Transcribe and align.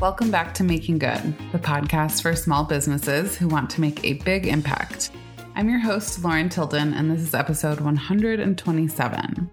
Welcome 0.00 0.30
back 0.30 0.54
to 0.54 0.62
Making 0.62 0.98
Good, 0.98 1.34
the 1.50 1.58
podcast 1.58 2.22
for 2.22 2.36
small 2.36 2.62
businesses 2.62 3.36
who 3.36 3.48
want 3.48 3.68
to 3.70 3.80
make 3.80 4.04
a 4.04 4.12
big 4.12 4.46
impact. 4.46 5.10
I'm 5.56 5.68
your 5.68 5.80
host, 5.80 6.22
Lauren 6.22 6.48
Tilden, 6.48 6.94
and 6.94 7.10
this 7.10 7.18
is 7.18 7.34
episode 7.34 7.80
127. 7.80 9.50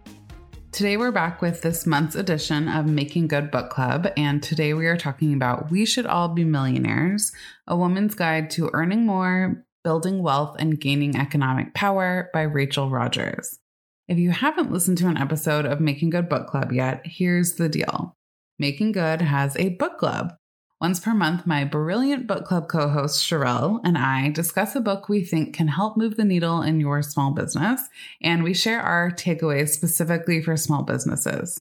Today, 0.72 0.98
we're 0.98 1.12
back 1.12 1.42
with 1.42 1.64
this 1.64 1.88
month's 1.88 2.14
edition 2.14 2.68
of 2.68 2.86
Making 2.86 3.28
Good 3.28 3.50
Book 3.50 3.72
Club, 3.72 4.08
and 4.18 4.44
today 4.44 4.76
we 4.76 4.86
are 4.86 4.98
talking 4.98 5.34
about 5.34 5.72
We 5.72 5.84
Should 5.84 6.06
All 6.06 6.28
Be 6.28 6.44
Millionaires 6.44 7.32
A 7.66 7.76
Woman's 7.76 8.14
Guide 8.14 8.52
to 8.52 8.70
Earning 8.72 9.04
More, 9.04 9.66
Building 9.84 10.22
Wealth, 10.22 10.58
and 10.60 10.80
Gaining 10.80 11.16
Economic 11.16 11.74
Power 11.74 12.30
by 12.36 12.44
Rachel 12.44 12.92
Rodgers. 12.92 13.58
If 14.08 14.20
you 14.20 14.30
haven't 14.30 14.72
listened 14.72 15.00
to 15.00 15.08
an 15.08 15.18
episode 15.18 15.66
of 15.66 15.82
Making 15.82 16.12
Good 16.12 16.30
Book 16.30 16.46
Club 16.46 16.72
yet, 16.72 17.02
here's 17.04 17.56
the 17.56 17.68
deal. 17.68 18.16
Making 18.58 18.94
Good 18.94 19.22
has 19.22 19.58
a 19.58 19.70
book 19.70 19.98
club. 19.98 20.34
Once 20.80 21.02
per 21.02 21.14
month, 21.14 21.46
my 21.46 21.66
brilliant 21.66 22.26
book 22.26 22.46
club 22.46 22.70
co 22.70 22.88
host 22.88 23.22
Charelle 23.22 23.82
and 23.84 23.98
I 23.98 24.30
discuss 24.30 24.76
a 24.76 24.80
book 24.80 25.10
we 25.10 25.26
think 25.26 25.54
can 25.54 25.68
help 25.68 25.98
move 25.98 26.16
the 26.16 26.24
needle 26.24 26.62
in 26.62 26.80
your 26.80 27.02
small 27.02 27.32
business, 27.32 27.82
and 28.22 28.44
we 28.44 28.54
share 28.54 28.82
our 28.82 29.12
takeaways 29.12 29.70
specifically 29.70 30.42
for 30.42 30.56
small 30.56 30.84
businesses. 30.84 31.60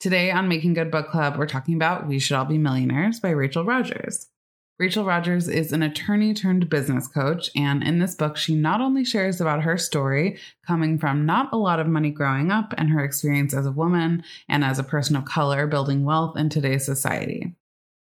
Today 0.00 0.30
on 0.30 0.48
Making 0.48 0.74
Good 0.74 0.90
Book 0.90 1.08
Club, 1.08 1.38
we're 1.38 1.46
talking 1.46 1.76
about 1.76 2.06
We 2.06 2.18
Should 2.18 2.36
All 2.36 2.44
Be 2.44 2.58
Millionaires 2.58 3.20
by 3.20 3.30
Rachel 3.30 3.64
Rodgers. 3.64 4.28
Rachel 4.76 5.04
Rodgers 5.04 5.46
is 5.46 5.70
an 5.70 5.84
attorney 5.84 6.34
turned 6.34 6.68
business 6.68 7.06
coach, 7.06 7.48
and 7.54 7.80
in 7.84 8.00
this 8.00 8.16
book, 8.16 8.36
she 8.36 8.56
not 8.56 8.80
only 8.80 9.04
shares 9.04 9.40
about 9.40 9.62
her 9.62 9.78
story 9.78 10.36
coming 10.66 10.98
from 10.98 11.24
not 11.24 11.52
a 11.52 11.56
lot 11.56 11.78
of 11.78 11.86
money 11.86 12.10
growing 12.10 12.50
up 12.50 12.74
and 12.76 12.90
her 12.90 13.04
experience 13.04 13.54
as 13.54 13.66
a 13.66 13.72
woman 13.72 14.24
and 14.48 14.64
as 14.64 14.80
a 14.80 14.84
person 14.84 15.14
of 15.14 15.26
color 15.26 15.68
building 15.68 16.04
wealth 16.04 16.36
in 16.36 16.48
today's 16.48 16.84
society. 16.84 17.54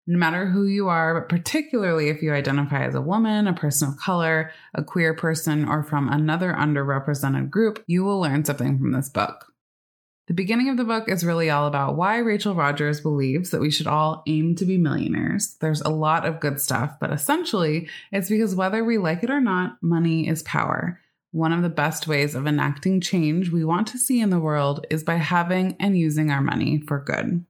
No 0.08 0.18
matter 0.18 0.48
who 0.48 0.66
you 0.66 0.90
are, 0.90 1.22
but 1.22 1.30
particularly 1.30 2.10
if 2.10 2.24
you 2.24 2.34
identify 2.34 2.84
as 2.84 2.96
a 2.96 3.02
woman, 3.02 3.48
a 3.48 3.54
person 3.54 3.90
of 3.90 3.98
color, 3.98 4.52
a 4.74 4.84
queer 4.84 5.14
person, 5.14 5.66
or 5.66 5.84
from 5.84 6.10
another 6.10 6.54
underrepresented 6.54 7.52
group, 7.52 7.84
you 7.86 8.04
will 8.04 8.20
learn 8.20 8.46
something 8.46 8.80
from 8.80 8.94
this 8.94 9.10
book. 9.10 9.53
The 10.28 10.34
beginning 10.34 10.70
of 10.70 10.78
the 10.78 10.86
book 10.86 11.10
is 11.10 11.26
really 11.26 11.50
all 11.50 11.68
about 11.68 11.98
why 11.98 12.18
Rachel 12.20 12.56
Rodgers 12.56 13.02
believes 13.02 13.50
that 13.50 13.59
we 13.59 13.70
should 13.70 13.88
all 13.88 14.24
aim 14.25 14.56
to 14.56 14.66
be 14.66 14.78
millionaires. 14.78 15.58
There's 15.59 15.81
a 15.81 15.90
lot 15.90 16.25
of 16.25 16.40
good 16.40 16.62
stuff, 16.62 16.96
but 16.97 17.12
essentially, 17.12 17.90
it's 18.09 18.30
because 18.30 18.56
whether 18.56 18.86
we 18.86 18.97
like 18.97 19.24
it 19.24 19.30
or 19.30 19.42
not, 19.42 19.84
money 19.84 20.30
is 20.30 20.42
power. 20.44 21.02
One 21.31 21.52
of 21.52 21.62
the 21.62 21.68
best 21.68 22.08
ways 22.08 22.36
of 22.36 22.47
enacting 22.47 23.02
change 23.02 23.50
we 23.50 23.66
want 23.66 23.88
to 23.88 23.97
see 23.97 24.22
in 24.22 24.30
the 24.30 24.40
world 24.40 24.86
is 24.90 25.03
by 25.03 25.16
having 25.16 25.75
and 25.78 25.97
using 25.97 26.31
our 26.31 26.42
money 26.42 26.81
for 26.88 27.03
good. 27.03 27.44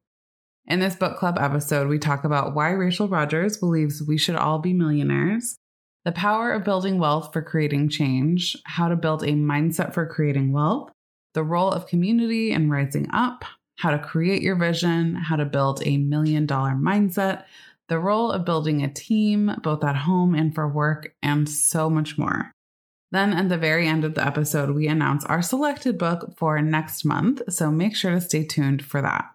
In 0.65 0.79
this 0.79 0.95
book 0.95 1.17
club 1.17 1.37
episode, 1.39 1.87
we 1.89 1.99
talk 1.99 2.23
about 2.23 2.55
why 2.55 2.71
Rachel 2.71 3.07
Rodgers 3.07 3.55
believes 3.55 4.01
we 4.01 4.17
should 4.17 4.35
all 4.35 4.57
be 4.57 4.73
millionaires, 4.73 5.57
the 6.05 6.11
power 6.11 6.51
of 6.51 6.63
building 6.63 6.97
wealth 6.97 7.33
for 7.33 7.43
creating 7.43 7.89
change, 7.89 8.57
how 8.65 8.87
to 8.87 8.95
build 8.95 9.21
a 9.21 9.33
mindset 9.33 9.93
for 9.93 10.07
creating 10.07 10.51
wealth, 10.51 10.89
the 11.33 11.43
role 11.43 11.71
of 11.71 11.87
community 11.87 12.51
and 12.51 12.71
rising 12.71 13.07
up, 13.13 13.45
how 13.77 13.91
to 13.91 13.99
create 13.99 14.41
your 14.41 14.55
vision, 14.55 15.15
how 15.15 15.35
to 15.35 15.45
build 15.45 15.81
a 15.85 15.97
million 15.97 16.45
dollar 16.45 16.71
mindset, 16.71 17.45
the 17.89 17.99
role 17.99 18.31
of 18.31 18.45
building 18.45 18.83
a 18.83 18.91
team, 18.91 19.55
both 19.61 19.83
at 19.83 19.95
home 19.95 20.35
and 20.35 20.55
for 20.55 20.67
work, 20.67 21.13
and 21.21 21.49
so 21.49 21.89
much 21.89 22.17
more. 22.17 22.51
Then, 23.11 23.33
at 23.33 23.49
the 23.49 23.57
very 23.57 23.87
end 23.87 24.05
of 24.05 24.15
the 24.15 24.25
episode, 24.25 24.71
we 24.71 24.87
announce 24.87 25.23
our 25.25 25.41
selected 25.41 25.99
book 25.99 26.33
for 26.35 26.59
next 26.61 27.05
month, 27.05 27.41
so 27.49 27.69
make 27.69 27.95
sure 27.95 28.11
to 28.11 28.21
stay 28.21 28.43
tuned 28.43 28.83
for 28.83 29.01
that. 29.01 29.25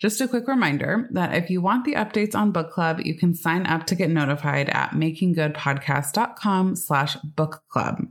Just 0.00 0.22
a 0.22 0.28
quick 0.28 0.48
reminder 0.48 1.06
that 1.12 1.34
if 1.34 1.50
you 1.50 1.60
want 1.60 1.84
the 1.84 1.92
updates 1.92 2.34
on 2.34 2.52
book 2.52 2.70
club, 2.70 3.00
you 3.04 3.14
can 3.14 3.34
sign 3.34 3.66
up 3.66 3.86
to 3.88 3.94
get 3.94 4.08
notified 4.08 4.70
at 4.70 4.92
makinggoodpodcast.com 4.92 6.76
slash 6.76 7.16
book 7.16 7.62
club. 7.68 8.06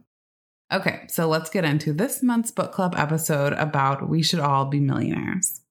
Okay, 0.72 1.06
so 1.08 1.28
let's 1.28 1.50
get 1.50 1.66
into 1.66 1.94
this 1.94 2.22
month's 2.22 2.52
book 2.52 2.72
club 2.72 2.94
episode 2.96 3.54
about 3.54 4.08
We 4.08 4.22
Should 4.22 4.40
All 4.40 4.66
Be 4.66 4.80
Millionaires. 4.80 5.62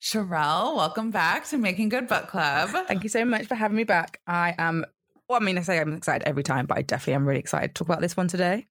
Charelle, 0.00 0.76
welcome 0.76 1.10
back 1.10 1.46
to 1.46 1.58
Making 1.58 1.88
Good 1.88 2.06
Book 2.06 2.28
Club. 2.28 2.70
Thank 2.86 3.02
you 3.02 3.08
so 3.08 3.24
much 3.24 3.46
for 3.46 3.56
having 3.56 3.76
me 3.76 3.82
back. 3.82 4.20
I 4.24 4.54
am, 4.56 4.84
well, 5.28 5.40
I 5.42 5.44
mean, 5.44 5.58
I 5.58 5.62
say 5.62 5.80
I'm 5.80 5.94
excited 5.94 6.28
every 6.28 6.44
time, 6.44 6.66
but 6.66 6.78
I 6.78 6.82
definitely 6.82 7.14
am 7.14 7.26
really 7.26 7.40
excited 7.40 7.74
to 7.74 7.78
talk 7.80 7.88
about 7.88 8.00
this 8.00 8.16
one 8.16 8.28
today. 8.28 8.68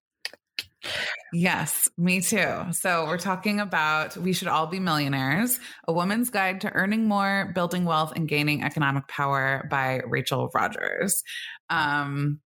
Yes, 1.34 1.90
me 1.98 2.22
too. 2.22 2.72
So, 2.72 3.04
we're 3.04 3.18
talking 3.18 3.60
about 3.60 4.16
We 4.16 4.32
Should 4.32 4.48
All 4.48 4.66
Be 4.66 4.80
Millionaires, 4.80 5.60
a 5.86 5.92
woman's 5.92 6.30
guide 6.30 6.62
to 6.62 6.72
earning 6.72 7.06
more, 7.06 7.52
building 7.54 7.84
wealth, 7.84 8.14
and 8.16 8.26
gaining 8.26 8.62
economic 8.62 9.08
power 9.08 9.68
by 9.70 10.00
Rachel 10.06 10.50
Rodgers. 10.54 11.22
Um, 11.68 12.40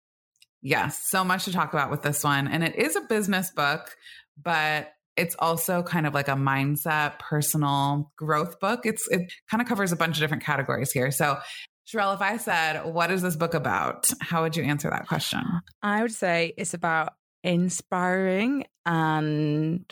Yes, 0.62 1.02
so 1.08 1.24
much 1.24 1.44
to 1.46 1.52
talk 1.52 1.72
about 1.72 1.90
with 1.90 2.02
this 2.02 2.22
one. 2.22 2.46
And 2.46 2.62
it 2.62 2.76
is 2.76 2.94
a 2.96 3.00
business 3.02 3.50
book, 3.50 3.96
but 4.40 4.92
it's 5.16 5.36
also 5.38 5.82
kind 5.82 6.06
of 6.06 6.14
like 6.14 6.28
a 6.28 6.32
mindset, 6.32 7.18
personal 7.18 8.12
growth 8.16 8.60
book. 8.60 8.86
It's 8.86 9.06
it 9.10 9.32
kind 9.50 9.60
of 9.60 9.68
covers 9.68 9.92
a 9.92 9.96
bunch 9.96 10.16
of 10.16 10.20
different 10.20 10.44
categories 10.44 10.92
here. 10.92 11.10
So 11.10 11.38
Charelle, 11.86 12.14
if 12.14 12.20
I 12.22 12.36
said, 12.36 12.84
what 12.84 13.10
is 13.10 13.22
this 13.22 13.36
book 13.36 13.54
about? 13.54 14.10
How 14.20 14.42
would 14.42 14.56
you 14.56 14.62
answer 14.62 14.88
that 14.88 15.08
question? 15.08 15.42
I 15.82 16.02
would 16.02 16.12
say 16.12 16.54
it's 16.56 16.74
about 16.74 17.14
inspiring 17.42 18.64
and 18.86 19.84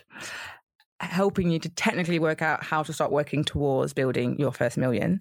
helping 1.01 1.51
you 1.51 1.59
to 1.59 1.69
technically 1.69 2.19
work 2.19 2.43
out 2.43 2.63
how 2.63 2.83
to 2.83 2.93
start 2.93 3.11
working 3.11 3.45
towards 3.45 3.93
building 3.93 4.39
your 4.39 4.53
first 4.53 4.79
million. 4.79 5.21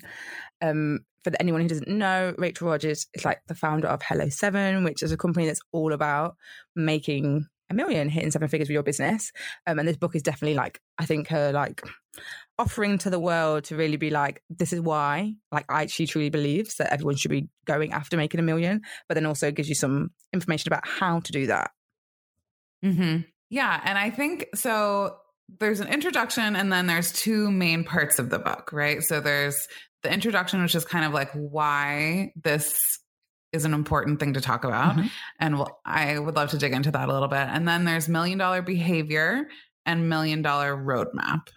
Um, 0.62 1.00
for 1.24 1.32
anyone 1.40 1.62
who 1.62 1.68
doesn't 1.68 1.88
know, 1.88 2.34
Rachel 2.38 2.70
Rodgers 2.70 3.08
is 3.14 3.26
like 3.26 3.42
the 3.48 3.56
founder 3.56 3.88
of 3.88 4.02
Hello 4.02 4.30
Seven, 4.30 4.84
which 4.84 5.04
is 5.04 5.12
a 5.12 5.18
company 5.18 5.48
that's 5.48 5.62
all 5.72 5.92
about 5.92 6.36
making 6.76 7.48
a 7.70 7.74
million, 7.74 8.10
hitting 8.10 8.32
seven 8.32 8.48
figures 8.48 8.68
with 8.68 8.74
your 8.74 8.84
business. 8.84 9.32
Um, 9.68 9.80
and 9.80 9.88
this 9.88 9.98
book 9.98 10.16
is 10.16 10.24
definitely 10.24 10.56
like, 10.56 10.82
I 10.98 11.06
think 11.06 11.28
her 11.28 11.52
like 11.52 11.84
offering 12.58 12.98
to 13.00 13.10
the 13.10 13.20
world 13.20 13.66
to 13.66 13.76
really 13.76 13.98
be 13.98 14.10
like, 14.10 14.42
this 14.50 14.74
is 14.74 14.82
why, 14.82 15.34
like, 15.52 15.66
I 15.70 15.86
she 15.86 16.08
truly 16.08 16.30
believes 16.30 16.76
that 16.76 16.92
everyone 16.92 17.16
should 17.16 17.32
be 17.32 17.50
going 17.66 17.94
after 17.94 18.18
making 18.18 18.40
a 18.40 18.44
million, 18.44 18.82
but 19.08 19.16
then 19.16 19.26
also 19.26 19.52
gives 19.52 19.70
you 19.70 19.76
some 19.76 20.12
information 20.34 20.70
about 20.70 20.88
how 20.88 21.20
to 21.20 21.32
do 21.32 21.48
that. 21.48 21.72
Mm-hmm. 22.84 23.22
Yeah. 23.50 23.82
And 23.84 23.98
I 23.98 24.10
think 24.10 24.48
so. 24.56 25.18
There's 25.60 25.80
an 25.80 25.88
introduction 25.88 26.56
and 26.56 26.72
then 26.72 26.86
there's 26.86 27.12
two 27.12 27.50
main 27.50 27.84
parts 27.84 28.20
of 28.20 28.30
the 28.30 28.38
book, 28.38 28.72
right? 28.72 29.02
So 29.02 29.20
there's 29.20 29.68
the 30.04 30.12
introduction, 30.12 30.62
which 30.62 30.76
is 30.76 30.86
kind 30.86 31.06
of 31.06 31.14
like 31.14 31.32
why 31.34 32.32
this 32.42 33.00
is 33.52 33.66
an 33.66 33.74
important 33.74 34.20
thing 34.20 34.34
to 34.34 34.42
talk 34.42 34.64
about. 34.64 34.96
Mm-hmm. 34.96 35.08
And 35.40 35.58
we'll, 35.58 35.80
I 35.86 36.20
would 36.20 36.36
love 36.36 36.52
to 36.52 36.58
dig 36.58 36.74
into 36.74 36.92
that 36.92 37.10
a 37.10 37.14
little 37.14 37.28
bit. 37.28 37.48
And 37.50 37.68
then 37.68 37.86
there's 37.86 38.08
million 38.08 38.38
dollar 38.38 38.62
behavior 38.62 39.48
and 39.86 40.10
million 40.10 40.42
dollar 40.42 40.76
roadmap. 40.76 41.48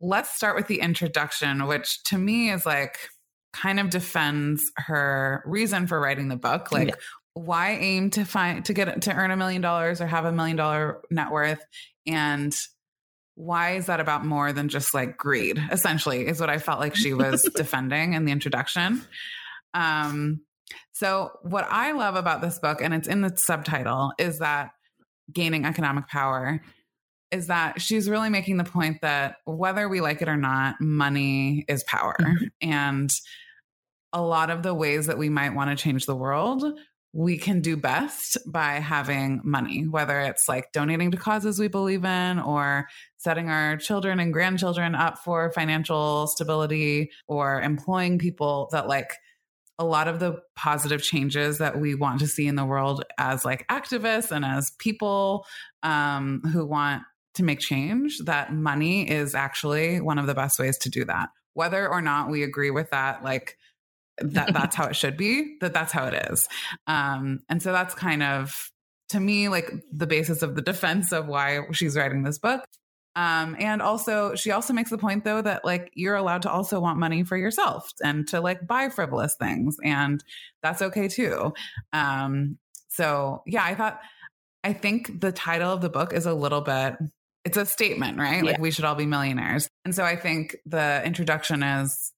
Let's 0.00 0.34
start 0.34 0.56
with 0.56 0.66
the 0.66 0.80
introduction, 0.80 1.66
which 1.66 2.02
to 2.04 2.18
me 2.18 2.50
is 2.50 2.66
like 2.66 2.98
kind 3.52 3.80
of 3.80 3.90
defends 3.90 4.70
her 4.76 5.42
reason 5.46 5.86
for 5.86 5.98
writing 5.98 6.28
the 6.28 6.36
book. 6.36 6.70
Like, 6.70 6.88
yeah. 6.88 6.94
why 7.32 7.70
aim 7.70 8.10
to 8.10 8.24
find 8.24 8.64
to 8.66 8.74
get 8.74 9.02
to 9.02 9.14
earn 9.14 9.30
a 9.30 9.36
million 9.36 9.62
dollars 9.62 10.00
or 10.00 10.06
have 10.06 10.24
a 10.24 10.32
million 10.32 10.56
dollar 10.56 11.00
net 11.10 11.30
worth? 11.32 11.64
And 12.06 12.54
why 13.38 13.76
is 13.76 13.86
that 13.86 14.00
about 14.00 14.24
more 14.24 14.52
than 14.52 14.68
just 14.68 14.94
like 14.94 15.16
greed 15.16 15.62
essentially 15.70 16.26
is 16.26 16.40
what 16.40 16.50
i 16.50 16.58
felt 16.58 16.80
like 16.80 16.96
she 16.96 17.14
was 17.14 17.42
defending 17.54 18.14
in 18.14 18.24
the 18.24 18.32
introduction 18.32 19.00
um 19.74 20.40
So, 20.98 21.30
what 21.42 21.64
I 21.70 21.92
love 21.92 22.16
about 22.16 22.40
this 22.40 22.58
book, 22.58 22.82
and 22.82 22.92
it's 22.92 23.06
in 23.06 23.20
the 23.20 23.36
subtitle, 23.36 24.12
is 24.18 24.40
that 24.40 24.70
gaining 25.32 25.64
economic 25.64 26.08
power 26.08 26.60
is 27.30 27.46
that 27.46 27.80
she's 27.80 28.08
really 28.08 28.30
making 28.30 28.56
the 28.56 28.64
point 28.64 29.02
that 29.02 29.36
whether 29.44 29.88
we 29.88 30.00
like 30.00 30.22
it 30.22 30.28
or 30.28 30.36
not, 30.36 30.80
money 30.80 31.64
is 31.68 31.84
power. 31.84 32.16
Mm-hmm. 32.18 32.44
And 32.62 33.10
a 34.12 34.20
lot 34.20 34.50
of 34.50 34.64
the 34.64 34.74
ways 34.74 35.06
that 35.06 35.18
we 35.18 35.28
might 35.28 35.54
want 35.54 35.70
to 35.70 35.80
change 35.80 36.04
the 36.04 36.16
world, 36.16 36.64
we 37.12 37.38
can 37.38 37.60
do 37.60 37.76
best 37.76 38.36
by 38.46 38.74
having 38.74 39.40
money, 39.42 39.86
whether 39.88 40.20
it's 40.20 40.48
like 40.48 40.72
donating 40.72 41.10
to 41.10 41.16
causes 41.16 41.58
we 41.58 41.68
believe 41.68 42.04
in 42.04 42.38
or 42.38 42.86
setting 43.16 43.48
our 43.48 43.76
children 43.76 44.20
and 44.20 44.32
grandchildren 44.32 44.94
up 44.94 45.18
for 45.18 45.50
financial 45.52 46.26
stability 46.26 47.10
or 47.26 47.60
employing 47.62 48.18
people 48.18 48.68
that 48.72 48.88
like 48.88 49.14
a 49.78 49.84
lot 49.84 50.08
of 50.08 50.18
the 50.18 50.40
positive 50.56 51.02
changes 51.02 51.58
that 51.58 51.80
we 51.80 51.94
want 51.94 52.20
to 52.20 52.26
see 52.26 52.46
in 52.46 52.56
the 52.56 52.64
world 52.64 53.04
as 53.16 53.44
like 53.44 53.66
activists 53.68 54.32
and 54.32 54.44
as 54.44 54.72
people 54.78 55.46
um, 55.82 56.42
who 56.52 56.66
want 56.66 57.02
to 57.34 57.44
make 57.44 57.60
change, 57.60 58.18
that 58.24 58.52
money 58.52 59.08
is 59.08 59.34
actually 59.34 60.00
one 60.00 60.18
of 60.18 60.26
the 60.26 60.34
best 60.34 60.58
ways 60.58 60.76
to 60.78 60.90
do 60.90 61.04
that. 61.04 61.28
Whether 61.54 61.88
or 61.88 62.00
not 62.00 62.30
we 62.30 62.42
agree 62.42 62.70
with 62.70 62.90
that, 62.90 63.22
like 63.22 63.56
that 64.20 64.52
that's 64.52 64.76
how 64.76 64.86
it 64.86 64.96
should 64.96 65.16
be, 65.16 65.56
that 65.60 65.72
that's 65.72 65.92
how 65.92 66.06
it 66.06 66.30
is. 66.30 66.48
Um, 66.86 67.40
and 67.48 67.62
so 67.62 67.72
that's 67.72 67.94
kind 67.94 68.22
of 68.22 68.70
to 69.10 69.20
me 69.20 69.48
like 69.48 69.72
the 69.92 70.06
basis 70.06 70.42
of 70.42 70.54
the 70.54 70.62
defense 70.62 71.12
of 71.12 71.26
why 71.26 71.60
she's 71.72 71.96
writing 71.96 72.22
this 72.22 72.38
book. 72.38 72.62
Um, 73.16 73.56
and 73.58 73.82
also, 73.82 74.36
she 74.36 74.52
also 74.52 74.72
makes 74.72 74.90
the 74.90 74.98
point 74.98 75.24
though 75.24 75.42
that 75.42 75.64
like 75.64 75.90
you're 75.94 76.14
allowed 76.14 76.42
to 76.42 76.50
also 76.50 76.78
want 76.78 76.98
money 76.98 77.24
for 77.24 77.36
yourself 77.36 77.90
and 78.02 78.28
to 78.28 78.40
like 78.40 78.66
buy 78.66 78.90
frivolous 78.90 79.34
things, 79.40 79.76
and 79.82 80.22
that's 80.62 80.82
okay 80.82 81.08
too. 81.08 81.52
Um, 81.92 82.58
so 82.88 83.42
yeah, 83.46 83.64
I 83.64 83.74
thought 83.74 84.00
I 84.62 84.72
think 84.72 85.20
the 85.20 85.32
title 85.32 85.72
of 85.72 85.80
the 85.80 85.88
book 85.88 86.12
is 86.12 86.26
a 86.26 86.34
little 86.34 86.60
bit 86.60 86.96
it's 87.44 87.56
a 87.56 87.64
statement, 87.64 88.18
right? 88.18 88.44
Yeah. 88.44 88.50
Like 88.52 88.60
we 88.60 88.70
should 88.70 88.84
all 88.84 88.94
be 88.94 89.06
millionaires. 89.06 89.68
And 89.84 89.94
so 89.94 90.04
I 90.04 90.16
think 90.16 90.56
the 90.66 91.02
introduction 91.04 91.62
is 91.62 92.12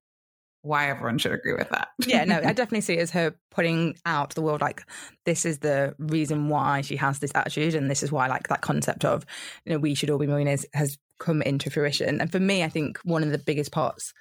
why 0.63 0.89
everyone 0.89 1.19
should 1.19 1.33
agree 1.33 1.55
with 1.55 1.69
that. 1.71 1.89
yeah, 2.07 2.25
no, 2.25 2.37
I 2.37 2.41
definitely 2.53 2.83
see 2.83 2.95
it 2.95 3.01
as 3.01 3.11
her 3.13 3.35
putting 3.51 3.97
out 4.05 4.31
to 4.31 4.35
the 4.35 4.43
world 4.43 4.61
like 4.61 4.83
this 5.25 5.45
is 5.45 5.59
the 5.59 5.95
reason 5.99 6.49
why 6.49 6.83
she 6.83 6.97
has 6.97 7.19
this 7.19 7.33
attitude 7.35 7.75
and 7.75 7.91
this 7.91 8.03
is 8.03 8.13
why 8.13 8.27
like 8.27 8.49
that 8.49 8.61
concept 8.61 9.05
of 9.05 9.25
you 9.65 9.73
know 9.73 9.79
we 9.79 9.95
should 9.95 10.11
all 10.11 10.19
be 10.19 10.27
millionaires 10.27 10.67
has 10.75 10.99
come 11.21 11.43
into 11.43 11.71
fruition. 11.71 12.21
And 12.21 12.33
for 12.33 12.41
me, 12.41 12.65
I 12.65 12.69
think 12.69 12.99
one 13.05 13.23
of 13.23 13.31
the 13.31 13.39
biggest 13.39 13.71
parts 13.71 14.13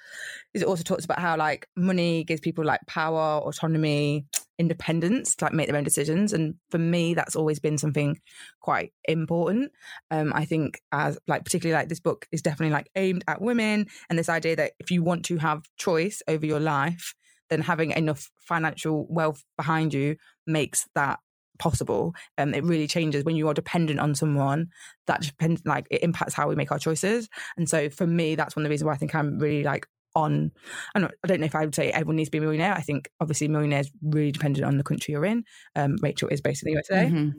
is 0.54 0.62
it 0.62 0.68
also 0.68 0.84
talks 0.84 1.04
about 1.04 1.18
how 1.18 1.36
like 1.36 1.66
money 1.76 2.22
gives 2.22 2.40
people 2.40 2.64
like 2.64 2.80
power, 2.86 3.38
autonomy, 3.38 4.26
independence 4.60 5.34
to 5.34 5.46
like 5.46 5.54
make 5.54 5.66
their 5.66 5.76
own 5.76 5.84
decisions. 5.84 6.34
And 6.34 6.54
for 6.70 6.78
me, 6.78 7.14
that's 7.14 7.34
always 7.34 7.58
been 7.58 7.78
something 7.78 8.20
quite 8.60 8.92
important. 9.08 9.72
Um, 10.10 10.32
I 10.34 10.44
think 10.44 10.80
as 10.92 11.18
like 11.26 11.44
particularly 11.44 11.80
like 11.80 11.88
this 11.88 11.98
book 11.98 12.28
is 12.30 12.42
definitely 12.42 12.74
like 12.74 12.90
aimed 12.94 13.24
at 13.26 13.40
women 13.40 13.86
and 14.08 14.18
this 14.18 14.28
idea 14.28 14.56
that 14.56 14.72
if 14.78 14.90
you 14.90 15.02
want 15.02 15.24
to 15.24 15.38
have 15.38 15.62
choice 15.78 16.22
over 16.28 16.44
your 16.44 16.60
life, 16.60 17.14
then 17.48 17.62
having 17.62 17.90
enough 17.92 18.30
financial 18.38 19.06
wealth 19.08 19.42
behind 19.56 19.94
you 19.94 20.16
makes 20.46 20.86
that 20.94 21.18
possible. 21.58 22.14
Um, 22.36 22.52
it 22.52 22.62
really 22.62 22.86
changes 22.86 23.24
when 23.24 23.36
you 23.36 23.48
are 23.48 23.54
dependent 23.54 23.98
on 23.98 24.14
someone. 24.14 24.68
That 25.06 25.22
depends, 25.22 25.62
like 25.64 25.86
it 25.90 26.02
impacts 26.02 26.34
how 26.34 26.48
we 26.48 26.54
make 26.54 26.70
our 26.70 26.78
choices. 26.78 27.28
And 27.56 27.68
so 27.68 27.88
for 27.88 28.06
me, 28.06 28.34
that's 28.34 28.54
one 28.54 28.64
of 28.64 28.68
the 28.68 28.70
reasons 28.70 28.86
why 28.86 28.92
I 28.92 28.98
think 28.98 29.14
I'm 29.14 29.38
really 29.38 29.64
like 29.64 29.86
on. 30.14 30.52
I 30.94 31.00
don't, 31.00 31.12
I 31.24 31.28
don't 31.28 31.40
know 31.40 31.46
if 31.46 31.54
I 31.54 31.64
would 31.64 31.74
say 31.74 31.90
everyone 31.90 32.16
needs 32.16 32.28
to 32.28 32.32
be 32.32 32.38
a 32.38 32.40
millionaire. 32.42 32.74
I 32.74 32.80
think 32.80 33.10
obviously 33.20 33.48
millionaires 33.48 33.90
really 34.02 34.32
dependent 34.32 34.66
on 34.66 34.76
the 34.76 34.84
country 34.84 35.12
you're 35.12 35.24
in. 35.24 35.44
Um, 35.76 35.96
Rachel 36.02 36.28
is 36.28 36.40
based 36.40 36.62
in 36.64 36.66
the 36.66 36.72
USA, 36.72 37.10
mm-hmm. 37.10 37.30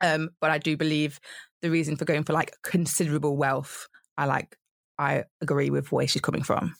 um, 0.00 0.30
but 0.40 0.50
I 0.50 0.58
do 0.58 0.76
believe 0.76 1.20
the 1.62 1.70
reason 1.70 1.96
for 1.96 2.04
going 2.04 2.24
for 2.24 2.32
like 2.32 2.54
considerable 2.62 3.36
wealth, 3.36 3.88
I 4.16 4.26
like. 4.26 4.56
I 4.96 5.24
agree 5.40 5.70
with 5.70 5.90
where 5.90 6.06
she's 6.06 6.22
coming 6.22 6.44
from. 6.44 6.76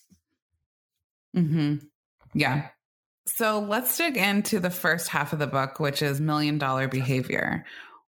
Hmm. 1.35 1.76
Yeah. 2.32 2.69
So 3.26 3.58
let's 3.61 3.96
dig 3.96 4.17
into 4.17 4.61
the 4.61 4.70
first 4.70 5.08
half 5.08 5.32
of 5.32 5.38
the 5.38 5.46
book, 5.46 5.81
which 5.81 6.02
is 6.02 6.20
million 6.20 6.58
dollar 6.58 6.88
behavior. 6.88 7.64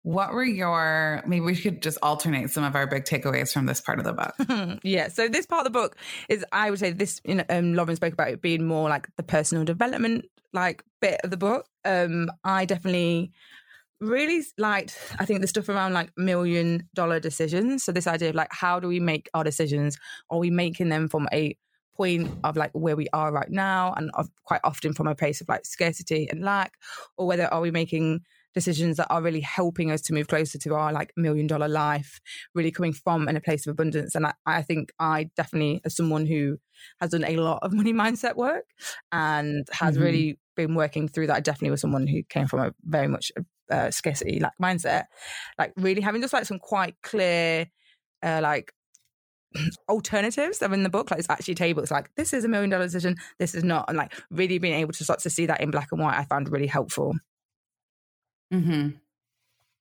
What 0.03 0.33
were 0.33 0.43
your, 0.43 1.23
maybe 1.27 1.41
we 1.41 1.55
could 1.55 1.81
just 1.81 1.97
alternate 2.01 2.49
some 2.49 2.63
of 2.63 2.75
our 2.75 2.87
big 2.87 3.03
takeaways 3.03 3.53
from 3.53 3.67
this 3.67 3.81
part 3.81 3.99
of 3.99 4.05
the 4.05 4.13
book. 4.13 4.79
yeah. 4.83 5.09
So 5.09 5.27
this 5.27 5.45
part 5.45 5.65
of 5.65 5.71
the 5.71 5.79
book 5.79 5.95
is, 6.27 6.43
I 6.51 6.69
would 6.69 6.79
say 6.79 6.91
this, 6.91 7.21
you 7.23 7.35
know, 7.35 7.43
um, 7.49 7.75
Lauren 7.75 7.95
spoke 7.95 8.13
about 8.13 8.29
it 8.29 8.41
being 8.41 8.65
more 8.65 8.89
like 8.89 9.07
the 9.17 9.23
personal 9.23 9.63
development, 9.63 10.25
like 10.53 10.83
bit 11.01 11.21
of 11.23 11.29
the 11.29 11.37
book. 11.37 11.67
Um, 11.85 12.31
I 12.43 12.65
definitely 12.65 13.31
really 13.99 14.43
liked, 14.57 14.97
I 15.19 15.25
think 15.25 15.41
the 15.41 15.47
stuff 15.47 15.69
around 15.69 15.93
like 15.93 16.11
million 16.17 16.89
dollar 16.95 17.19
decisions. 17.19 17.83
So 17.83 17.91
this 17.91 18.07
idea 18.07 18.29
of 18.29 18.35
like, 18.35 18.51
how 18.51 18.79
do 18.79 18.87
we 18.87 18.99
make 18.99 19.29
our 19.35 19.43
decisions? 19.43 19.99
Are 20.31 20.39
we 20.39 20.49
making 20.49 20.89
them 20.89 21.09
from 21.09 21.29
a 21.31 21.55
point 21.95 22.31
of 22.43 22.57
like 22.57 22.71
where 22.73 22.95
we 22.95 23.07
are 23.13 23.31
right 23.31 23.49
now 23.49 23.93
and 23.95 24.09
of 24.15 24.29
quite 24.43 24.61
often 24.63 24.93
from 24.93 25.07
a 25.07 25.13
place 25.13 25.41
of 25.41 25.47
like 25.47 25.65
scarcity 25.65 26.27
and 26.31 26.41
lack 26.41 26.73
or 27.17 27.27
whether 27.27 27.45
are 27.53 27.61
we 27.61 27.69
making 27.69 28.21
decisions 28.53 28.97
that 28.97 29.07
are 29.09 29.21
really 29.21 29.41
helping 29.41 29.91
us 29.91 30.01
to 30.01 30.13
move 30.13 30.27
closer 30.27 30.57
to 30.57 30.73
our 30.73 30.91
like 30.91 31.11
million 31.15 31.47
dollar 31.47 31.67
life 31.67 32.19
really 32.53 32.71
coming 32.71 32.93
from 32.93 33.27
in 33.27 33.35
a 33.35 33.41
place 33.41 33.65
of 33.65 33.71
abundance 33.71 34.15
and 34.15 34.25
I, 34.25 34.33
I 34.45 34.61
think 34.61 34.91
i 34.99 35.29
definitely 35.35 35.81
as 35.85 35.95
someone 35.95 36.25
who 36.25 36.57
has 36.99 37.11
done 37.11 37.23
a 37.23 37.37
lot 37.37 37.59
of 37.61 37.73
money 37.73 37.93
mindset 37.93 38.35
work 38.35 38.65
and 39.11 39.67
has 39.71 39.95
mm-hmm. 39.95 40.03
really 40.03 40.39
been 40.55 40.75
working 40.75 41.07
through 41.07 41.27
that 41.27 41.37
i 41.37 41.39
definitely 41.39 41.71
was 41.71 41.81
someone 41.81 42.07
who 42.07 42.23
came 42.23 42.47
from 42.47 42.59
a 42.59 42.73
very 42.83 43.07
much 43.07 43.31
uh, 43.71 43.89
scarcity 43.89 44.39
like 44.39 44.51
mindset 44.61 45.05
like 45.57 45.71
really 45.77 46.01
having 46.01 46.21
just 46.21 46.33
like 46.33 46.45
some 46.45 46.59
quite 46.59 46.95
clear 47.01 47.67
uh, 48.23 48.39
like 48.43 48.73
alternatives 49.89 50.59
that 50.59 50.71
are 50.71 50.73
in 50.73 50.83
the 50.83 50.89
book. 50.89 51.11
Like 51.11 51.19
it's 51.19 51.29
actually 51.29 51.55
table. 51.55 51.81
It's 51.81 51.91
like 51.91 52.09
this 52.15 52.33
is 52.33 52.45
a 52.45 52.47
million 52.47 52.69
dollar 52.69 52.85
decision. 52.85 53.15
This 53.39 53.55
is 53.55 53.63
not. 53.63 53.85
And 53.87 53.97
like 53.97 54.13
really 54.29 54.59
being 54.59 54.75
able 54.75 54.93
to 54.93 55.03
start 55.03 55.19
to 55.21 55.29
see 55.29 55.45
that 55.47 55.61
in 55.61 55.71
black 55.71 55.89
and 55.91 56.01
white, 56.01 56.17
I 56.17 56.25
found 56.25 56.49
really 56.49 56.67
helpful. 56.67 57.13
Hmm. 58.51 58.89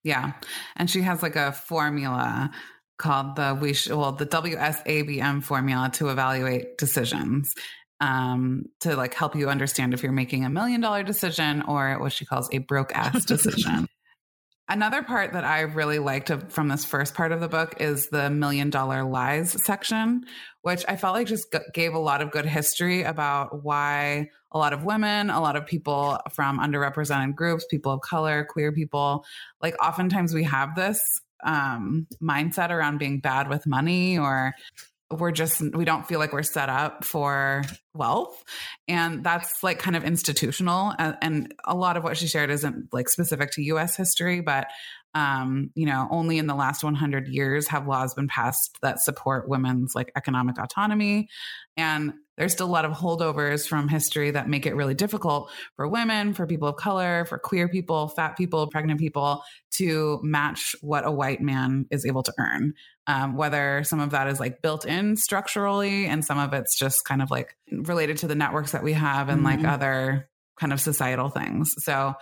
Yeah, 0.03 0.33
and 0.77 0.89
she 0.89 1.03
has 1.03 1.23
like 1.23 1.37
a 1.37 1.53
formula 1.53 2.51
called 2.99 3.37
the 3.37 3.59
we 3.61 3.73
sh- 3.73 3.89
well 3.89 4.13
the 4.13 4.27
WSABM 4.27 5.43
formula 5.43 5.91
to 5.95 6.09
evaluate 6.09 6.79
decisions. 6.79 7.53
Um, 8.03 8.65
to 8.81 8.97
like 8.97 9.13
help 9.13 9.37
you 9.37 9.51
understand 9.51 9.93
if 9.93 10.03
you're 10.03 10.11
making 10.11 10.47
a 10.47 10.49
million 10.49 10.81
dollar 10.81 11.03
decision 11.03 11.61
or 11.61 11.99
what 12.01 12.13
she 12.13 12.25
calls 12.25 12.49
a 12.51 12.57
broke 12.57 12.97
ass 12.97 13.25
decision. 13.27 13.89
Another 14.71 15.03
part 15.03 15.33
that 15.33 15.45
I 15.45 15.63
really 15.63 15.99
liked 15.99 16.31
from 16.51 16.69
this 16.69 16.85
first 16.85 17.15
part 17.15 17.33
of 17.33 17.41
the 17.41 17.49
book 17.49 17.75
is 17.81 18.09
the 18.09 18.31
million 18.31 18.71
dollar 18.71 19.03
lies 19.03 19.57
section, 19.65 20.25
which 20.63 20.85
I 20.89 20.95
felt 20.95 21.15
like 21.15 21.27
just 21.27 21.55
gave 21.75 21.93
a 21.93 21.99
lot 21.99 22.23
of 22.23 22.31
good 22.31 22.47
history 22.47 23.03
about 23.03 23.65
why 23.65 24.31
a 24.53 24.59
lot 24.59 24.73
of 24.73 24.85
women, 24.85 25.31
a 25.31 25.41
lot 25.41 25.57
of 25.57 25.67
people 25.67 26.19
from 26.33 26.59
underrepresented 26.59 27.35
groups, 27.35 27.65
people 27.71 27.93
of 27.93 28.01
color, 28.01 28.45
queer 28.45 28.73
people, 28.73 29.25
like 29.63 29.75
oftentimes 29.83 30.35
we 30.35 30.45
have 30.45 30.75
this 30.75 31.01
um, 31.45 32.07
mindset 32.23 32.71
around 32.71 32.99
being 32.99 33.21
bad 33.21 33.49
with 33.49 33.67
money 33.67 34.19
or 34.19 34.53
we're 35.11 35.33
just 35.33 35.61
we 35.75 35.85
don't 35.85 36.07
feel 36.07 36.21
like 36.21 36.33
we're 36.33 36.43
set 36.43 36.69
up 36.69 37.05
for 37.05 37.65
wealth. 37.95 38.45
And 38.87 39.25
that's 39.25 39.63
like 39.63 39.81
kind 39.81 39.97
of 39.97 40.05
institutional. 40.05 40.95
And, 40.99 41.17
and, 41.21 41.55
a 41.65 41.75
lot 41.75 41.97
of 41.97 42.05
what 42.05 42.17
she 42.17 42.29
shared 42.29 42.51
isn't 42.51 42.93
like 42.93 43.09
specific 43.09 43.51
to 43.53 43.63
us 43.79 43.97
history 43.97 44.41
but 44.41 44.69
um, 45.15 45.71
you 45.75 45.87
know 45.87 46.09
only 46.11 46.39
in 46.39 46.47
the 46.47 46.55
last 46.55 46.85
100 46.85 47.29
years 47.29 47.69
have 47.69 47.87
laws 47.87 48.15
been 48.15 48.29
passed 48.29 48.79
that 48.83 49.01
support 49.01 49.49
women's 49.49 49.95
like 49.95 50.13
economic 50.17 50.59
autonomy 50.59 51.29
and 51.77 52.13
there's 52.41 52.53
still 52.53 52.67
a 52.67 52.73
lot 52.73 52.87
of 52.87 52.93
holdovers 52.93 53.69
from 53.69 53.87
history 53.87 54.31
that 54.31 54.49
make 54.49 54.65
it 54.65 54.75
really 54.75 54.95
difficult 54.95 55.51
for 55.77 55.87
women, 55.87 56.33
for 56.33 56.47
people 56.47 56.69
of 56.69 56.77
color, 56.77 57.27
for 57.27 57.39
queer 57.39 57.69
people, 57.69 58.09
fat 58.09 58.35
people, 58.35 58.67
pregnant 58.69 58.99
people 58.99 59.43
to 59.73 60.19
match 60.23 60.75
what 60.81 61.07
a 61.07 61.11
white 61.11 61.43
man 61.43 61.85
is 61.91 62.07
able 62.07 62.23
to 62.23 62.33
earn. 62.39 62.73
Um, 63.07 63.37
whether 63.37 63.85
some 63.85 64.01
of 64.01 64.13
that 64.13 64.27
is 64.27 64.41
like 64.41 64.63
built 64.63 64.87
in 64.87 65.19
structurally 65.19 66.07
and 66.07 66.25
some 66.25 66.39
of 66.39 66.55
it's 66.55 66.79
just 66.79 67.05
kind 67.05 67.21
of 67.21 67.31
like 67.31 67.55
related 67.71 68.17
to 68.19 68.27
the 68.27 68.35
networks 68.35 68.73
that 68.73 68.83
we 68.83 68.95
have 68.95 69.29
and 69.29 69.45
mm-hmm. 69.45 69.63
like 69.63 69.71
other 69.71 70.31
kind 70.59 70.73
of 70.73 70.81
societal 70.81 71.29
things. 71.29 71.75
So 71.81 72.15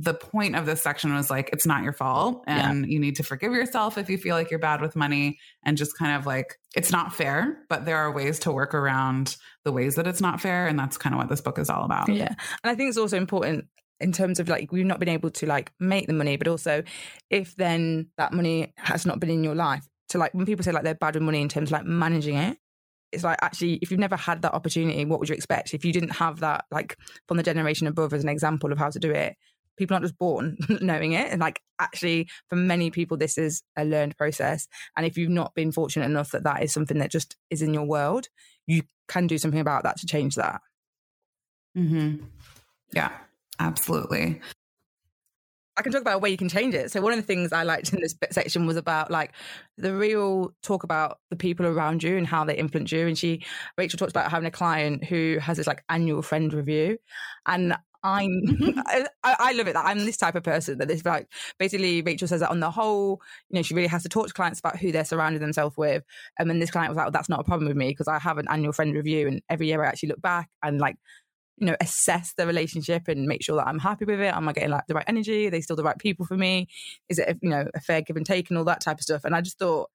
the 0.00 0.14
point 0.14 0.54
of 0.54 0.64
this 0.64 0.80
section 0.80 1.12
was 1.14 1.28
like 1.28 1.50
it's 1.52 1.66
not 1.66 1.82
your 1.82 1.92
fault 1.92 2.44
and 2.46 2.86
yeah. 2.86 2.92
you 2.92 3.00
need 3.00 3.16
to 3.16 3.22
forgive 3.22 3.52
yourself 3.52 3.98
if 3.98 4.08
you 4.08 4.16
feel 4.16 4.36
like 4.36 4.50
you're 4.50 4.60
bad 4.60 4.80
with 4.80 4.94
money 4.94 5.38
and 5.64 5.76
just 5.76 5.96
kind 5.98 6.16
of 6.16 6.24
like 6.24 6.58
it's 6.76 6.92
not 6.92 7.14
fair 7.14 7.58
but 7.68 7.84
there 7.84 7.96
are 7.96 8.12
ways 8.12 8.38
to 8.38 8.52
work 8.52 8.74
around 8.74 9.36
the 9.64 9.72
ways 9.72 9.96
that 9.96 10.06
it's 10.06 10.20
not 10.20 10.40
fair 10.40 10.66
and 10.68 10.78
that's 10.78 10.96
kind 10.96 11.14
of 11.14 11.18
what 11.18 11.28
this 11.28 11.40
book 11.40 11.58
is 11.58 11.68
all 11.68 11.84
about. 11.84 12.08
Yeah. 12.08 12.28
And 12.28 12.70
i 12.70 12.74
think 12.74 12.88
it's 12.88 12.98
also 12.98 13.16
important 13.16 13.66
in 14.00 14.12
terms 14.12 14.38
of 14.38 14.48
like 14.48 14.70
we've 14.70 14.86
not 14.86 15.00
been 15.00 15.08
able 15.08 15.30
to 15.30 15.46
like 15.46 15.72
make 15.80 16.06
the 16.06 16.12
money 16.12 16.36
but 16.36 16.46
also 16.46 16.84
if 17.30 17.56
then 17.56 18.08
that 18.16 18.32
money 18.32 18.72
has 18.76 19.04
not 19.04 19.18
been 19.18 19.30
in 19.30 19.42
your 19.42 19.56
life 19.56 19.86
To 20.10 20.18
like 20.18 20.32
when 20.32 20.46
people 20.46 20.62
say 20.62 20.70
like 20.70 20.84
they're 20.84 20.94
bad 20.94 21.14
with 21.14 21.24
money 21.24 21.42
in 21.42 21.48
terms 21.48 21.70
of 21.70 21.72
like 21.72 21.86
managing 21.86 22.36
it 22.36 22.58
it's 23.10 23.24
like 23.24 23.38
actually 23.42 23.74
if 23.82 23.90
you've 23.90 23.98
never 23.98 24.16
had 24.16 24.42
that 24.42 24.54
opportunity 24.54 25.04
what 25.04 25.18
would 25.18 25.28
you 25.28 25.34
expect? 25.34 25.72
If 25.74 25.84
you 25.84 25.92
didn't 25.92 26.10
have 26.16 26.40
that 26.40 26.66
like 26.70 26.96
from 27.26 27.36
the 27.38 27.42
generation 27.42 27.86
above 27.86 28.12
as 28.12 28.22
an 28.22 28.28
example 28.28 28.70
of 28.70 28.78
how 28.78 28.90
to 28.90 28.98
do 28.98 29.10
it 29.10 29.36
people 29.78 29.94
aren't 29.94 30.04
just 30.04 30.18
born 30.18 30.56
knowing 30.80 31.12
it 31.12 31.30
and 31.30 31.40
like 31.40 31.60
actually 31.78 32.28
for 32.48 32.56
many 32.56 32.90
people 32.90 33.16
this 33.16 33.38
is 33.38 33.62
a 33.76 33.84
learned 33.84 34.16
process 34.16 34.68
and 34.96 35.06
if 35.06 35.16
you've 35.16 35.30
not 35.30 35.54
been 35.54 35.72
fortunate 35.72 36.06
enough 36.06 36.30
that 36.30 36.44
that 36.44 36.62
is 36.62 36.72
something 36.72 36.98
that 36.98 37.10
just 37.10 37.36
is 37.50 37.62
in 37.62 37.72
your 37.72 37.84
world 37.84 38.28
you 38.66 38.82
can 39.08 39.26
do 39.26 39.38
something 39.38 39.60
about 39.60 39.84
that 39.84 39.96
to 39.96 40.06
change 40.06 40.34
that 40.34 40.60
mm-hmm. 41.76 42.24
yeah 42.92 43.12
absolutely 43.58 44.40
I 45.78 45.82
can 45.82 45.92
talk 45.92 46.00
about 46.00 46.16
a 46.16 46.18
way 46.18 46.30
you 46.30 46.36
can 46.36 46.48
change 46.48 46.74
it. 46.74 46.90
So 46.90 47.00
one 47.00 47.12
of 47.12 47.18
the 47.20 47.24
things 47.24 47.52
I 47.52 47.62
liked 47.62 47.92
in 47.92 48.00
this 48.00 48.16
section 48.32 48.66
was 48.66 48.76
about 48.76 49.12
like 49.12 49.32
the 49.76 49.94
real 49.94 50.52
talk 50.60 50.82
about 50.82 51.18
the 51.30 51.36
people 51.36 51.66
around 51.66 52.02
you 52.02 52.16
and 52.16 52.26
how 52.26 52.44
they 52.44 52.56
influence 52.56 52.90
you. 52.90 53.06
And 53.06 53.16
she, 53.16 53.44
Rachel 53.76 53.96
talks 53.96 54.10
about 54.10 54.28
having 54.28 54.48
a 54.48 54.50
client 54.50 55.04
who 55.04 55.38
has 55.40 55.56
this 55.56 55.68
like 55.68 55.84
annual 55.88 56.20
friend 56.20 56.52
review, 56.52 56.98
and 57.46 57.76
I'm, 58.02 58.30
mm-hmm. 58.46 58.78
I, 58.86 59.06
I 59.24 59.52
love 59.52 59.68
it. 59.68 59.74
That 59.74 59.86
I'm 59.86 59.98
this 60.04 60.16
type 60.16 60.34
of 60.34 60.42
person 60.42 60.78
that 60.78 60.88
this 60.88 61.04
like 61.04 61.28
basically 61.58 62.02
Rachel 62.02 62.28
says 62.28 62.40
that 62.40 62.50
on 62.50 62.60
the 62.60 62.70
whole, 62.70 63.20
you 63.50 63.56
know, 63.56 63.62
she 63.62 63.74
really 63.74 63.88
has 63.88 64.02
to 64.02 64.08
talk 64.08 64.28
to 64.28 64.34
clients 64.34 64.60
about 64.60 64.78
who 64.78 64.92
they're 64.92 65.04
surrounding 65.04 65.40
themselves 65.40 65.76
with. 65.76 66.04
And 66.38 66.48
then 66.48 66.58
this 66.58 66.70
client 66.70 66.90
was 66.90 66.96
like, 66.96 67.06
well, 67.06 67.12
that's 67.12 67.28
not 67.28 67.40
a 67.40 67.44
problem 67.44 67.68
with 67.68 67.76
me 67.76 67.88
because 67.88 68.08
I 68.08 68.18
have 68.18 68.38
an 68.38 68.46
annual 68.48 68.72
friend 68.72 68.94
review, 68.94 69.28
and 69.28 69.42
every 69.48 69.66
year 69.66 69.82
I 69.82 69.88
actually 69.88 70.10
look 70.10 70.22
back 70.22 70.48
and 70.62 70.80
like 70.80 70.96
you 71.60 71.66
know, 71.66 71.76
assess 71.80 72.34
the 72.36 72.46
relationship 72.46 73.08
and 73.08 73.26
make 73.26 73.42
sure 73.42 73.56
that 73.56 73.66
I'm 73.66 73.80
happy 73.80 74.04
with 74.04 74.20
it. 74.20 74.32
Am 74.32 74.48
I 74.48 74.52
getting 74.52 74.70
like 74.70 74.86
the 74.86 74.94
right 74.94 75.04
energy? 75.08 75.48
Are 75.48 75.50
they 75.50 75.60
still 75.60 75.74
the 75.76 75.82
right 75.82 75.98
people 75.98 76.24
for 76.24 76.36
me? 76.36 76.68
Is 77.08 77.18
it, 77.18 77.38
you 77.42 77.50
know, 77.50 77.66
a 77.74 77.80
fair 77.80 78.00
give 78.00 78.16
and 78.16 78.24
take 78.24 78.48
and 78.48 78.58
all 78.58 78.64
that 78.64 78.80
type 78.80 78.98
of 78.98 79.02
stuff? 79.02 79.24
And 79.24 79.34
I 79.34 79.40
just 79.40 79.58
thought, 79.58 79.90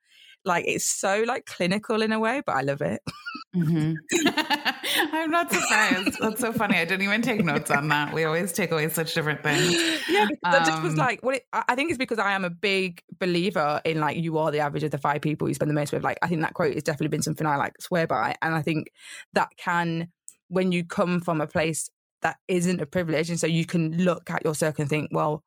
like, 0.46 0.66
it's 0.68 0.86
so 0.86 1.24
like 1.28 1.46
clinical 1.46 2.02
in 2.02 2.12
a 2.12 2.20
way, 2.20 2.42
but 2.46 2.56
I 2.56 2.62
love 2.62 2.82
it. 2.82 3.02
Mm-hmm. 3.56 3.94
I'm 5.14 5.30
not 5.30 5.52
surprised. 5.52 6.18
That's 6.20 6.42
so 6.42 6.52
funny. 6.54 6.76
I 6.78 6.86
didn't 6.86 7.04
even 7.04 7.22
take 7.22 7.44
notes 7.44 7.70
on 7.70 7.88
that. 7.90 8.12
We 8.12 8.24
always 8.24 8.52
take 8.52 8.72
away 8.72 8.90
such 8.90 9.14
different 9.14 9.44
things. 9.44 9.74
Yeah, 10.10 10.28
that 10.44 10.62
um, 10.62 10.66
just 10.66 10.82
was 10.82 10.94
um, 10.94 10.98
like 10.98 11.24
what 11.24 11.36
it, 11.36 11.44
I 11.54 11.76
think 11.76 11.92
it's 11.92 12.00
because 12.00 12.18
I 12.18 12.32
am 12.32 12.46
a 12.46 12.50
big 12.50 13.04
believer 13.20 13.80
in 13.86 14.00
like 14.00 14.18
you 14.18 14.40
are 14.40 14.50
the 14.50 14.60
average 14.60 14.84
of 14.84 14.90
the 14.90 14.98
five 14.98 15.22
people 15.22 15.48
you 15.48 15.54
spend 15.54 15.70
the 15.70 15.76
most 15.76 15.94
with. 15.94 16.04
Like 16.04 16.18
I 16.24 16.28
think 16.28 16.42
that 16.42 16.56
quote 16.56 16.74
has 16.74 16.82
definitely 16.82 17.10
been 17.10 17.22
something 17.22 17.46
I 17.46 17.58
like 17.58 17.80
swear 17.80 18.08
by, 18.08 18.36
and 18.42 18.56
I 18.56 18.64
think 18.64 18.88
that 19.34 19.50
can 19.56 20.10
when 20.48 20.72
you 20.72 20.84
come 20.84 21.20
from 21.20 21.40
a 21.40 21.48
place 21.48 21.92
that 22.24 22.38
isn't 22.48 22.82
a 22.82 22.86
privilege 22.86 23.30
and 23.30 23.40
so 23.40 23.46
you 23.46 23.66
can 23.66 23.98
look 23.98 24.30
at 24.30 24.44
your 24.44 24.56
circle 24.56 24.82
and 24.82 24.90
think 24.90 25.10
well 25.12 25.44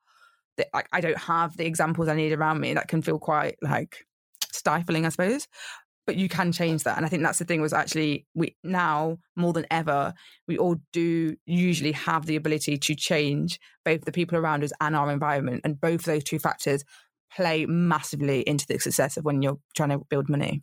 like 0.73 0.89
i 0.93 1.01
don't 1.01 1.19
have 1.19 1.57
the 1.57 1.67
examples 1.67 2.09
i 2.09 2.15
need 2.15 2.33
around 2.33 2.61
me 2.61 2.75
that 2.75 2.89
can 2.89 3.03
feel 3.03 3.19
quite 3.19 3.57
like 3.63 4.05
stifling 4.57 5.07
i 5.07 5.09
suppose 5.09 5.47
but 6.07 6.17
you 6.17 6.29
can 6.29 6.53
change 6.53 6.85
that 6.85 6.97
and 6.97 7.05
i 7.05 7.09
think 7.09 7.23
that's 7.23 7.39
the 7.39 7.45
thing 7.45 7.61
was 7.61 7.73
actually 7.73 8.27
we 8.35 8.57
now 8.63 9.19
more 9.37 9.53
than 9.53 9.67
ever 9.71 10.13
we 10.49 10.57
all 10.57 10.77
do 10.93 11.37
usually 11.47 11.93
have 11.93 12.27
the 12.27 12.37
ability 12.37 12.77
to 12.77 12.95
change 12.95 13.59
both 13.85 14.05
the 14.05 14.13
people 14.13 14.39
around 14.39 14.63
us 14.65 14.73
and 14.81 14.95
our 14.97 15.11
environment 15.11 15.61
and 15.65 15.81
both 15.81 16.05
those 16.05 16.25
two 16.25 16.39
factors 16.39 16.85
play 17.35 17.67
massively 17.67 18.41
into 18.43 18.67
the 18.67 18.79
success 18.79 19.17
of 19.17 19.25
when 19.25 19.43
you're 19.43 19.59
trying 19.75 19.91
to 19.91 20.01
build 20.09 20.29
money. 20.29 20.63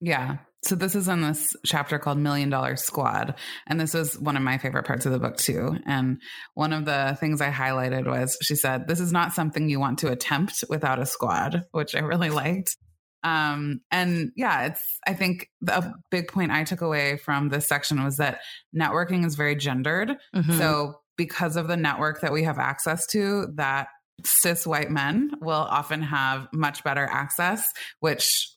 Yeah 0.00 0.38
so 0.66 0.74
this 0.74 0.94
is 0.94 1.06
in 1.08 1.22
this 1.22 1.54
chapter 1.64 1.98
called 1.98 2.18
Million 2.18 2.50
Dollar 2.50 2.76
Squad. 2.76 3.36
And 3.66 3.80
this 3.80 3.94
was 3.94 4.18
one 4.18 4.36
of 4.36 4.42
my 4.42 4.58
favorite 4.58 4.84
parts 4.84 5.06
of 5.06 5.12
the 5.12 5.18
book 5.18 5.36
too. 5.36 5.78
And 5.86 6.20
one 6.54 6.72
of 6.72 6.84
the 6.84 7.16
things 7.20 7.40
I 7.40 7.50
highlighted 7.50 8.06
was 8.06 8.36
she 8.42 8.56
said, 8.56 8.88
This 8.88 9.00
is 9.00 9.12
not 9.12 9.32
something 9.32 9.68
you 9.68 9.78
want 9.78 10.00
to 10.00 10.10
attempt 10.10 10.64
without 10.68 10.98
a 10.98 11.06
squad, 11.06 11.64
which 11.70 11.94
I 11.94 12.00
really 12.00 12.30
liked. 12.30 12.76
Um, 13.22 13.80
and 13.90 14.32
yeah, 14.36 14.66
it's, 14.66 14.82
I 15.06 15.14
think 15.14 15.48
a 15.68 15.92
big 16.10 16.28
point 16.28 16.52
I 16.52 16.64
took 16.64 16.80
away 16.80 17.16
from 17.16 17.48
this 17.48 17.66
section 17.66 18.02
was 18.02 18.18
that 18.18 18.40
networking 18.76 19.24
is 19.24 19.34
very 19.34 19.56
gendered. 19.56 20.16
Mm-hmm. 20.34 20.58
So 20.58 21.00
because 21.16 21.56
of 21.56 21.68
the 21.68 21.76
network 21.76 22.20
that 22.20 22.32
we 22.32 22.44
have 22.44 22.58
access 22.58 23.06
to, 23.08 23.48
that 23.54 23.88
cis 24.24 24.66
white 24.66 24.90
men 24.90 25.32
will 25.40 25.54
often 25.54 26.02
have 26.02 26.48
much 26.52 26.84
better 26.84 27.08
access, 27.10 27.68
which 28.00 28.48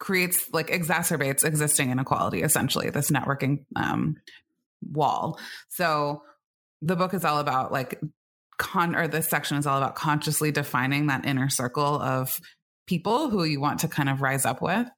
creates 0.00 0.52
like 0.52 0.68
exacerbates 0.68 1.44
existing 1.44 1.90
inequality 1.90 2.42
essentially 2.42 2.90
this 2.90 3.10
networking 3.10 3.64
um, 3.76 4.16
wall 4.82 5.38
so 5.68 6.22
the 6.82 6.96
book 6.96 7.14
is 7.14 7.24
all 7.24 7.38
about 7.38 7.70
like 7.70 8.00
con 8.58 8.96
or 8.96 9.06
this 9.06 9.28
section 9.28 9.56
is 9.56 9.66
all 9.66 9.78
about 9.78 9.94
consciously 9.94 10.50
defining 10.50 11.06
that 11.06 11.24
inner 11.24 11.48
circle 11.48 12.00
of 12.00 12.40
people 12.86 13.30
who 13.30 13.44
you 13.44 13.60
want 13.60 13.80
to 13.80 13.88
kind 13.88 14.08
of 14.08 14.22
rise 14.22 14.44
up 14.44 14.60
with 14.60 14.88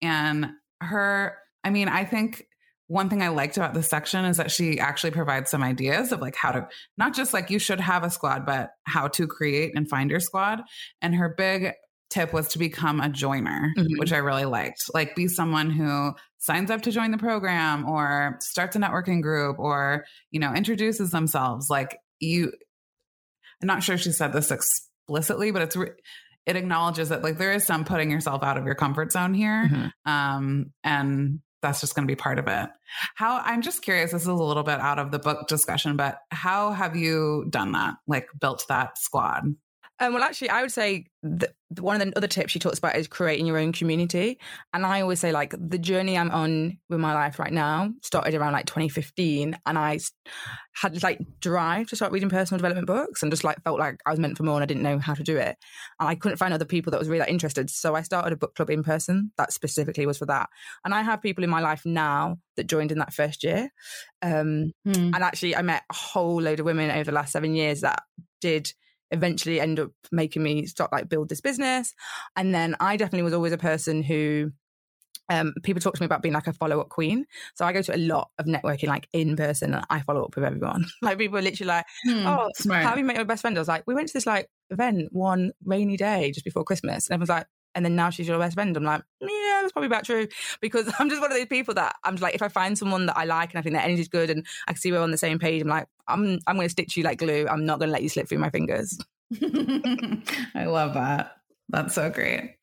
and 0.00 0.46
her 0.80 1.36
i 1.64 1.70
mean 1.70 1.88
i 1.88 2.04
think 2.04 2.46
one 2.92 3.08
thing 3.08 3.22
I 3.22 3.28
liked 3.28 3.56
about 3.56 3.72
this 3.72 3.88
section 3.88 4.26
is 4.26 4.36
that 4.36 4.50
she 4.50 4.78
actually 4.78 5.12
provides 5.12 5.50
some 5.50 5.62
ideas 5.62 6.12
of 6.12 6.20
like 6.20 6.36
how 6.36 6.52
to 6.52 6.68
not 6.98 7.14
just 7.14 7.32
like 7.32 7.48
you 7.48 7.58
should 7.58 7.80
have 7.80 8.04
a 8.04 8.10
squad, 8.10 8.44
but 8.44 8.72
how 8.84 9.08
to 9.08 9.26
create 9.26 9.72
and 9.74 9.88
find 9.88 10.10
your 10.10 10.20
squad. 10.20 10.60
And 11.00 11.14
her 11.14 11.34
big 11.34 11.72
tip 12.12 12.32
was 12.32 12.48
to 12.48 12.58
become 12.58 13.00
a 13.00 13.08
joiner, 13.08 13.72
mm-hmm. 13.76 13.98
which 13.98 14.12
I 14.12 14.18
really 14.18 14.44
liked. 14.44 14.84
Like 14.92 15.16
be 15.16 15.28
someone 15.28 15.70
who 15.70 16.12
signs 16.38 16.70
up 16.70 16.82
to 16.82 16.90
join 16.90 17.10
the 17.10 17.18
program 17.18 17.88
or 17.88 18.38
starts 18.40 18.76
a 18.76 18.78
networking 18.78 19.22
group 19.22 19.58
or, 19.58 20.04
you 20.30 20.38
know, 20.38 20.52
introduces 20.52 21.10
themselves. 21.10 21.68
Like 21.70 21.98
you, 22.20 22.52
I'm 23.60 23.66
not 23.66 23.82
sure 23.82 23.96
she 23.96 24.12
said 24.12 24.32
this 24.32 24.50
explicitly, 24.50 25.50
but 25.50 25.62
it's, 25.62 25.76
re- 25.76 25.90
it 26.46 26.56
acknowledges 26.56 27.08
that 27.08 27.22
like 27.22 27.38
there 27.38 27.52
is 27.52 27.64
some 27.64 27.84
putting 27.84 28.10
yourself 28.10 28.42
out 28.42 28.58
of 28.58 28.66
your 28.66 28.74
comfort 28.74 29.12
zone 29.12 29.34
here. 29.34 29.68
Mm-hmm. 29.70 30.10
Um, 30.10 30.72
and 30.84 31.40
that's 31.62 31.80
just 31.80 31.94
going 31.94 32.06
to 32.06 32.10
be 32.10 32.16
part 32.16 32.38
of 32.40 32.48
it. 32.48 32.68
How 33.14 33.38
I'm 33.38 33.62
just 33.62 33.82
curious, 33.82 34.10
this 34.10 34.22
is 34.22 34.28
a 34.28 34.34
little 34.34 34.64
bit 34.64 34.80
out 34.80 34.98
of 34.98 35.12
the 35.12 35.20
book 35.20 35.46
discussion, 35.46 35.96
but 35.96 36.18
how 36.30 36.72
have 36.72 36.96
you 36.96 37.46
done 37.48 37.72
that? 37.72 37.94
Like 38.06 38.26
built 38.38 38.64
that 38.68 38.98
squad? 38.98 39.44
Um, 40.02 40.14
well, 40.14 40.24
actually, 40.24 40.50
I 40.50 40.62
would 40.62 40.72
say 40.72 41.06
one 41.78 42.00
of 42.00 42.08
the 42.08 42.16
other 42.16 42.26
tips 42.26 42.50
she 42.50 42.58
talks 42.58 42.78
about 42.78 42.96
is 42.96 43.06
creating 43.06 43.46
your 43.46 43.56
own 43.56 43.70
community. 43.70 44.40
And 44.74 44.84
I 44.84 45.00
always 45.00 45.20
say, 45.20 45.30
like, 45.30 45.54
the 45.56 45.78
journey 45.78 46.18
I'm 46.18 46.32
on 46.32 46.78
with 46.90 46.98
my 46.98 47.14
life 47.14 47.38
right 47.38 47.52
now 47.52 47.92
started 48.02 48.34
around 48.34 48.52
like 48.52 48.66
2015. 48.66 49.56
And 49.64 49.78
I 49.78 50.00
had 50.74 51.00
like 51.04 51.20
drive 51.38 51.86
to 51.86 51.96
start 51.96 52.10
reading 52.10 52.30
personal 52.30 52.58
development 52.58 52.88
books 52.88 53.22
and 53.22 53.30
just 53.30 53.44
like 53.44 53.62
felt 53.62 53.78
like 53.78 54.00
I 54.04 54.10
was 54.10 54.18
meant 54.18 54.36
for 54.36 54.42
more 54.42 54.56
and 54.56 54.64
I 54.64 54.66
didn't 54.66 54.82
know 54.82 54.98
how 54.98 55.14
to 55.14 55.22
do 55.22 55.36
it. 55.36 55.56
And 56.00 56.08
I 56.08 56.16
couldn't 56.16 56.38
find 56.38 56.52
other 56.52 56.64
people 56.64 56.90
that 56.90 56.98
was 56.98 57.08
really 57.08 57.20
that 57.20 57.28
interested. 57.28 57.70
So 57.70 57.94
I 57.94 58.02
started 58.02 58.32
a 58.32 58.36
book 58.36 58.56
club 58.56 58.70
in 58.70 58.82
person 58.82 59.30
that 59.38 59.52
specifically 59.52 60.04
was 60.04 60.18
for 60.18 60.26
that. 60.26 60.48
And 60.84 60.92
I 60.92 61.02
have 61.02 61.22
people 61.22 61.44
in 61.44 61.50
my 61.50 61.60
life 61.60 61.82
now 61.84 62.38
that 62.56 62.66
joined 62.66 62.90
in 62.90 62.98
that 62.98 63.14
first 63.14 63.44
year. 63.44 63.70
Um, 64.20 64.72
hmm. 64.84 65.14
And 65.14 65.22
actually, 65.22 65.54
I 65.54 65.62
met 65.62 65.84
a 65.88 65.94
whole 65.94 66.42
load 66.42 66.58
of 66.58 66.66
women 66.66 66.90
over 66.90 67.04
the 67.04 67.12
last 67.12 67.30
seven 67.30 67.54
years 67.54 67.82
that 67.82 68.02
did 68.40 68.72
eventually 69.12 69.60
end 69.60 69.78
up 69.78 69.90
making 70.10 70.42
me 70.42 70.66
start 70.66 70.92
like 70.92 71.08
build 71.08 71.28
this 71.28 71.40
business. 71.40 71.94
And 72.36 72.54
then 72.54 72.74
I 72.80 72.96
definitely 72.96 73.22
was 73.22 73.34
always 73.34 73.52
a 73.52 73.58
person 73.58 74.02
who 74.02 74.52
um, 75.28 75.54
people 75.62 75.80
talk 75.80 75.94
to 75.94 76.02
me 76.02 76.06
about 76.06 76.22
being 76.22 76.34
like 76.34 76.46
a 76.46 76.52
follow 76.52 76.80
up 76.80 76.88
queen. 76.88 77.26
So 77.54 77.64
I 77.64 77.72
go 77.72 77.82
to 77.82 77.94
a 77.94 77.98
lot 77.98 78.30
of 78.38 78.46
networking, 78.46 78.88
like 78.88 79.08
in 79.12 79.36
person, 79.36 79.74
and 79.74 79.84
I 79.88 80.00
follow 80.00 80.24
up 80.24 80.34
with 80.34 80.44
everyone. 80.44 80.86
like 81.02 81.18
people 81.18 81.38
are 81.38 81.42
literally 81.42 81.68
like, 81.68 81.86
hmm, 82.04 82.26
"Oh, 82.26 82.48
smart. 82.56 82.82
how 82.82 82.90
have 82.90 82.98
you 82.98 83.04
met 83.04 83.16
your 83.16 83.24
best 83.24 83.42
friend?" 83.42 83.56
I 83.56 83.60
was 83.60 83.68
like, 83.68 83.84
"We 83.86 83.94
went 83.94 84.08
to 84.08 84.14
this 84.14 84.26
like 84.26 84.48
event 84.70 85.08
one 85.12 85.52
rainy 85.64 85.96
day 85.96 86.32
just 86.32 86.44
before 86.44 86.64
Christmas," 86.64 87.08
and 87.08 87.14
everyone's 87.14 87.28
like, 87.28 87.46
"And 87.74 87.84
then 87.84 87.96
now 87.96 88.10
she's 88.10 88.28
your 88.28 88.38
best 88.38 88.54
friend." 88.54 88.76
I'm 88.76 88.84
like, 88.84 89.02
"Yeah, 89.20 89.60
that's 89.60 89.72
probably 89.72 89.86
about 89.86 90.04
true," 90.04 90.28
because 90.60 90.86
I'm 90.98 91.08
just 91.08 91.20
one 91.20 91.30
of 91.30 91.36
those 91.36 91.46
people 91.46 91.74
that 91.74 91.96
I'm 92.04 92.16
like, 92.16 92.34
if 92.34 92.42
I 92.42 92.48
find 92.48 92.76
someone 92.76 93.06
that 93.06 93.16
I 93.16 93.24
like 93.24 93.50
and 93.50 93.58
I 93.58 93.62
think 93.62 93.74
their 93.74 93.84
energy's 93.84 94.08
good 94.08 94.30
and 94.30 94.46
I 94.68 94.72
can 94.72 94.80
see 94.80 94.92
we're 94.92 95.00
on 95.00 95.10
the 95.10 95.18
same 95.18 95.38
page, 95.38 95.62
I'm 95.62 95.68
like, 95.68 95.88
I'm 96.08 96.38
I'm 96.46 96.56
going 96.56 96.66
to 96.66 96.72
stick 96.72 96.88
to 96.88 97.00
you 97.00 97.04
like 97.04 97.18
glue. 97.18 97.46
I'm 97.48 97.64
not 97.64 97.78
going 97.78 97.88
to 97.88 97.92
let 97.92 98.02
you 98.02 98.08
slip 98.08 98.28
through 98.28 98.38
my 98.38 98.50
fingers. 98.50 98.98
I 100.54 100.64
love 100.66 100.94
that. 100.94 101.36
That's 101.68 101.94
so 101.94 102.10
great. 102.10 102.56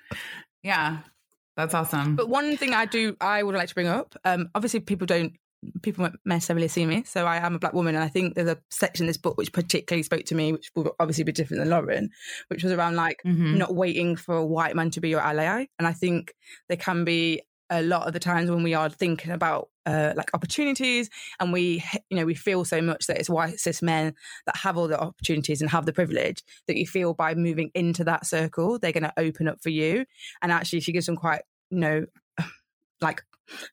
Yeah, 0.64 1.00
that's 1.56 1.74
awesome. 1.74 2.16
But 2.16 2.30
one 2.30 2.58
thing 2.58 2.74
I 2.74 2.86
do, 2.86 3.16
I 3.20 3.44
would 3.44 3.56
like 3.56 3.70
to 3.70 3.76
bring 3.76 3.88
up. 3.88 4.16
Um, 4.24 4.50
obviously, 4.54 4.82
people 4.82 5.08
don't 5.08 5.34
people 5.82 6.04
won't 6.04 6.20
necessarily 6.26 6.68
see 6.68 6.86
me. 6.86 7.04
So 7.04 7.26
I 7.26 7.38
am 7.38 7.56
a 7.56 7.60
black 7.60 7.74
woman, 7.74 7.96
and 7.96 8.04
I 8.04 8.08
think 8.08 8.36
there's 8.36 8.50
a 8.50 8.58
section 8.70 9.04
in 9.06 9.08
this 9.08 9.18
book 9.18 9.38
which 9.38 9.54
particularly 9.54 10.04
spoke 10.04 10.26
to 10.26 10.36
me, 10.36 10.54
which 10.54 10.72
will 10.76 10.96
obviously 11.00 11.24
be 11.24 11.32
different 11.32 11.62
than 11.62 11.70
Lauren, 11.70 12.10
which 12.48 12.64
was 12.64 12.74
around 12.74 12.96
like 12.96 13.22
mm-hmm. 13.26 13.58
not 13.58 13.76
waiting 13.76 14.16
for 14.16 14.36
a 14.36 14.46
white 14.46 14.76
man 14.76 14.92
to 14.92 15.02
be 15.02 15.10
your 15.10 15.22
ally. 15.22 15.66
And 15.78 15.88
I 15.88 15.94
think 15.94 16.34
there 16.68 16.78
can 16.78 17.04
be 17.04 17.42
a 17.70 17.82
lot 17.82 18.08
of 18.08 18.14
the 18.14 18.20
times 18.20 18.50
when 18.50 18.64
we 18.64 18.74
are 18.74 18.90
thinking 18.90 19.32
about 19.32 19.70
uh, 19.86 20.14
like 20.16 20.30
opportunities 20.34 21.10
and 21.40 21.54
we 21.54 21.84
you 22.10 22.18
know 22.18 22.26
we 22.26 22.36
feel 22.36 22.66
so 22.66 22.82
much 22.82 23.08
that 23.08 23.18
it's 23.18 23.30
white 23.30 23.60
cis 23.60 23.82
men 23.82 24.14
that 24.46 24.56
have 24.58 24.78
all 24.78 24.88
the 24.88 25.00
opportunities 25.00 25.62
and 25.62 25.70
have 25.70 25.86
the 25.86 25.94
privilege 25.94 26.44
that 26.68 26.78
you 26.78 26.86
feel 26.86 27.14
by 27.14 27.34
moving 27.34 27.72
into 27.74 28.04
that 28.04 28.26
circle 28.26 28.78
they're 28.78 28.92
going 28.92 29.04
to 29.04 29.14
open 29.18 29.48
up 29.48 29.62
for 29.62 29.70
you 29.70 30.06
and 30.42 30.52
actually 30.52 30.80
she 30.80 30.92
gives 30.92 31.06
some 31.06 31.16
quite 31.16 31.42
you 31.70 31.80
know 31.80 32.06
like 33.02 33.24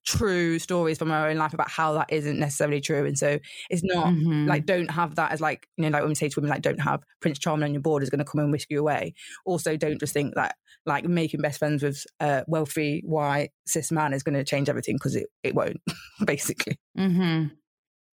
true 0.07 0.59
stories 0.59 0.99
from 0.99 1.11
our 1.11 1.29
own 1.29 1.37
life 1.37 1.53
about 1.53 1.69
how 1.69 1.93
that 1.93 2.11
isn't 2.11 2.39
necessarily 2.39 2.81
true. 2.81 3.05
And 3.05 3.19
so 3.19 3.39
it's 3.69 3.83
not 3.85 4.07
Mhm. 4.07 4.49
like 4.49 4.65
don't 4.65 4.91
have 4.91 5.17
that 5.17 5.33
as 5.33 5.41
like, 5.41 5.69
you 5.77 5.85
know, 5.85 5.91
like 5.91 6.03
when 6.03 6.09
we 6.11 6.15
say 6.15 6.29
to 6.29 6.41
women, 6.41 6.51
like 6.51 6.63
don't 6.63 6.81
have 6.81 7.03
Prince 7.21 7.39
Charming 7.39 7.65
on 7.65 7.75
your 7.75 7.83
board 7.83 8.03
is 8.03 8.09
going 8.11 8.19
to 8.21 8.25
come 8.25 8.41
and 8.41 8.51
whisk 8.53 8.69
you 8.71 8.81
away. 8.81 9.13
Also, 9.45 9.77
don't 9.77 10.01
just 10.01 10.15
think 10.15 10.35
that 10.35 10.57
like 10.87 11.05
making 11.05 11.41
best 11.43 11.59
friends 11.59 11.83
with 11.83 12.05
a 12.21 12.45
wealthy 12.47 13.03
white 13.05 13.51
cis 13.67 13.93
man 13.93 14.13
is 14.15 14.23
going 14.23 14.37
to 14.37 14.45
change 14.45 14.69
everything 14.69 14.97
because 14.97 15.17
it, 15.17 15.27
it 15.43 15.55
won't, 15.55 15.81
basically. 16.25 16.79
Mm-hmm. 16.99 17.49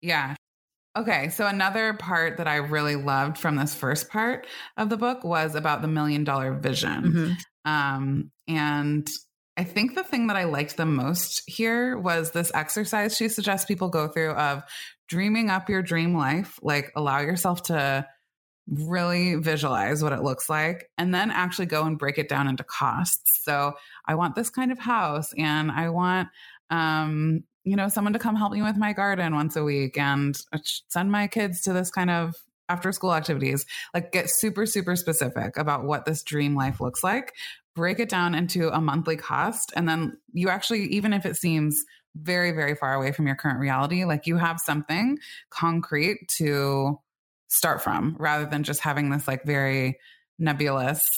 Yeah. 0.01 0.35
Okay. 0.97 1.29
So 1.31 1.47
another 1.47 1.95
part 1.95 2.39
that 2.39 2.49
I 2.49 2.57
really 2.57 2.97
loved 2.97 3.39
from 3.39 3.57
this 3.57 3.75
first 3.75 4.11
part 4.11 4.47
of 4.77 4.89
the 4.91 4.97
book 4.97 5.23
was 5.25 5.55
about 5.55 5.81
the 5.83 5.89
million 5.89 6.25
dollar 6.25 6.55
vision. 6.55 7.37
Mhm. 7.67 7.71
Um, 7.71 8.31
and 8.49 9.09
I 9.63 9.65
think 9.65 9.95
the 9.95 10.03
thing 10.03 10.27
that 10.27 10.37
I 10.37 10.43
liked 10.43 10.77
the 10.77 10.87
most 10.87 11.45
here 11.47 11.97
was 11.97 12.33
this 12.33 12.51
exercise 12.53 13.17
she 13.17 13.29
suggests 13.29 13.65
people 13.65 13.91
go 13.91 14.09
through 14.09 14.33
of 14.33 14.65
dreaming 15.07 15.51
up 15.51 15.69
your 15.69 15.83
dream 15.83 16.17
life, 16.17 16.59
like 16.63 16.91
allow 16.97 17.21
yourself 17.21 17.63
to 17.65 18.05
really 18.67 19.37
visualize 19.37 20.03
what 20.03 20.13
it 20.13 20.25
looks 20.25 20.51
like 20.51 20.91
and 20.99 21.15
then 21.15 21.31
actually 21.31 21.67
go 21.67 21.85
and 21.85 21.97
break 21.97 22.19
it 22.19 22.29
down 22.29 22.49
into 22.49 22.65
costs. 22.65 23.45
So 23.45 23.75
I 24.05 24.17
want 24.17 24.35
this 24.35 24.51
kind 24.51 24.73
of 24.73 24.81
house 24.81 25.33
and 25.39 25.71
I 25.71 25.91
want 25.91 26.27
um 26.71 27.45
you 27.63 27.77
know 27.77 27.87
someone 27.87 28.15
to 28.15 28.19
come 28.19 28.35
help 28.35 28.53
me 28.53 28.63
with 28.63 28.77
my 28.77 28.93
garden 28.93 29.33
once 29.33 29.55
a 29.55 29.63
week 29.63 29.97
and 29.97 30.37
send 30.89 31.13
my 31.13 31.29
kids 31.29 31.63
to 31.63 31.73
this 31.73 31.89
kind 31.89 32.11
of 32.11 32.35
after 32.69 32.91
school 32.91 33.15
activities 33.15 33.67
like 33.95 34.11
get 34.11 34.29
super 34.29 34.67
super 34.67 34.97
specific 34.97 35.57
about 35.57 35.85
what 35.85 36.05
this 36.05 36.23
dream 36.23 36.57
life 36.57 36.81
looks 36.81 37.05
like 37.05 37.33
break 37.75 37.99
it 37.99 38.09
down 38.09 38.35
into 38.35 38.69
a 38.71 38.81
monthly 38.81 39.17
cost 39.17 39.73
and 39.77 39.89
then 39.89 40.17
you 40.33 40.49
actually 40.49 40.85
even 40.85 41.13
if 41.13 41.25
it 41.25 41.37
seems 41.37 41.83
very 42.15 42.53
very 42.53 42.75
far 42.75 42.95
away 42.95 43.13
from 43.13 43.27
your 43.27 43.37
current 43.37 43.59
reality 43.59 44.05
like 44.05 44.27
you 44.27 44.37
have 44.37 44.61
something 44.61 45.19
concrete 45.51 46.19
to 46.29 46.99
start 47.49 47.83
from 47.83 48.17
rather 48.19 48.45
than 48.45 48.63
just 48.63 48.81
having 48.81 49.11
this 49.11 49.27
like 49.27 49.45
very 49.45 49.99
nebulous 50.39 51.11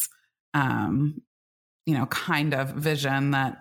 um 0.52 1.20
you 1.86 1.94
know 1.94 2.06
kind 2.06 2.54
of 2.54 2.70
vision 2.70 3.32
that 3.32 3.58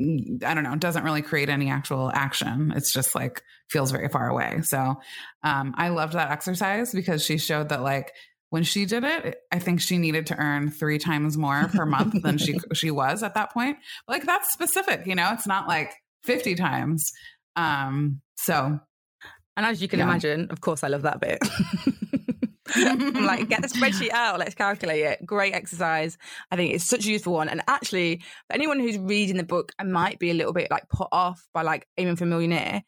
mm, 0.00 0.42
I 0.44 0.54
don't 0.54 0.64
know, 0.64 0.76
doesn't 0.76 1.04
really 1.04 1.22
create 1.22 1.48
any 1.48 1.70
actual 1.70 2.10
action. 2.12 2.72
It's 2.74 2.92
just 2.92 3.14
like 3.14 3.42
feels 3.68 3.90
very 3.90 4.08
far 4.08 4.28
away. 4.28 4.62
So 4.62 4.96
um, 5.42 5.74
I 5.76 5.90
loved 5.90 6.14
that 6.14 6.30
exercise 6.30 6.92
because 6.92 7.24
she 7.24 7.38
showed 7.38 7.68
that 7.68 7.82
like 7.82 8.12
when 8.50 8.62
she 8.64 8.84
did 8.84 9.04
it, 9.04 9.38
I 9.50 9.58
think 9.58 9.80
she 9.80 9.96
needed 9.98 10.26
to 10.26 10.36
earn 10.36 10.70
three 10.70 10.98
times 10.98 11.36
more 11.38 11.68
per 11.68 11.86
month 11.86 12.22
than 12.22 12.36
she 12.38 12.58
she 12.74 12.90
was 12.90 13.22
at 13.22 13.34
that 13.34 13.52
point. 13.52 13.78
Like 14.06 14.24
that's 14.26 14.52
specific, 14.52 15.06
you 15.06 15.14
know. 15.14 15.30
It's 15.32 15.46
not 15.46 15.66
like 15.66 15.92
fifty 16.22 16.54
times. 16.54 17.10
Um, 17.56 18.20
so 18.36 18.78
And 19.56 19.66
as 19.66 19.80
you 19.82 19.88
can 19.88 19.98
Yeah. 19.98 20.06
imagine, 20.06 20.48
of 20.50 20.60
course, 20.60 20.84
I 20.84 20.88
love 20.88 21.02
that 21.02 21.20
bit. 21.20 21.38
I'm 22.76 23.24
like, 23.26 23.48
get 23.48 23.62
the 23.62 23.68
spreadsheet 23.68 24.10
out, 24.10 24.38
let's 24.38 24.54
calculate 24.54 25.04
it. 25.04 25.26
Great 25.26 25.54
exercise. 25.54 26.16
I 26.52 26.56
think 26.56 26.72
it's 26.72 26.84
such 26.84 27.04
a 27.04 27.10
useful 27.10 27.32
one. 27.32 27.48
And 27.48 27.62
actually, 27.66 28.22
anyone 28.50 28.78
who's 28.78 28.96
reading 28.96 29.36
the 29.36 29.42
book 29.44 29.72
and 29.78 29.92
might 29.92 30.18
be 30.20 30.30
a 30.30 30.34
little 30.34 30.52
bit 30.52 30.70
like 30.70 30.88
put 30.88 31.08
off 31.10 31.44
by 31.52 31.62
like 31.62 31.86
aiming 31.98 32.14
for 32.16 32.24
a 32.24 32.28
millionaire, 32.28 32.82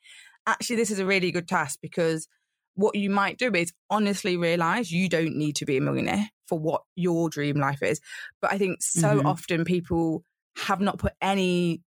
actually, 0.47 0.77
this 0.77 0.91
is 0.93 1.01
a 1.01 1.07
really 1.07 1.33
good 1.33 1.49
task 1.49 1.81
because 1.83 2.29
what 2.75 2.95
you 2.97 3.11
might 3.11 3.39
do 3.39 3.51
is 3.55 3.73
honestly 3.91 4.37
realize 4.37 4.91
you 4.91 5.09
don't 5.09 5.37
need 5.37 5.57
to 5.57 5.67
be 5.67 5.77
a 5.77 5.81
millionaire 5.81 6.29
for 6.47 6.59
what 6.59 6.83
your 6.97 7.29
dream 7.29 7.57
life 7.57 7.83
is. 7.83 8.01
But 8.41 8.53
I 8.53 8.59
think 8.59 8.83
so 8.83 9.21
Mhm. 9.21 9.27
often 9.27 9.65
people 9.65 10.25
have 10.57 10.81
not 10.81 10.99
put 10.99 11.13
any 11.21 11.83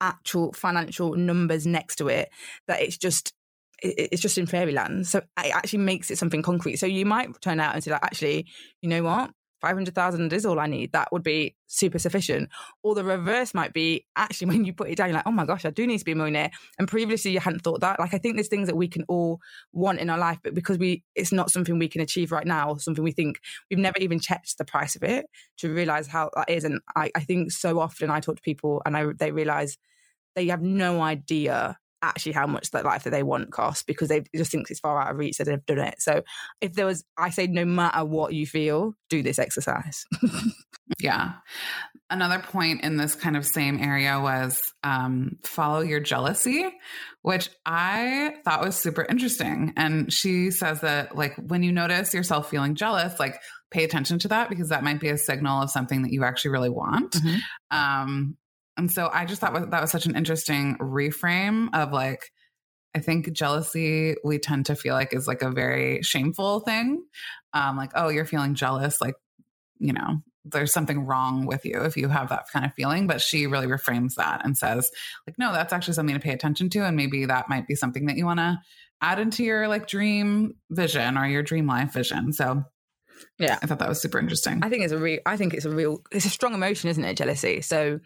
actual 0.00 0.52
financial 0.52 1.14
numbers 1.14 1.66
next 1.66 1.96
to 1.96 2.08
it 2.08 2.28
that 2.68 2.80
it's 2.80 2.96
just 2.96 3.32
it's 3.80 4.20
just 4.22 4.38
in 4.38 4.46
fairyland. 4.46 5.06
So 5.06 5.18
it 5.18 5.54
actually 5.54 5.80
makes 5.80 6.10
it 6.10 6.18
something 6.18 6.42
concrete. 6.42 6.76
So 6.76 6.86
you 6.86 7.06
might 7.06 7.28
turn 7.40 7.60
out 7.60 7.74
and 7.74 7.84
say, 7.84 7.92
like, 7.92 8.02
actually, 8.02 8.46
you 8.82 8.88
know 8.88 9.04
what? 9.04 9.30
500,000 9.60 10.32
is 10.32 10.46
all 10.46 10.60
I 10.60 10.66
need. 10.66 10.92
That 10.92 11.08
would 11.12 11.22
be 11.22 11.56
super 11.66 11.98
sufficient. 11.98 12.48
Or 12.82 12.94
the 12.94 13.04
reverse 13.04 13.54
might 13.54 13.72
be 13.72 14.06
actually 14.16 14.46
when 14.48 14.64
you 14.64 14.72
put 14.72 14.88
it 14.88 14.96
down, 14.96 15.08
you're 15.08 15.16
like, 15.16 15.26
oh 15.26 15.32
my 15.32 15.44
gosh, 15.44 15.64
I 15.64 15.70
do 15.70 15.86
need 15.86 15.98
to 15.98 16.04
be 16.04 16.12
a 16.12 16.16
millionaire. 16.16 16.50
And 16.78 16.88
previously 16.88 17.30
you 17.32 17.40
hadn't 17.40 17.60
thought 17.60 17.80
that. 17.80 17.98
Like, 17.98 18.14
I 18.14 18.18
think 18.18 18.36
there's 18.36 18.48
things 18.48 18.68
that 18.68 18.76
we 18.76 18.88
can 18.88 19.04
all 19.08 19.40
want 19.72 20.00
in 20.00 20.10
our 20.10 20.18
life, 20.18 20.38
but 20.42 20.54
because 20.54 20.78
we, 20.78 21.02
it's 21.14 21.32
not 21.32 21.50
something 21.50 21.78
we 21.78 21.88
can 21.88 22.00
achieve 22.00 22.32
right 22.32 22.46
now, 22.46 22.70
or 22.70 22.78
something 22.78 23.04
we 23.04 23.12
think 23.12 23.40
we've 23.70 23.78
never 23.78 23.98
even 23.98 24.20
checked 24.20 24.58
the 24.58 24.64
price 24.64 24.96
of 24.96 25.02
it 25.02 25.26
to 25.58 25.72
realize 25.72 26.06
how 26.06 26.30
that 26.36 26.50
is. 26.50 26.64
And 26.64 26.80
I, 26.96 27.10
I 27.14 27.20
think 27.20 27.52
so 27.52 27.80
often 27.80 28.10
I 28.10 28.20
talk 28.20 28.36
to 28.36 28.42
people 28.42 28.82
and 28.84 28.96
I, 28.96 29.06
they 29.18 29.32
realize 29.32 29.78
they 30.34 30.46
have 30.46 30.62
no 30.62 31.00
idea 31.00 31.78
actually 32.02 32.32
how 32.32 32.46
much 32.46 32.70
that 32.70 32.84
life 32.84 33.04
that 33.04 33.10
they 33.10 33.22
want 33.22 33.50
costs 33.50 33.82
because 33.82 34.08
they 34.08 34.22
just 34.34 34.50
think 34.50 34.70
it's 34.70 34.80
far 34.80 35.00
out 35.00 35.10
of 35.10 35.16
reach 35.16 35.38
that 35.38 35.44
they've 35.44 35.66
done 35.66 35.78
it. 35.78 36.00
So 36.00 36.22
if 36.60 36.74
there 36.74 36.86
was, 36.86 37.04
I 37.16 37.30
say, 37.30 37.46
no 37.46 37.64
matter 37.64 38.04
what 38.04 38.32
you 38.34 38.46
feel, 38.46 38.94
do 39.10 39.22
this 39.22 39.38
exercise. 39.38 40.04
Yeah. 40.98 41.32
Another 42.10 42.38
point 42.38 42.82
in 42.82 42.96
this 42.96 43.14
kind 43.14 43.36
of 43.36 43.44
same 43.44 43.78
area 43.78 44.18
was 44.18 44.72
um, 44.82 45.36
follow 45.44 45.80
your 45.80 46.00
jealousy, 46.00 46.66
which 47.22 47.50
I 47.66 48.36
thought 48.44 48.64
was 48.64 48.76
super 48.76 49.04
interesting. 49.04 49.74
And 49.76 50.10
she 50.10 50.50
says 50.50 50.80
that, 50.80 51.14
like, 51.14 51.36
when 51.36 51.62
you 51.62 51.70
notice 51.72 52.14
yourself 52.14 52.48
feeling 52.48 52.74
jealous, 52.74 53.20
like, 53.20 53.38
pay 53.70 53.84
attention 53.84 54.18
to 54.20 54.28
that 54.28 54.48
because 54.48 54.70
that 54.70 54.82
might 54.82 55.00
be 55.00 55.10
a 55.10 55.18
signal 55.18 55.62
of 55.62 55.70
something 55.70 56.02
that 56.02 56.12
you 56.12 56.24
actually 56.24 56.52
really 56.52 56.70
want. 56.70 57.12
Mhm. 57.12 57.38
Um, 57.70 58.36
and 58.78 58.90
so 58.90 59.10
I 59.12 59.26
just 59.26 59.42
thought 59.42 59.52
was, 59.52 59.66
that 59.68 59.80
was 59.82 59.90
such 59.90 60.06
an 60.06 60.16
interesting 60.16 60.78
reframe 60.78 61.68
of 61.74 61.92
like, 61.92 62.30
I 62.94 63.00
think 63.00 63.30
jealousy 63.32 64.14
we 64.24 64.38
tend 64.38 64.66
to 64.66 64.74
feel 64.74 64.94
like 64.94 65.12
is 65.12 65.26
like 65.26 65.42
a 65.42 65.50
very 65.50 66.02
shameful 66.02 66.60
thing. 66.60 67.04
Um, 67.52 67.76
like, 67.76 67.90
oh, 67.94 68.08
you're 68.08 68.24
feeling 68.24 68.54
jealous, 68.54 69.00
like, 69.02 69.14
you 69.78 69.92
know, 69.92 70.22
there's 70.44 70.72
something 70.72 71.04
wrong 71.04 71.44
with 71.44 71.66
you 71.66 71.82
if 71.82 71.96
you 71.96 72.08
have 72.08 72.30
that 72.30 72.46
kind 72.50 72.64
of 72.64 72.72
feeling. 72.72 73.06
But 73.06 73.20
she 73.20 73.46
really 73.46 73.66
reframes 73.66 74.14
that 74.14 74.44
and 74.44 74.56
says, 74.56 74.90
like, 75.26 75.38
no, 75.38 75.52
that's 75.52 75.74
actually 75.74 75.94
something 75.94 76.14
to 76.14 76.20
pay 76.20 76.32
attention 76.32 76.70
to. 76.70 76.84
And 76.86 76.96
maybe 76.96 77.26
that 77.26 77.50
might 77.50 77.66
be 77.66 77.74
something 77.74 78.06
that 78.06 78.16
you 78.16 78.24
want 78.24 78.40
to 78.40 78.58
add 79.02 79.18
into 79.18 79.44
your 79.44 79.68
like 79.68 79.86
dream 79.86 80.54
vision 80.70 81.18
or 81.18 81.26
your 81.26 81.42
dream 81.42 81.66
life 81.66 81.92
vision. 81.92 82.32
So 82.32 82.64
Yeah. 83.38 83.58
I 83.62 83.66
thought 83.66 83.78
that 83.80 83.88
was 83.88 84.00
super 84.00 84.18
interesting. 84.18 84.60
I 84.62 84.68
think 84.68 84.84
it's 84.84 84.92
a 84.92 84.98
real, 84.98 85.20
I 85.26 85.36
think 85.36 85.54
it's 85.54 85.64
a 85.64 85.70
real, 85.70 86.02
it's 86.10 86.24
a 86.24 86.30
strong 86.30 86.54
emotion, 86.54 86.90
isn't 86.90 87.04
it? 87.04 87.16
Jealousy. 87.16 87.60
So 87.60 88.00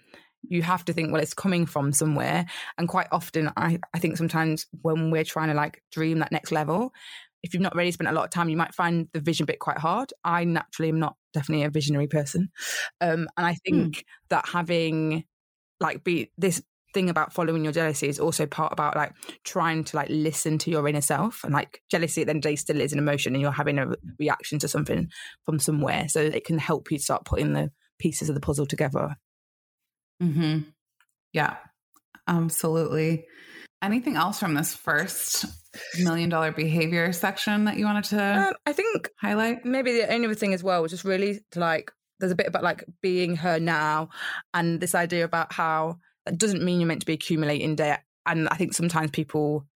you 0.48 0.62
have 0.62 0.84
to 0.86 0.92
think, 0.92 1.12
well, 1.12 1.22
it's 1.22 1.34
coming 1.34 1.66
from 1.66 1.92
somewhere. 1.92 2.46
And 2.78 2.88
quite 2.88 3.08
often, 3.12 3.50
I, 3.56 3.78
I 3.94 3.98
think 3.98 4.16
sometimes 4.16 4.66
when 4.82 5.10
we're 5.10 5.24
trying 5.24 5.48
to 5.48 5.54
like 5.54 5.82
dream 5.92 6.18
that 6.18 6.32
next 6.32 6.52
level, 6.52 6.92
if 7.42 7.54
you've 7.54 7.62
not 7.62 7.74
really 7.74 7.90
spent 7.90 8.08
a 8.08 8.12
lot 8.12 8.24
of 8.24 8.30
time, 8.30 8.48
you 8.48 8.56
might 8.56 8.74
find 8.74 9.08
the 9.12 9.20
vision 9.20 9.46
bit 9.46 9.58
quite 9.58 9.78
hard. 9.78 10.12
I 10.24 10.44
naturally 10.44 10.90
am 10.90 11.00
not 11.00 11.16
definitely 11.32 11.64
a 11.64 11.70
visionary 11.70 12.06
person. 12.06 12.50
Um, 13.00 13.28
and 13.36 13.46
I 13.46 13.54
think 13.54 14.04
that 14.30 14.48
having 14.48 15.24
like 15.80 16.04
be 16.04 16.30
this 16.38 16.62
thing 16.94 17.10
about 17.10 17.32
following 17.32 17.64
your 17.64 17.72
jealousy 17.72 18.08
is 18.08 18.20
also 18.20 18.46
part 18.46 18.72
about 18.72 18.96
like 18.96 19.12
trying 19.44 19.82
to 19.82 19.96
like 19.96 20.08
listen 20.10 20.58
to 20.58 20.70
your 20.70 20.86
inner 20.86 21.00
self 21.00 21.42
and 21.42 21.52
like 21.52 21.82
jealousy 21.90 22.20
at 22.20 22.26
the 22.26 22.30
end 22.30 22.38
of 22.38 22.42
the 22.42 22.48
day 22.50 22.56
still 22.56 22.80
is 22.80 22.92
an 22.92 22.98
emotion 22.98 23.34
and 23.34 23.40
you're 23.40 23.50
having 23.50 23.78
a 23.78 23.94
reaction 24.18 24.58
to 24.58 24.68
something 24.68 25.08
from 25.44 25.58
somewhere 25.58 26.06
so 26.08 26.20
it 26.20 26.44
can 26.44 26.58
help 26.58 26.90
you 26.90 26.98
start 26.98 27.24
putting 27.24 27.54
the 27.54 27.70
pieces 27.98 28.28
of 28.28 28.34
the 28.34 28.40
puzzle 28.40 28.66
together 28.66 29.16
hmm 30.22 30.58
Yeah, 31.32 31.56
absolutely. 32.28 33.26
Anything 33.82 34.16
else 34.16 34.38
from 34.38 34.54
this 34.54 34.74
first 34.74 35.46
million 35.98 36.28
dollar 36.30 36.52
behavior 36.52 37.12
section 37.12 37.64
that 37.64 37.76
you 37.76 37.86
wanted 37.86 38.04
to 38.04 38.22
um, 38.22 38.54
i 38.66 38.72
think 38.74 39.08
highlight? 39.18 39.64
maybe 39.64 39.92
the 39.92 40.12
only 40.12 40.26
other 40.26 40.34
thing 40.34 40.52
as 40.52 40.62
well 40.62 40.82
was 40.82 40.90
just 40.90 41.04
really 41.04 41.40
like 41.56 41.90
there's 42.20 42.30
a 42.30 42.36
bit 42.36 42.46
about 42.46 42.62
like 42.62 42.84
being 43.00 43.36
her 43.36 43.58
now 43.58 44.10
and 44.52 44.80
this 44.80 44.94
idea 44.94 45.24
about 45.24 45.52
how 45.52 45.96
that 46.26 46.36
doesn't 46.36 46.62
mean 46.62 46.78
you're 46.78 46.86
meant 46.86 47.00
to 47.00 47.06
be 47.06 47.14
accumulating 47.14 47.74
debt 47.74 48.02
and 48.26 48.48
i 48.50 48.56
think 48.56 48.74
sometimes 48.74 49.10
people 49.10 49.66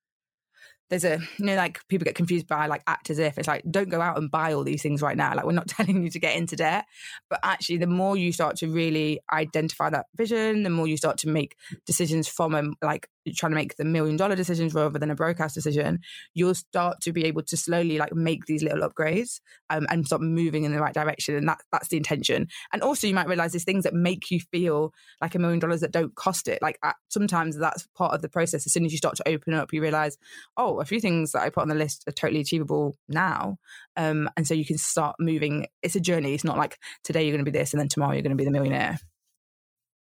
there's 0.89 1.05
a 1.05 1.19
you 1.39 1.45
know 1.47 1.57
like 1.57 1.81
people 1.89 2.05
get 2.05 2.15
confused 2.15 2.47
by 2.47 2.67
like 2.67 2.83
act 2.87 3.11
as 3.11 3.19
if. 3.19 3.39
It's 3.39 3.49
like 3.49 3.65
don't 3.71 3.89
go 3.89 4.01
out 4.01 4.19
and 4.19 4.31
buy 4.31 4.53
all 4.53 4.65
these 4.65 4.83
things 4.83 5.03
right 5.03 5.17
now. 5.17 5.35
Like 5.35 5.45
we're 5.45 5.53
not 5.53 5.69
telling 5.77 6.03
you 6.03 6.11
to 6.11 6.19
get 6.19 6.37
into 6.37 6.57
debt. 6.57 6.87
But 7.29 7.41
actually 7.43 7.79
the 7.79 7.87
more 7.87 8.17
you 8.17 8.33
start 8.33 8.57
to 8.57 8.69
really 8.69 9.21
identify 9.33 9.91
that 9.91 10.07
vision 10.17 10.63
the 10.63 10.71
more 10.71 10.87
you 10.87 10.97
start 10.97 11.19
to 11.19 11.29
make 11.29 11.57
decisions 11.87 12.29
from 12.29 12.55
um, 12.55 12.75
like 12.83 13.09
trying 13.35 13.53
to 13.53 13.57
make 13.57 13.77
the 13.77 13.85
million 13.85 14.17
dollar 14.17 14.37
decisions 14.37 14.75
rather 14.75 14.99
than 14.99 15.11
a 15.11 15.15
broadcast 15.15 15.55
decision 15.55 16.01
you'll 16.35 16.55
start 16.55 17.01
to 17.01 17.13
be 17.13 17.25
able 17.25 17.43
to 17.43 17.57
slowly 17.57 17.99
like 17.99 18.15
make 18.15 18.47
these 18.47 18.63
little 18.63 18.89
upgrades 18.89 19.41
um, 19.71 19.87
and 19.91 20.07
start 20.07 20.23
moving 20.23 20.65
in 20.65 20.73
the 20.73 20.81
right 20.81 20.95
direction 20.95 21.35
and 21.35 21.49
that 21.49 21.59
that's 21.73 21.89
the 21.89 21.97
intention. 21.97 22.49
And 22.73 22.83
also 22.83 23.07
you 23.07 23.15
might 23.15 23.29
realize 23.29 23.53
there's 23.53 23.65
things 23.65 23.85
that 23.85 23.95
make 23.95 24.31
you 24.31 24.41
feel 24.41 24.93
like 25.21 25.35
a 25.35 25.39
million 25.39 25.59
dollars 25.59 25.81
that 25.81 25.93
don't 25.93 26.15
cost 26.15 26.49
it. 26.49 26.61
Like 26.63 26.79
sometimes 27.09 27.59
that's 27.59 27.87
part 27.97 28.15
of 28.15 28.23
the 28.23 28.29
process. 28.29 28.67
As 28.67 28.73
soon 28.73 28.85
as 28.85 28.93
you 28.93 28.99
start 28.99 29.17
to 29.17 29.29
open 29.29 29.55
up 29.55 29.73
you 29.73 29.83
realize 29.83 30.19
oh 30.57 30.81
a 30.81 30.85
few 30.85 31.01
things 31.01 31.33
that 31.33 31.43
i 31.43 31.51
put 31.51 31.63
on 31.63 31.69
the 31.69 31.75
list 31.75 32.05
are 32.07 32.13
totally 32.13 32.41
achievable 32.41 32.97
now. 33.09 33.59
Um, 33.97 34.29
and 34.37 34.47
so 34.47 34.55
you 34.55 34.65
can 34.65 34.79
start 34.79 35.17
moving. 35.19 35.67
It's 35.83 35.97
a 35.97 36.01
journey. 36.01 36.35
It's 36.35 36.45
not 36.45 36.59
like 36.59 36.79
today 37.05 37.23
you're 37.23 37.33
going 37.33 37.45
to 37.45 37.51
be 37.51 37.57
this 37.57 37.73
and 37.73 37.81
then 37.81 37.89
tomorrow 37.89 38.13
you're 38.13 38.23
going 38.23 38.37
to 38.37 38.37
be 38.37 38.45
the 38.45 38.51
millionaire. 38.51 38.99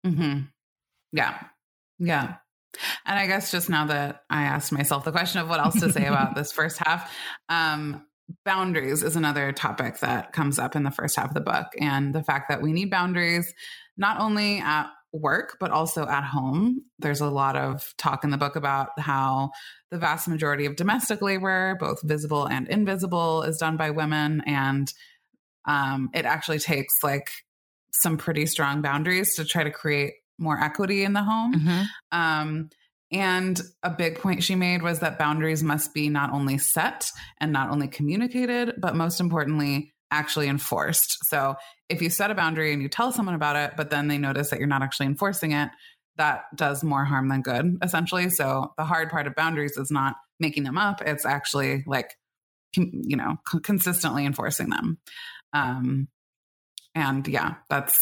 Hmm 0.05 0.41
Yeah, 1.13 1.39
Yeah. 1.99 2.37
And 3.05 3.19
I 3.19 3.27
guess 3.27 3.51
just 3.51 3.69
now 3.69 3.87
that 3.87 4.23
I 4.31 4.45
asked 4.45 4.73
myself 4.73 5.05
the 5.05 5.13
question 5.13 5.41
of 5.41 5.49
what 5.49 5.61
else 5.61 5.81
to 5.81 5.93
say 5.93 6.07
about 6.07 6.35
this 6.35 6.53
first 6.53 6.79
half, 6.79 7.13
um, 7.49 8.05
boundaries 8.45 9.03
is 9.03 9.17
another 9.17 9.53
topic 9.53 10.01
that 10.01 10.33
comes 10.33 10.59
up 10.59 10.75
in 10.75 10.83
the 10.83 10.91
first 10.91 11.17
half 11.17 11.29
of 11.29 11.35
the 11.35 11.41
book. 11.41 11.67
And 11.81 12.15
the 12.15 12.23
fact 12.23 12.49
that 12.49 12.63
we 12.63 12.73
need 12.73 12.91
boundaries, 12.91 13.53
not 13.97 14.21
only 14.21 14.59
at 14.59 14.87
work, 15.13 15.57
but 15.61 15.71
also 15.71 16.07
at 16.07 16.25
home. 16.25 16.83
There's 16.99 17.21
a 17.21 17.31
lot 17.31 17.57
of 17.57 17.95
talk 17.97 18.25
in 18.25 18.31
the 18.31 18.37
book 18.37 18.57
about 18.57 18.99
how 18.99 19.51
the 19.91 19.99
vast 19.99 20.29
majority 20.29 20.67
of 20.67 20.77
domestic 20.77 21.23
labor, 21.23 21.77
both 21.81 22.01
visible 22.03 22.47
and 22.47 22.69
invisible, 22.69 23.43
is 23.43 23.59
done 23.59 23.77
by 23.77 23.91
women. 23.91 24.43
And 24.47 24.93
um, 25.67 26.11
it 26.15 26.25
actually 26.25 26.59
takes 26.59 27.03
like 27.03 27.31
some 27.93 28.19
pretty 28.19 28.47
strong 28.47 28.83
boundaries 28.83 29.37
to 29.37 29.45
try 29.45 29.65
to 29.65 29.71
create 29.71 30.15
more 30.39 30.61
equity 30.61 31.03
in 31.05 31.13
the 31.13 31.23
home. 31.23 31.55
Mm-hmm. 31.55 31.83
Um, 32.13 32.71
and 33.13 33.61
a 33.83 33.91
big 33.91 34.19
point 34.19 34.43
she 34.43 34.57
made 34.57 34.83
was 34.83 34.99
that 35.01 35.19
boundaries 35.19 35.63
must 35.63 35.95
be 35.95 36.09
not 36.09 36.33
only 36.33 36.59
set 36.59 37.11
and 37.41 37.53
not 37.53 37.71
only 37.71 37.89
communicated, 37.89 38.75
but 38.79 38.97
most 38.97 39.21
importantly, 39.21 39.95
actually 40.11 40.49
enforced. 40.49 41.17
So 41.25 41.55
if 41.89 42.03
you 42.03 42.11
set 42.11 42.31
a 42.31 42.35
boundary 42.35 42.73
and 42.73 42.83
you 42.83 42.89
tell 42.89 43.13
someone 43.13 43.35
about 43.35 43.57
it, 43.57 43.77
but 43.77 43.91
then 43.91 44.09
they 44.09 44.19
notice 44.19 44.51
that 44.51 44.59
you're 44.59 44.69
not 44.69 44.83
actually 44.83 45.07
enforcing 45.07 45.53
it, 45.53 45.71
that 46.17 46.45
does 46.55 46.83
more 46.83 47.05
harm 47.05 47.29
than 47.29 47.43
good, 47.43 47.79
essentially. 47.83 48.31
So 48.31 48.73
the 48.77 48.85
hard 48.85 49.11
part 49.11 49.27
of 49.27 49.35
boundaries 49.35 49.77
is 49.77 49.91
not 49.91 50.17
making 50.41 50.65
them 50.65 50.79
up, 50.79 51.03
it's 51.03 51.25
actually 51.25 51.85
like, 51.87 52.17
you 52.75 53.17
know, 53.17 53.37
consistently 53.63 54.27
enforcing 54.27 54.69
them. 54.69 54.99
Um, 55.53 56.09
and 56.95 57.27
yeah, 57.29 57.55
that's 57.71 57.99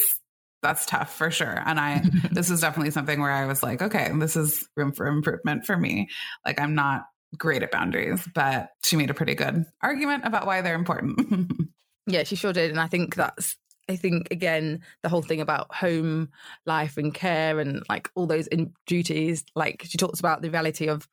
that's 0.64 0.87
tough 0.87 1.14
for 1.14 1.31
sure. 1.31 1.62
And 1.64 1.79
I, 1.79 2.03
this 2.33 2.50
is 2.50 2.61
definitely 2.61 2.90
something 2.90 3.20
where 3.20 3.31
I 3.31 3.46
was 3.46 3.62
like, 3.62 3.83
okay, 3.83 4.11
this 4.16 4.35
is 4.35 4.66
room 4.77 4.92
for 4.92 5.07
improvement 5.07 5.64
for 5.64 5.77
me. 5.77 6.09
Like, 6.44 6.61
I'm 6.61 6.74
not 6.74 7.05
great 7.38 7.62
at 7.62 7.70
boundaries, 7.70 8.27
but 8.35 8.70
she 8.83 8.96
made 8.96 9.11
a 9.11 9.14
pretty 9.14 9.35
good 9.35 9.64
argument 9.83 10.24
about 10.24 10.46
why 10.46 10.61
they're 10.62 10.74
important. 10.74 11.53
yeah, 12.07 12.24
she 12.24 12.35
sure 12.35 12.53
did. 12.53 12.70
And 12.70 12.81
I 12.81 12.87
think 12.87 13.14
that's, 13.14 13.57
I 13.88 13.96
think 13.96 14.29
again, 14.31 14.81
the 15.03 15.09
whole 15.09 15.22
thing 15.22 15.40
about 15.40 15.72
home 15.74 16.31
life 16.64 16.96
and 16.96 17.12
care 17.12 17.61
and 17.61 17.83
like 17.88 18.11
all 18.14 18.27
those 18.27 18.46
in 18.46 18.72
duties, 18.87 19.44
like 19.55 19.85
she 19.85 19.98
talks 19.98 20.20
about 20.20 20.42
the 20.42 20.50
reality 20.50 20.88
of, 20.88 21.07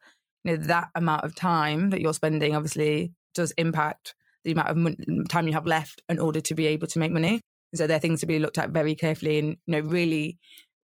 you 0.43 0.51
know, 0.51 0.63
that 0.65 0.89
amount 0.95 1.25
of 1.25 1.35
time 1.35 1.89
that 1.89 2.01
you're 2.01 2.13
spending 2.13 2.55
obviously 2.55 3.11
does 3.33 3.51
impact 3.57 4.15
the 4.43 4.53
amount 4.53 4.69
of 4.69 5.27
time 5.29 5.47
you 5.47 5.53
have 5.53 5.67
left 5.67 6.01
in 6.07 6.19
order 6.19 6.39
to 6.41 6.55
be 6.55 6.67
able 6.67 6.87
to 6.87 6.99
make 6.99 7.11
money. 7.11 7.41
So 7.73 7.87
they're 7.87 7.99
things 7.99 8.19
to 8.21 8.25
be 8.25 8.39
looked 8.39 8.57
at 8.57 8.71
very 8.71 8.95
carefully 8.95 9.39
and, 9.39 9.49
you 9.49 9.57
know, 9.67 9.79
really, 9.79 10.37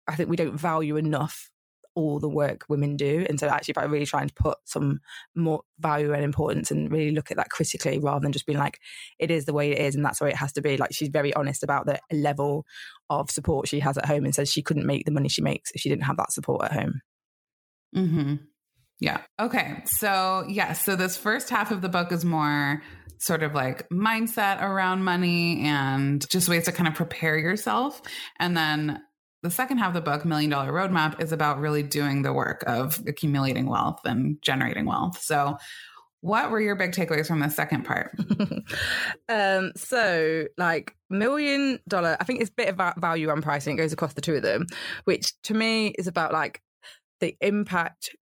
I 0.08 0.16
think 0.16 0.30
we 0.30 0.36
don't 0.36 0.58
value 0.58 0.96
enough 0.98 1.52
all 1.98 2.20
the 2.20 2.30
work 2.30 2.64
women 2.70 2.96
do. 2.96 3.26
And 3.28 3.40
so 3.40 3.48
actually 3.48 3.74
by 3.74 3.86
really 3.86 4.06
trying 4.06 4.28
to 4.28 4.34
put 4.36 4.60
some 4.66 5.02
more 5.36 5.62
value 5.80 6.14
and 6.14 6.24
importance 6.24 6.70
and 6.70 6.92
really 6.92 7.10
look 7.10 7.32
at 7.32 7.38
that 7.38 7.50
critically 7.50 7.98
rather 7.98 8.20
than 8.20 8.32
just 8.32 8.46
being 8.46 8.60
like, 8.60 8.80
it 9.18 9.32
is 9.32 9.46
the 9.46 9.54
way 9.54 9.72
it 9.72 9.80
is 9.80 9.96
and 9.96 10.06
that's 10.06 10.22
way 10.22 10.30
it 10.30 10.36
has 10.36 10.54
to 10.54 10.62
be. 10.62 10.78
Like 10.78 10.94
she's 10.94 11.10
very 11.10 11.34
honest 11.34 11.64
about 11.64 11.88
the 11.88 12.00
level 12.12 12.68
of 13.10 13.32
support 13.32 13.68
she 13.68 13.80
has 13.80 13.98
at 13.98 14.06
home 14.06 14.26
and 14.26 14.36
says 14.36 14.52
she 14.52 14.62
couldn't 14.62 14.86
make 14.86 15.06
the 15.06 15.12
money 15.12 15.28
she 15.28 15.42
makes 15.42 15.72
if 15.72 15.82
she 15.82 15.90
didn't 15.90 16.04
have 16.04 16.18
that 16.18 16.32
support 16.32 16.66
at 16.66 16.74
home. 16.74 17.02
Mm-hmm. 17.96 18.36
Yeah. 19.00 19.22
Okay. 19.40 19.84
So, 19.86 20.46
yeah. 20.48 20.74
So, 20.74 20.96
this 20.96 21.16
first 21.16 21.50
half 21.50 21.72
of 21.72 21.82
the 21.82 21.90
book 21.90 22.12
is 22.12 22.26
more 22.26 22.82
sort 23.20 23.44
of 23.44 23.54
like 23.54 23.88
mindset 23.90 24.62
around 24.62 25.04
money 25.04 25.62
and 25.62 26.28
just 26.30 26.50
ways 26.50 26.66
to 26.66 26.72
kind 26.72 26.88
of 26.88 26.94
prepare 26.94 27.38
yourself. 27.38 28.02
And 28.40 28.56
then 28.56 29.02
the 29.44 29.52
second 29.52 29.78
half 29.78 29.90
of 29.90 29.94
the 29.94 30.02
book, 30.02 30.26
Million 30.26 30.50
Dollar 30.50 30.72
Roadmap, 30.72 31.22
is 31.22 31.32
about 31.32 31.60
really 31.60 31.84
doing 31.84 32.22
the 32.22 32.34
work 32.34 32.64
of 32.68 33.02
accumulating 33.08 33.68
wealth 33.68 34.00
and 34.04 34.42
generating 34.42 34.86
wealth. 34.86 35.22
So, 35.22 35.58
what 36.22 36.50
were 36.50 36.60
your 36.60 36.76
big 36.76 36.92
takeaways 36.92 37.28
from 37.28 37.40
the 37.40 37.50
second 37.50 37.84
part? 37.84 38.18
um, 39.30 39.72
so, 39.76 40.46
like 40.58 40.96
million 41.10 41.80
dollar, 41.88 42.18
I 42.20 42.24
think 42.24 42.42
it's 42.42 42.50
a 42.50 42.54
bit 42.54 42.70
of 42.70 42.94
value 42.98 43.30
and 43.30 43.44
pricing. 43.44 43.76
It 43.76 43.82
goes 43.82 43.94
across 43.94 44.14
the 44.14 44.22
two 44.22 44.36
of 44.36 44.42
them, 44.42 44.66
which 45.06 45.40
to 45.44 45.54
me 45.54 45.90
is 45.90 46.08
about 46.08 46.34
like 46.34 46.62
the 47.20 47.38
impact 47.42 48.16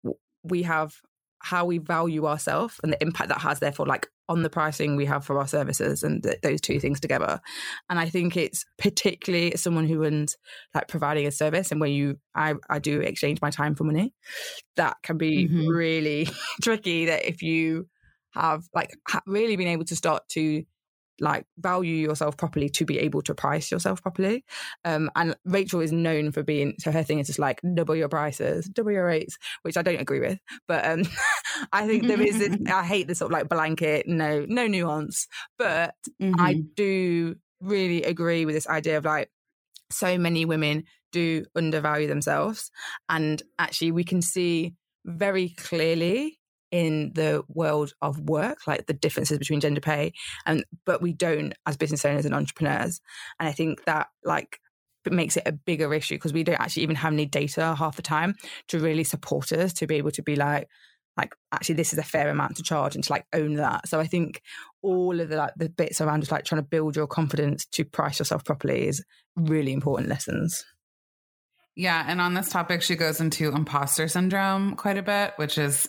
we 0.44 0.62
have 0.62 0.94
how 1.40 1.66
we 1.66 1.76
value 1.76 2.26
ourselves 2.26 2.80
and 2.83 2.92
the 2.92 3.02
impact 3.02 3.28
that 3.28 3.40
has 3.40 3.61
therefore 3.61 3.87
like 3.87 4.09
on 4.30 4.42
the 4.42 4.48
pricing 4.48 4.96
we 4.96 5.04
have 5.04 5.22
for 5.22 5.38
our 5.38 5.46
services 5.46 6.02
and 6.02 6.22
th- 6.22 6.40
those 6.42 6.59
two 6.59 6.80
things 6.80 6.98
together 6.98 7.38
and 7.90 7.98
i 7.98 8.09
think 8.09 8.35
it's 8.35 8.64
particularly 8.78 9.54
someone 9.54 9.87
who 9.87 9.98
runs 9.98 10.38
like 10.74 10.88
providing 10.88 11.26
a 11.26 11.30
service 11.30 11.70
and 11.70 11.80
where 11.80 11.90
you 11.90 12.16
i 12.35 12.54
i 12.70 12.78
do 12.78 13.00
exchange 13.00 13.40
my 13.42 13.50
time 13.50 13.74
for 13.74 13.85
money 13.85 14.14
that 14.76 14.96
can 15.02 15.18
be 15.18 15.46
mm-hmm. 15.46 15.68
really 15.68 16.26
tricky 16.62 17.04
that 17.04 17.28
if 17.28 17.42
you 17.42 17.87
have 18.33 18.64
like 18.74 18.96
ha- 19.07 19.22
really 19.26 19.57
been 19.57 19.68
able 19.68 19.85
to 19.85 19.94
start 19.94 20.22
to 20.30 20.64
like 21.20 21.46
value 21.59 21.94
yourself 21.94 22.37
properly 22.37 22.68
to 22.68 22.85
be 22.85 22.98
able 22.98 23.22
to 23.22 23.35
price 23.35 23.70
yourself 23.70 24.03
properly. 24.03 24.44
Um, 24.85 25.11
and 25.14 25.37
Rachel 25.44 25.81
is 25.81 25.92
known 25.92 26.33
for 26.33 26.42
being 26.42 26.74
so 26.79 26.90
her 26.90 27.03
thing 27.03 27.18
is 27.18 27.29
just 27.29 27.38
like 27.38 27.61
double 27.74 27.96
your 27.96 28.09
prices, 28.09 28.66
double 28.66 28.92
your 28.92 29.07
rates, 29.07 29.38
which 29.62 29.77
I 29.77 29.83
don't 29.83 30.00
agree 30.00 30.20
with. 30.20 30.38
But 30.66 30.87
um, 30.87 31.05
I 31.72 31.87
think 31.87 32.07
there 32.07 32.20
is 32.20 32.38
this, 32.38 32.57
I 32.72 32.85
hate 32.85 33.09
this 33.09 33.18
sort 33.18 33.33
of 33.33 33.38
like 33.38 33.48
blanket, 33.48 34.07
no, 34.07 34.44
no 34.48 34.66
nuance. 34.66 35.27
But 35.59 35.94
mm-hmm. 36.20 36.40
I 36.40 36.62
do 36.74 37.37
really 37.61 38.03
agree 38.03 38.44
with 38.44 38.55
this 38.55 38.68
idea 38.68 38.98
of 38.98 39.05
like 39.05 39.31
so 39.90 40.18
many 40.18 40.44
women 40.44 40.85
do 41.12 41.44
undervalue 41.55 42.09
themselves. 42.09 42.70
And 43.09 43.42
actually 43.59 43.92
we 43.92 44.05
can 44.05 44.20
see 44.20 44.74
very 45.05 45.50
clearly 45.50 46.38
in 46.75 47.13
the 47.15 47.45
world 47.47 47.95
of 48.03 48.19
work, 48.19 48.67
like 48.67 48.87
the 48.87 48.93
differences 48.93 49.39
between 49.39 49.61
gender 49.61 49.81
pay, 49.81 50.13
and 50.45 50.65
but 50.85 51.01
we 51.01 51.13
don't 51.13 51.55
as 51.67 51.77
business 51.77 52.05
owners 52.05 52.25
and 52.25 52.35
entrepreneurs. 52.35 53.01
And 53.39 53.49
I 53.49 53.53
think 53.53 53.85
that 53.85 54.09
like 54.25 54.59
it 55.07 55.13
makes 55.13 55.37
it 55.37 55.45
a 55.47 55.53
bigger 55.53 55.95
issue 55.95 56.17
because 56.17 56.33
we 56.33 56.43
don't 56.43 56.61
actually 56.61 56.83
even 56.83 56.97
have 56.97 57.13
any 57.13 57.27
data 57.27 57.77
half 57.77 57.95
the 57.95 58.03
time 58.03 58.35
to 58.67 58.81
really 58.81 59.05
support 59.05 59.53
us 59.53 59.73
to 59.75 59.87
be 59.87 59.95
able 59.95 60.11
to 60.11 60.23
be 60.23 60.35
like 60.35 60.69
like 61.17 61.33
actually 61.53 61.77
this 61.77 61.93
is 61.93 61.99
a 62.01 62.03
fair 62.03 62.29
amount 62.29 62.57
to 62.57 62.63
charge 62.65 62.97
and 62.97 63.05
to 63.05 63.13
like 63.13 63.25
own 63.33 63.55
that 63.55 63.87
so 63.87 64.01
i 64.01 64.07
think 64.07 64.43
all 64.83 65.21
of 65.21 65.29
the 65.29 65.37
like 65.37 65.53
the 65.57 65.69
bits 65.69 66.01
around 66.01 66.23
just 66.23 66.33
like 66.33 66.45
trying 66.45 66.61
to 66.61 66.67
build 66.67 66.97
your 66.97 67.07
confidence 67.07 67.67
to 67.67 67.85
price 67.85 68.19
yourself 68.19 68.45
properly 68.45 68.89
is 68.89 69.05
really 69.37 69.73
important 69.73 70.09
lessons 70.09 70.65
yeah 71.77 72.05
and 72.09 72.21
on 72.21 72.35
this 72.35 72.49
topic 72.49 72.83
she 72.83 72.97
goes 72.97 73.21
into 73.21 73.53
imposter 73.53 74.09
syndrome 74.09 74.75
quite 74.75 74.99
a 74.99 75.03
bit 75.03 75.35
which 75.37 75.57
is 75.57 75.87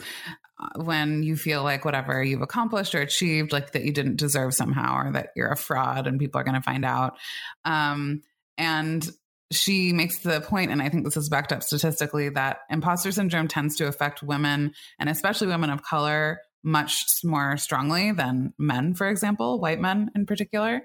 when 0.75 1.23
you 1.23 1.35
feel 1.35 1.63
like 1.63 1.85
whatever 1.85 2.23
you've 2.23 2.41
accomplished 2.41 2.95
or 2.95 3.01
achieved, 3.01 3.51
like 3.51 3.71
that 3.71 3.83
you 3.83 3.91
didn't 3.91 4.17
deserve 4.17 4.53
somehow, 4.53 4.95
or 4.95 5.11
that 5.11 5.29
you're 5.35 5.51
a 5.51 5.57
fraud 5.57 6.07
and 6.07 6.19
people 6.19 6.39
are 6.39 6.43
going 6.43 6.55
to 6.55 6.61
find 6.61 6.85
out. 6.85 7.17
Um, 7.65 8.21
and 8.57 9.07
she 9.51 9.93
makes 9.93 10.19
the 10.19 10.41
point, 10.41 10.71
and 10.71 10.81
I 10.81 10.89
think 10.89 11.03
this 11.03 11.17
is 11.17 11.29
backed 11.29 11.51
up 11.51 11.63
statistically, 11.63 12.29
that 12.29 12.59
imposter 12.69 13.11
syndrome 13.11 13.47
tends 13.47 13.75
to 13.77 13.87
affect 13.87 14.23
women 14.23 14.73
and 14.99 15.09
especially 15.09 15.47
women 15.47 15.69
of 15.69 15.83
color 15.83 16.39
much 16.63 17.05
more 17.23 17.57
strongly 17.57 18.11
than 18.11 18.53
men, 18.57 18.95
for 18.95 19.07
example, 19.07 19.59
white 19.59 19.79
men 19.79 20.09
in 20.15 20.25
particular. 20.25 20.81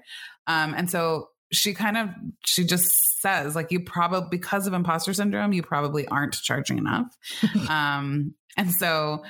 Um, 0.47 0.75
and 0.75 0.91
so 0.91 1.29
she 1.51 1.73
kind 1.73 1.97
of 1.97 2.09
she 2.45 2.63
just 2.63 3.19
says 3.19 3.55
like 3.55 3.71
you 3.71 3.81
probably 3.81 4.27
because 4.31 4.67
of 4.67 4.73
imposter 4.73 5.13
syndrome 5.13 5.51
you 5.51 5.61
probably 5.61 6.07
aren't 6.07 6.33
charging 6.41 6.77
enough 6.77 7.07
um 7.69 8.33
and 8.55 8.71
so 8.71 9.21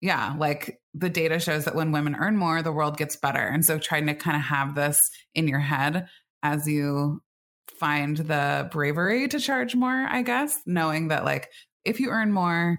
yeah, 0.00 0.34
like 0.38 0.80
the 0.94 1.10
data 1.10 1.38
shows 1.38 1.66
that 1.66 1.74
when 1.74 1.92
women 1.92 2.16
earn 2.18 2.36
more, 2.36 2.62
the 2.62 2.72
world 2.72 2.96
gets 2.96 3.16
better. 3.16 3.38
And 3.38 3.64
so 3.64 3.78
trying 3.78 4.06
to 4.06 4.14
kind 4.14 4.36
of 4.36 4.42
have 4.42 4.74
this 4.74 4.98
in 5.34 5.46
your 5.46 5.60
head 5.60 6.08
as 6.42 6.66
you 6.66 7.22
find 7.78 8.16
the 8.16 8.68
bravery 8.72 9.28
to 9.28 9.38
charge 9.38 9.74
more, 9.74 10.06
I 10.08 10.22
guess, 10.22 10.58
knowing 10.66 11.08
that 11.08 11.24
like 11.24 11.50
if 11.84 12.00
you 12.00 12.10
earn 12.10 12.32
more, 12.32 12.78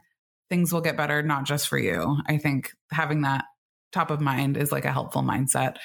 things 0.50 0.74
will 0.74 0.82
get 0.82 0.98
better, 0.98 1.22
not 1.24 1.46
just 1.46 1.68
for 1.68 1.78
you. 1.78 2.18
I 2.28 2.38
think 2.38 2.72
having 2.92 3.22
that 3.22 3.46
top 3.92 4.12
of 4.12 4.20
mind 4.20 4.58
is 4.58 4.72
like 4.72 4.86
a 4.86 4.92
helpful 4.92 5.22
mindset 5.22 5.78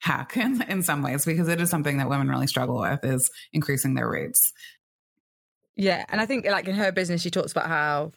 hack 0.00 0.36
in, 0.36 0.62
in 0.62 0.82
some 0.82 1.02
ways 1.02 1.24
because 1.24 1.48
it 1.48 1.60
is 1.60 1.70
something 1.70 1.98
that 1.98 2.08
women 2.08 2.28
really 2.28 2.46
struggle 2.46 2.80
with 2.80 3.04
is 3.04 3.30
increasing 3.52 3.94
their 3.94 4.08
rates. 4.08 4.52
Yeah. 5.76 6.04
And 6.08 6.20
I 6.20 6.26
think 6.26 6.46
like 6.46 6.68
in 6.68 6.76
her 6.76 6.92
business, 6.92 7.20
she 7.22 7.30
talks 7.30 7.52
about 7.52 7.66
how 7.66 8.12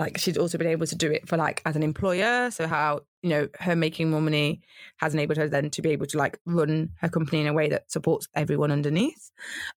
like 0.00 0.18
she's 0.18 0.38
also 0.38 0.56
been 0.56 0.66
able 0.66 0.86
to 0.86 0.96
do 0.96 1.12
it 1.12 1.28
for 1.28 1.36
like 1.36 1.60
as 1.66 1.76
an 1.76 1.82
employer. 1.82 2.50
So 2.50 2.66
how 2.66 3.00
you 3.22 3.28
know 3.30 3.48
her 3.60 3.76
making 3.76 4.10
more 4.10 4.22
money 4.22 4.62
has 4.96 5.12
enabled 5.12 5.36
her 5.36 5.48
then 5.48 5.68
to 5.70 5.82
be 5.82 5.90
able 5.90 6.06
to 6.06 6.18
like 6.18 6.40
run 6.46 6.90
her 7.00 7.08
company 7.08 7.42
in 7.42 7.46
a 7.46 7.52
way 7.52 7.68
that 7.68 7.90
supports 7.92 8.26
everyone 8.34 8.72
underneath. 8.72 9.30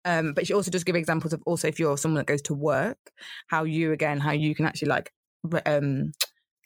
Um 0.06 0.34
but 0.34 0.46
she 0.46 0.54
also 0.54 0.70
does 0.70 0.84
give 0.84 0.96
examples 0.96 1.34
of 1.34 1.42
also 1.46 1.68
if 1.68 1.80
you're 1.80 1.98
someone 1.98 2.20
that 2.20 2.28
goes 2.28 2.44
to 2.44 2.54
work 2.54 3.00
how 3.48 3.64
you 3.64 3.92
again 3.92 4.20
how 4.20 4.32
you 4.32 4.54
can 4.54 4.66
actually 4.66 4.90
like 4.90 5.12
um 5.66 6.12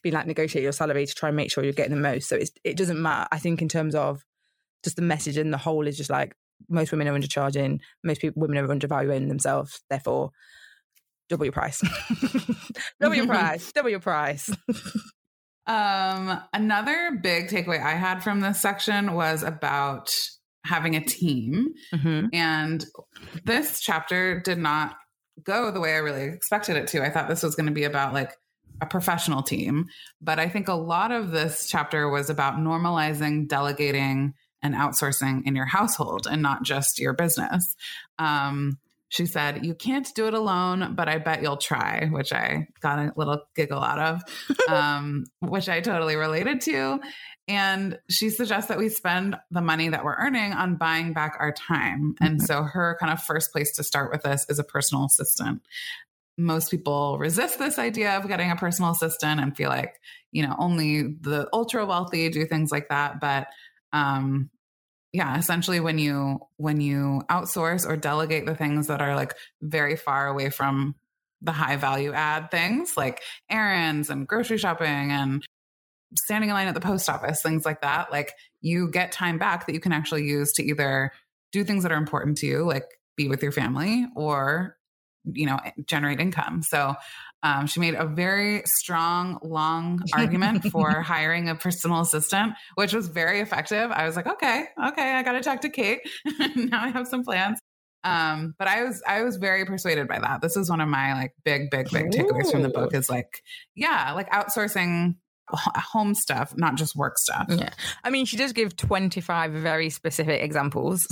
be 0.03 0.11
like 0.11 0.27
negotiate 0.27 0.63
your 0.63 0.73
salary 0.73 1.05
to 1.05 1.15
try 1.15 1.29
and 1.29 1.35
make 1.35 1.49
sure 1.49 1.63
you're 1.63 1.73
getting 1.73 1.95
the 1.95 1.99
most. 1.99 2.29
So 2.29 2.35
it's, 2.35 2.51
it 2.63 2.77
doesn't 2.77 3.01
matter. 3.01 3.27
I 3.31 3.39
think 3.39 3.61
in 3.61 3.69
terms 3.69 3.95
of 3.95 4.23
just 4.83 4.97
the 4.97 5.01
message 5.01 5.37
and 5.37 5.51
the 5.51 5.57
whole 5.57 5.87
is 5.87 5.97
just 5.97 6.11
like 6.11 6.35
most 6.69 6.91
women 6.91 7.07
are 7.07 7.17
undercharging 7.17 7.79
most 8.03 8.21
people 8.21 8.41
women 8.41 8.57
are 8.57 8.71
undervaluing 8.71 9.27
themselves 9.27 9.81
therefore 9.89 10.31
double 11.29 11.45
your 11.45 11.53
price. 11.53 11.81
double 12.99 13.15
your 13.15 13.27
price. 13.27 13.71
Double 13.71 13.89
your 13.89 13.99
price. 13.99 14.49
um, 15.67 16.39
another 16.53 17.19
big 17.21 17.47
takeaway 17.47 17.81
I 17.81 17.93
had 17.93 18.23
from 18.23 18.41
this 18.41 18.61
section 18.61 19.13
was 19.13 19.43
about 19.43 20.11
having 20.65 20.95
a 20.95 21.03
team. 21.03 21.73
Mm-hmm. 21.93 22.27
And 22.33 22.85
this 23.43 23.79
chapter 23.79 24.39
did 24.39 24.57
not 24.57 24.95
go 25.43 25.71
the 25.71 25.79
way 25.79 25.93
I 25.93 25.97
really 25.97 26.23
expected 26.23 26.75
it 26.75 26.87
to. 26.87 27.03
I 27.03 27.09
thought 27.09 27.27
this 27.27 27.43
was 27.43 27.55
going 27.55 27.67
to 27.67 27.71
be 27.71 27.83
about 27.83 28.13
like 28.13 28.33
a 28.81 28.85
professional 28.85 29.41
team, 29.41 29.85
but 30.21 30.39
I 30.39 30.49
think 30.49 30.67
a 30.67 30.73
lot 30.73 31.11
of 31.11 31.31
this 31.31 31.67
chapter 31.69 32.09
was 32.09 32.29
about 32.29 32.55
normalizing 32.55 33.47
delegating 33.47 34.33
and 34.61 34.73
outsourcing 34.73 35.43
in 35.45 35.55
your 35.55 35.65
household 35.65 36.27
and 36.29 36.41
not 36.41 36.63
just 36.63 36.99
your 36.99 37.13
business. 37.13 37.75
Um, 38.17 38.79
she 39.09 39.25
said, 39.25 39.65
You 39.65 39.75
can't 39.75 40.07
do 40.15 40.27
it 40.27 40.33
alone, 40.33 40.95
but 40.95 41.07
I 41.07 41.19
bet 41.19 41.41
you'll 41.41 41.57
try, 41.57 42.07
which 42.11 42.33
I 42.33 42.67
got 42.81 42.99
a 42.99 43.13
little 43.15 43.41
giggle 43.55 43.83
out 43.83 43.99
of, 43.99 44.21
um, 44.69 45.25
which 45.39 45.69
I 45.69 45.81
totally 45.81 46.15
related 46.15 46.61
to. 46.61 46.99
And 47.47 47.99
she 48.09 48.31
suggests 48.31 48.69
that 48.69 48.79
we 48.79 48.89
spend 48.89 49.37
the 49.51 49.61
money 49.61 49.89
that 49.89 50.03
we're 50.03 50.15
earning 50.15 50.53
on 50.53 50.77
buying 50.77 51.13
back 51.13 51.37
our 51.39 51.51
time. 51.51 52.15
And 52.19 52.37
mm-hmm. 52.39 52.45
so 52.45 52.63
her 52.63 52.97
kind 52.99 53.13
of 53.13 53.21
first 53.21 53.51
place 53.51 53.73
to 53.73 53.83
start 53.83 54.11
with 54.11 54.23
this 54.23 54.45
is 54.49 54.57
a 54.57 54.63
personal 54.63 55.05
assistant. 55.05 55.61
Most 56.37 56.71
people 56.71 57.17
resist 57.19 57.59
this 57.59 57.77
idea 57.77 58.17
of 58.17 58.27
getting 58.27 58.51
a 58.51 58.55
personal 58.55 58.91
assistant 58.91 59.39
and 59.39 59.55
feel 59.55 59.69
like, 59.69 59.93
you 60.31 60.45
know, 60.45 60.55
only 60.57 61.03
the 61.03 61.47
ultra 61.53 61.85
wealthy 61.85 62.27
do 62.29 62.45
things 62.45 62.71
like 62.71 62.89
that. 62.89 63.21
But 63.21 63.47
um, 63.93 64.49
yeah, 65.15 65.39
essentially 65.39 65.79
when 65.79 65.97
you 65.97 66.41
when 66.57 66.81
you 66.81 67.21
outsource 67.29 67.87
or 67.87 67.95
delegate 67.95 68.45
the 68.45 68.53
things 68.53 68.87
that 68.87 69.01
are 69.01 69.15
like 69.15 69.33
very 69.61 69.95
far 69.95 70.27
away 70.27 70.49
from 70.49 70.93
the 71.41 71.53
high 71.53 71.77
value 71.77 72.11
add 72.11 72.51
things 72.51 72.97
like 72.97 73.21
errands 73.49 74.09
and 74.09 74.27
grocery 74.27 74.57
shopping 74.57 75.11
and 75.11 75.45
standing 76.17 76.49
in 76.49 76.53
line 76.53 76.67
at 76.67 76.73
the 76.73 76.81
post 76.81 77.09
office, 77.09 77.41
things 77.41 77.63
like 77.65 77.79
that, 77.81 78.11
like 78.11 78.33
you 78.59 78.89
get 78.91 79.13
time 79.13 79.37
back 79.37 79.65
that 79.65 79.73
you 79.73 79.79
can 79.79 79.93
actually 79.93 80.25
use 80.25 80.51
to 80.53 80.63
either 80.63 81.13
do 81.53 81.63
things 81.63 81.83
that 81.83 81.93
are 81.93 81.97
important 81.97 82.37
to 82.37 82.45
you, 82.45 82.65
like 82.65 82.85
be 83.15 83.29
with 83.29 83.41
your 83.41 83.53
family 83.53 84.05
or, 84.17 84.75
you 85.23 85.45
know, 85.45 85.59
generate 85.85 86.19
income. 86.19 86.61
So 86.61 86.95
um, 87.45 87.67
she 87.67 87.79
made 87.79 87.93
a 87.93 88.07
very 88.07 88.63
strong, 88.65 89.37
long 89.43 90.01
argument 90.13 90.63
for 90.71 90.89
hiring 91.01 91.47
a 91.47 91.53
personal 91.53 92.01
assistant, 92.01 92.53
which 92.73 92.91
was 92.91 93.07
very 93.07 93.39
effective. 93.39 93.91
I 93.91 94.07
was 94.07 94.15
like, 94.15 94.25
okay, 94.25 94.65
okay, 94.87 95.13
I 95.13 95.21
got 95.21 95.33
to 95.33 95.41
talk 95.41 95.61
to 95.61 95.69
Kate. 95.69 95.99
now 96.55 96.83
I 96.83 96.89
have 96.89 97.07
some 97.07 97.23
plans. 97.23 97.59
Um, 98.03 98.55
but 98.57 98.67
I 98.67 98.83
was 98.83 99.01
I 99.07 99.21
was 99.21 99.37
very 99.37 99.65
persuaded 99.65 100.07
by 100.07 100.19
that. 100.19 100.41
This 100.41 100.57
is 100.57 100.69
one 100.71 100.81
of 100.81 100.89
my 100.89 101.13
like 101.13 101.33
big, 101.43 101.69
big, 101.69 101.89
big 101.91 102.09
takeaways 102.11 102.51
from 102.51 102.63
the 102.63 102.69
book 102.69 102.95
is 102.95 103.09
like, 103.09 103.41
yeah, 103.75 104.13
like 104.13 104.29
outsourcing 104.31 105.15
home 105.49 106.15
stuff, 106.15 106.53
not 106.57 106.75
just 106.75 106.95
work 106.95 107.17
stuff. 107.17 107.47
Yeah. 107.49 107.69
I 108.03 108.09
mean, 108.09 108.25
she 108.25 108.37
does 108.37 108.53
give 108.53 108.75
25 108.75 109.51
very 109.51 109.89
specific 109.89 110.41
examples 110.41 111.07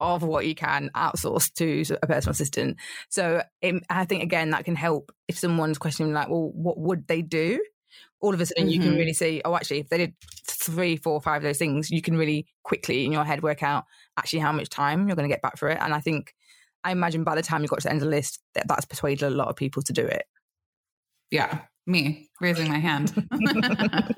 of 0.00 0.22
what 0.22 0.46
you 0.46 0.54
can 0.54 0.90
outsource 0.94 1.52
to 1.54 1.96
a 2.02 2.06
personal 2.06 2.32
assistant. 2.32 2.78
So 3.10 3.42
it, 3.60 3.82
I 3.90 4.04
think, 4.04 4.22
again, 4.22 4.50
that 4.50 4.64
can 4.64 4.76
help 4.76 5.12
if 5.28 5.38
someone's 5.38 5.78
questioning, 5.78 6.12
like, 6.12 6.28
well, 6.28 6.50
what 6.54 6.78
would 6.78 7.06
they 7.06 7.22
do? 7.22 7.62
All 8.20 8.32
of 8.32 8.40
a 8.40 8.46
sudden, 8.46 8.64
mm-hmm. 8.64 8.72
you 8.72 8.80
can 8.80 8.90
mm-hmm. 8.90 8.98
really 8.98 9.12
see, 9.12 9.42
oh, 9.44 9.54
actually, 9.54 9.80
if 9.80 9.88
they 9.90 9.98
did 9.98 10.14
three, 10.48 10.96
four, 10.96 11.20
five 11.20 11.38
of 11.38 11.42
those 11.42 11.58
things, 11.58 11.90
you 11.90 12.00
can 12.00 12.16
really 12.16 12.46
quickly 12.62 13.04
in 13.04 13.12
your 13.12 13.24
head 13.24 13.42
work 13.42 13.62
out 13.62 13.84
actually 14.16 14.38
how 14.38 14.52
much 14.52 14.70
time 14.70 15.06
you're 15.06 15.16
going 15.16 15.28
to 15.28 15.32
get 15.32 15.42
back 15.42 15.58
for 15.58 15.68
it. 15.68 15.78
And 15.80 15.92
I 15.92 16.00
think, 16.00 16.34
I 16.82 16.92
imagine 16.92 17.24
by 17.24 17.34
the 17.34 17.42
time 17.42 17.62
you 17.62 17.68
got 17.68 17.80
to 17.80 17.84
the 17.84 17.90
end 17.90 18.02
of 18.02 18.08
the 18.08 18.16
list, 18.16 18.40
that 18.54 18.66
that's 18.66 18.86
persuaded 18.86 19.26
a 19.26 19.30
lot 19.30 19.48
of 19.48 19.56
people 19.56 19.82
to 19.82 19.92
do 19.92 20.06
it. 20.06 20.24
Yeah, 21.30 21.62
me 21.86 22.28
raising 22.40 22.68
my 22.68 22.78
hand. 22.78 23.12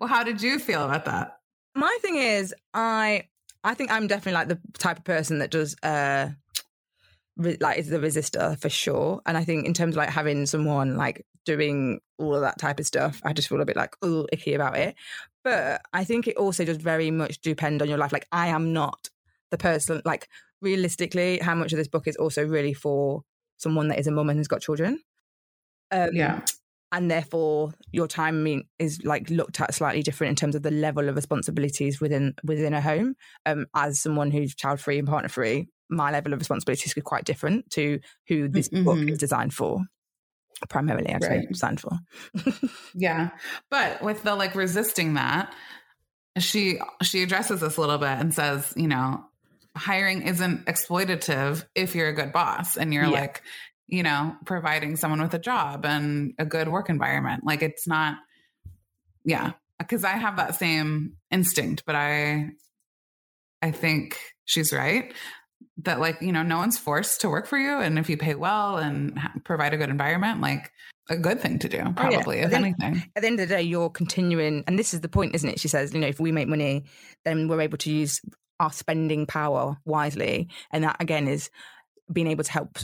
well, 0.00 0.08
how 0.08 0.22
did 0.22 0.42
you 0.42 0.58
feel 0.58 0.84
about 0.84 1.04
that? 1.06 1.38
My 1.74 1.96
thing 2.00 2.16
is, 2.16 2.54
I 2.72 3.28
I 3.62 3.74
think 3.74 3.90
I'm 3.90 4.06
definitely 4.06 4.32
like 4.32 4.48
the 4.48 4.60
type 4.78 4.98
of 4.98 5.04
person 5.04 5.38
that 5.38 5.50
does 5.50 5.76
uh 5.82 6.30
re- 7.36 7.58
like 7.60 7.78
is 7.78 7.88
the 7.88 7.98
resistor 7.98 8.58
for 8.60 8.68
sure. 8.68 9.20
And 9.26 9.36
I 9.36 9.44
think 9.44 9.66
in 9.66 9.74
terms 9.74 9.94
of 9.94 9.98
like 9.98 10.10
having 10.10 10.46
someone 10.46 10.96
like 10.96 11.26
doing 11.44 12.00
all 12.18 12.34
of 12.34 12.42
that 12.42 12.58
type 12.58 12.78
of 12.78 12.86
stuff, 12.86 13.20
I 13.24 13.32
just 13.32 13.48
feel 13.48 13.60
a 13.60 13.66
bit 13.66 13.76
like 13.76 13.96
oh 14.02 14.26
icky 14.32 14.54
about 14.54 14.76
it. 14.76 14.94
But 15.42 15.82
I 15.92 16.04
think 16.04 16.26
it 16.26 16.36
also 16.36 16.64
does 16.64 16.78
very 16.78 17.10
much 17.10 17.40
depend 17.40 17.82
on 17.82 17.88
your 17.88 17.98
life. 17.98 18.12
Like 18.12 18.28
I 18.32 18.48
am 18.48 18.72
not 18.72 19.10
the 19.50 19.58
person 19.58 20.00
like 20.04 20.28
realistically, 20.60 21.38
how 21.38 21.54
much 21.54 21.72
of 21.72 21.76
this 21.76 21.88
book 21.88 22.06
is 22.06 22.16
also 22.16 22.46
really 22.46 22.72
for 22.72 23.22
someone 23.56 23.88
that 23.88 23.98
is 23.98 24.06
a 24.06 24.10
mum 24.10 24.30
and 24.30 24.38
has 24.38 24.48
got 24.48 24.62
children. 24.62 25.00
Um, 25.90 26.10
yeah 26.12 26.40
and 26.94 27.10
therefore 27.10 27.72
your 27.90 28.06
time 28.06 28.62
is 28.78 29.00
like 29.04 29.28
looked 29.28 29.60
at 29.60 29.74
slightly 29.74 30.00
different 30.00 30.30
in 30.30 30.36
terms 30.36 30.54
of 30.54 30.62
the 30.62 30.70
level 30.70 31.08
of 31.08 31.16
responsibilities 31.16 32.00
within 32.00 32.34
within 32.44 32.72
a 32.72 32.80
home. 32.80 33.16
Um, 33.44 33.66
as 33.74 33.98
someone 33.98 34.30
who's 34.30 34.54
child 34.54 34.78
free 34.78 35.00
and 35.00 35.08
partner 35.08 35.28
free, 35.28 35.66
my 35.90 36.12
level 36.12 36.32
of 36.32 36.38
responsibilities 36.38 36.96
is 36.96 37.02
quite 37.02 37.24
different 37.24 37.68
to 37.70 37.98
who 38.28 38.48
this 38.48 38.68
mm-hmm. 38.68 38.84
book 38.84 39.08
is 39.10 39.18
designed 39.18 39.52
for. 39.52 39.80
Primarily, 40.68 41.08
actually, 41.08 41.38
right. 41.38 41.48
designed 41.48 41.80
for. 41.80 41.98
yeah, 42.94 43.30
but 43.70 44.00
with 44.00 44.22
the 44.22 44.36
like 44.36 44.54
resisting 44.54 45.14
that, 45.14 45.52
she 46.38 46.78
she 47.02 47.24
addresses 47.24 47.60
this 47.60 47.76
a 47.76 47.80
little 47.80 47.98
bit 47.98 48.18
and 48.20 48.32
says, 48.32 48.72
you 48.76 48.86
know, 48.86 49.24
hiring 49.76 50.22
isn't 50.22 50.66
exploitative 50.66 51.66
if 51.74 51.96
you're 51.96 52.08
a 52.08 52.14
good 52.14 52.32
boss 52.32 52.76
and 52.76 52.94
you're 52.94 53.04
yeah. 53.04 53.10
like 53.20 53.42
you 53.86 54.02
know, 54.02 54.36
providing 54.44 54.96
someone 54.96 55.20
with 55.20 55.34
a 55.34 55.38
job 55.38 55.84
and 55.84 56.34
a 56.38 56.44
good 56.44 56.68
work 56.68 56.88
environment. 56.88 57.44
Like 57.44 57.62
it's 57.62 57.86
not, 57.86 58.16
yeah, 59.24 59.52
because 59.78 60.04
I 60.04 60.12
have 60.12 60.36
that 60.36 60.54
same 60.54 61.16
instinct, 61.30 61.84
but 61.86 61.94
I, 61.94 62.50
I 63.62 63.70
think 63.70 64.18
she's 64.44 64.72
right 64.72 65.12
that 65.78 65.98
like 65.98 66.20
you 66.20 66.32
know 66.32 66.42
no 66.42 66.58
one's 66.58 66.78
forced 66.78 67.20
to 67.20 67.28
work 67.28 67.46
for 67.46 67.58
you 67.58 67.80
and 67.80 67.98
if 67.98 68.08
you 68.08 68.16
pay 68.16 68.34
well 68.34 68.76
and 68.76 69.18
provide 69.44 69.74
a 69.74 69.76
good 69.76 69.90
environment 69.90 70.40
like 70.40 70.70
a 71.10 71.16
good 71.16 71.40
thing 71.40 71.58
to 71.58 71.68
do 71.68 71.82
probably 71.96 72.36
oh, 72.36 72.40
yeah. 72.40 72.44
if 72.44 72.50
then, 72.50 72.64
anything 72.64 73.10
at 73.16 73.22
the 73.22 73.26
end 73.26 73.40
of 73.40 73.48
the 73.48 73.54
day 73.54 73.62
you're 73.62 73.90
continuing 73.90 74.62
and 74.66 74.78
this 74.78 74.94
is 74.94 75.00
the 75.00 75.08
point 75.08 75.34
isn't 75.34 75.50
it 75.50 75.60
she 75.60 75.68
says 75.68 75.92
you 75.92 76.00
know 76.00 76.06
if 76.06 76.20
we 76.20 76.30
make 76.30 76.48
money 76.48 76.84
then 77.24 77.48
we're 77.48 77.60
able 77.60 77.78
to 77.78 77.90
use 77.90 78.20
our 78.60 78.72
spending 78.72 79.26
power 79.26 79.76
wisely 79.84 80.48
and 80.70 80.84
that 80.84 80.96
again 81.00 81.26
is 81.26 81.50
being 82.12 82.28
able 82.28 82.44
to 82.44 82.52
help 82.52 82.78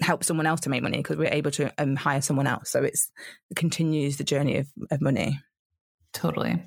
help 0.00 0.24
someone 0.24 0.46
else 0.46 0.60
to 0.60 0.70
make 0.70 0.82
money 0.82 0.98
because 0.98 1.16
we're 1.16 1.32
able 1.32 1.50
to 1.52 1.72
um, 1.78 1.96
hire 1.96 2.20
someone 2.20 2.46
else. 2.46 2.70
So 2.70 2.82
it's 2.82 3.10
it 3.50 3.56
continues 3.56 4.16
the 4.16 4.24
journey 4.24 4.58
of, 4.58 4.68
of 4.90 5.00
money. 5.00 5.40
Totally. 6.12 6.62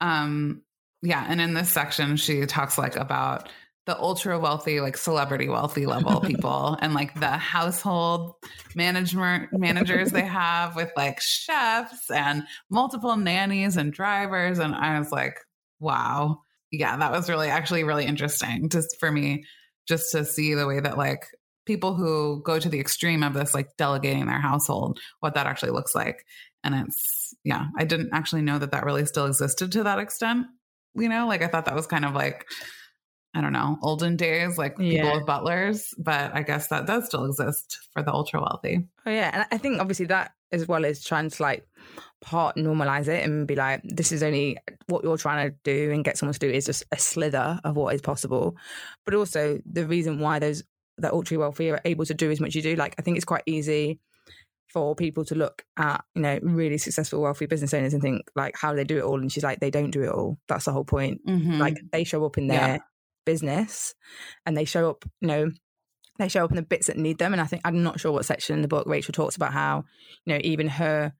Um, 0.00 0.62
yeah. 1.02 1.24
And 1.28 1.40
in 1.40 1.54
this 1.54 1.70
section, 1.70 2.16
she 2.16 2.46
talks 2.46 2.78
like 2.78 2.96
about 2.96 3.48
the 3.86 3.98
ultra 3.98 4.38
wealthy, 4.38 4.80
like 4.80 4.96
celebrity 4.96 5.48
wealthy 5.48 5.86
level 5.86 6.20
people 6.26 6.78
and 6.80 6.94
like 6.94 7.18
the 7.18 7.30
household 7.30 8.34
management 8.74 9.52
managers 9.52 10.10
they 10.10 10.20
have 10.26 10.76
with 10.76 10.92
like 10.96 11.20
chefs 11.20 12.10
and 12.10 12.44
multiple 12.70 13.16
nannies 13.16 13.76
and 13.76 13.92
drivers. 13.92 14.58
And 14.58 14.74
I 14.74 14.98
was 14.98 15.10
like, 15.10 15.38
wow. 15.80 16.42
Yeah, 16.70 16.96
that 16.96 17.12
was 17.12 17.28
really 17.28 17.48
actually 17.48 17.84
really 17.84 18.06
interesting 18.06 18.68
just 18.70 18.98
for 18.98 19.10
me 19.10 19.44
just 19.86 20.12
to 20.12 20.24
see 20.24 20.54
the 20.54 20.66
way 20.66 20.80
that 20.80 20.96
like 20.96 21.26
people 21.64 21.94
who 21.94 22.42
go 22.44 22.58
to 22.58 22.68
the 22.68 22.80
extreme 22.80 23.22
of 23.22 23.34
this, 23.34 23.54
like 23.54 23.76
delegating 23.76 24.26
their 24.26 24.40
household, 24.40 24.98
what 25.20 25.34
that 25.34 25.46
actually 25.46 25.70
looks 25.70 25.94
like. 25.94 26.24
And 26.64 26.74
it's, 26.74 27.34
yeah, 27.44 27.66
I 27.76 27.84
didn't 27.84 28.10
actually 28.12 28.42
know 28.42 28.58
that 28.58 28.70
that 28.70 28.84
really 28.84 29.06
still 29.06 29.26
existed 29.26 29.72
to 29.72 29.84
that 29.84 29.98
extent. 29.98 30.46
You 30.94 31.08
know, 31.08 31.26
like 31.26 31.42
I 31.42 31.48
thought 31.48 31.64
that 31.64 31.74
was 31.74 31.86
kind 31.86 32.04
of 32.04 32.14
like, 32.14 32.46
I 33.34 33.40
don't 33.40 33.52
know, 33.54 33.78
olden 33.82 34.16
days, 34.16 34.58
like 34.58 34.76
people 34.76 35.06
yeah. 35.06 35.16
with 35.16 35.26
butlers, 35.26 35.94
but 35.98 36.34
I 36.34 36.42
guess 36.42 36.68
that 36.68 36.86
does 36.86 37.06
still 37.06 37.24
exist 37.24 37.78
for 37.92 38.02
the 38.02 38.12
ultra 38.12 38.40
wealthy. 38.40 38.84
Oh, 39.06 39.10
yeah. 39.10 39.30
And 39.32 39.46
I 39.50 39.56
think 39.56 39.80
obviously 39.80 40.06
that 40.06 40.32
as 40.52 40.68
well 40.68 40.84
is 40.84 41.02
trying 41.02 41.30
to 41.30 41.42
like 41.42 41.66
part 42.20 42.56
normalize 42.56 43.08
it 43.08 43.24
and 43.24 43.46
be 43.46 43.56
like, 43.56 43.80
this 43.84 44.12
is 44.12 44.22
only 44.22 44.58
what 44.86 45.02
you're 45.02 45.16
trying 45.16 45.50
to 45.50 45.56
do 45.64 45.90
and 45.92 46.04
get 46.04 46.18
someone 46.18 46.34
to 46.34 46.38
do 46.38 46.50
is 46.50 46.66
just 46.66 46.84
a 46.92 46.98
slither 46.98 47.58
of 47.64 47.74
what 47.74 47.94
is 47.94 48.02
possible. 48.02 48.56
But 49.06 49.14
also 49.14 49.60
the 49.64 49.86
reason 49.86 50.20
why 50.20 50.38
those 50.38 50.62
that 50.98 51.12
ultra 51.12 51.38
wealthy 51.38 51.70
are 51.70 51.80
able 51.84 52.04
to 52.04 52.14
do 52.14 52.30
as 52.30 52.40
much 52.40 52.48
as 52.48 52.56
you 52.56 52.62
do. 52.62 52.76
Like 52.76 52.94
I 52.98 53.02
think 53.02 53.16
it's 53.16 53.24
quite 53.24 53.42
easy 53.46 54.00
for 54.72 54.94
people 54.94 55.24
to 55.26 55.34
look 55.34 55.64
at 55.76 56.02
you 56.14 56.22
know 56.22 56.38
really 56.42 56.78
successful 56.78 57.20
wealthy 57.20 57.44
business 57.44 57.74
owners 57.74 57.92
and 57.92 58.02
think 58.02 58.22
like 58.34 58.56
how 58.56 58.70
do 58.70 58.76
they 58.76 58.84
do 58.84 58.96
it 58.96 59.02
all 59.02 59.20
and 59.20 59.30
she's 59.30 59.42
like 59.42 59.60
they 59.60 59.70
don't 59.70 59.90
do 59.90 60.02
it 60.02 60.08
all 60.08 60.38
that's 60.48 60.64
the 60.64 60.72
whole 60.72 60.84
point 60.84 61.20
mm-hmm. 61.26 61.58
like 61.58 61.76
they 61.92 62.04
show 62.04 62.24
up 62.24 62.38
in 62.38 62.46
their 62.46 62.58
yeah. 62.58 62.78
business 63.26 63.94
and 64.46 64.56
they 64.56 64.64
show 64.64 64.88
up 64.88 65.04
you 65.20 65.28
know 65.28 65.50
they 66.18 66.28
show 66.28 66.42
up 66.42 66.50
in 66.50 66.56
the 66.56 66.62
bits 66.62 66.86
that 66.86 66.96
need 66.96 67.18
them 67.18 67.34
and 67.34 67.42
i 67.42 67.44
think 67.44 67.60
i'm 67.66 67.82
not 67.82 68.00
sure 68.00 68.12
what 68.12 68.24
section 68.24 68.56
in 68.56 68.62
the 68.62 68.68
book 68.68 68.86
rachel 68.86 69.12
talks 69.12 69.36
about 69.36 69.52
how 69.52 69.84
you 70.24 70.32
know 70.32 70.40
even 70.42 70.68
her 70.68 71.12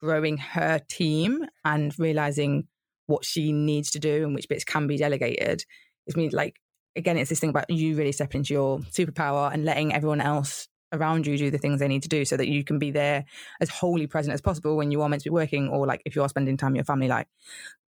growing 0.00 0.36
her 0.38 0.80
team 0.88 1.44
and 1.64 1.98
realizing 1.98 2.68
what 3.06 3.24
she 3.24 3.52
needs 3.52 3.90
to 3.90 3.98
do 3.98 4.24
and 4.24 4.36
which 4.36 4.48
bits 4.48 4.64
can 4.64 4.86
be 4.86 4.96
delegated 4.96 5.64
is 6.06 6.16
mean 6.16 6.30
like 6.32 6.60
again, 6.96 7.16
it's 7.16 7.30
this 7.30 7.40
thing 7.40 7.50
about 7.50 7.70
you 7.70 7.96
really 7.96 8.12
stepping 8.12 8.40
into 8.40 8.54
your 8.54 8.78
superpower 8.80 9.52
and 9.52 9.64
letting 9.64 9.92
everyone 9.92 10.20
else 10.20 10.68
around 10.92 11.26
you 11.26 11.38
do 11.38 11.50
the 11.50 11.58
things 11.58 11.80
they 11.80 11.88
need 11.88 12.02
to 12.02 12.08
do 12.08 12.24
so 12.24 12.36
that 12.36 12.48
you 12.48 12.64
can 12.64 12.78
be 12.78 12.90
there 12.90 13.24
as 13.60 13.68
wholly 13.68 14.06
present 14.06 14.34
as 14.34 14.40
possible 14.40 14.76
when 14.76 14.90
you 14.90 15.02
are 15.02 15.08
meant 15.08 15.22
to 15.22 15.30
be 15.30 15.34
working 15.34 15.68
or 15.68 15.86
like 15.86 16.02
if 16.04 16.16
you 16.16 16.22
are 16.22 16.28
spending 16.28 16.56
time 16.56 16.72
with 16.72 16.78
your 16.78 16.84
family 16.84 17.08
like 17.08 17.28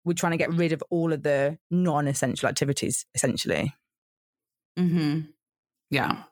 we're 0.05 0.13
trying 0.13 0.33
to 0.33 0.39
get 0.39 0.53
rid 0.53 0.73
of 0.73 0.83
all 0.91 1.13
of 1.13 1.23
the 1.23 1.59
non-essential 1.71 2.49
activities 2.49 3.07
essentially 3.15 3.75
mm-hmm. 4.79 5.21
yeah 5.91 6.25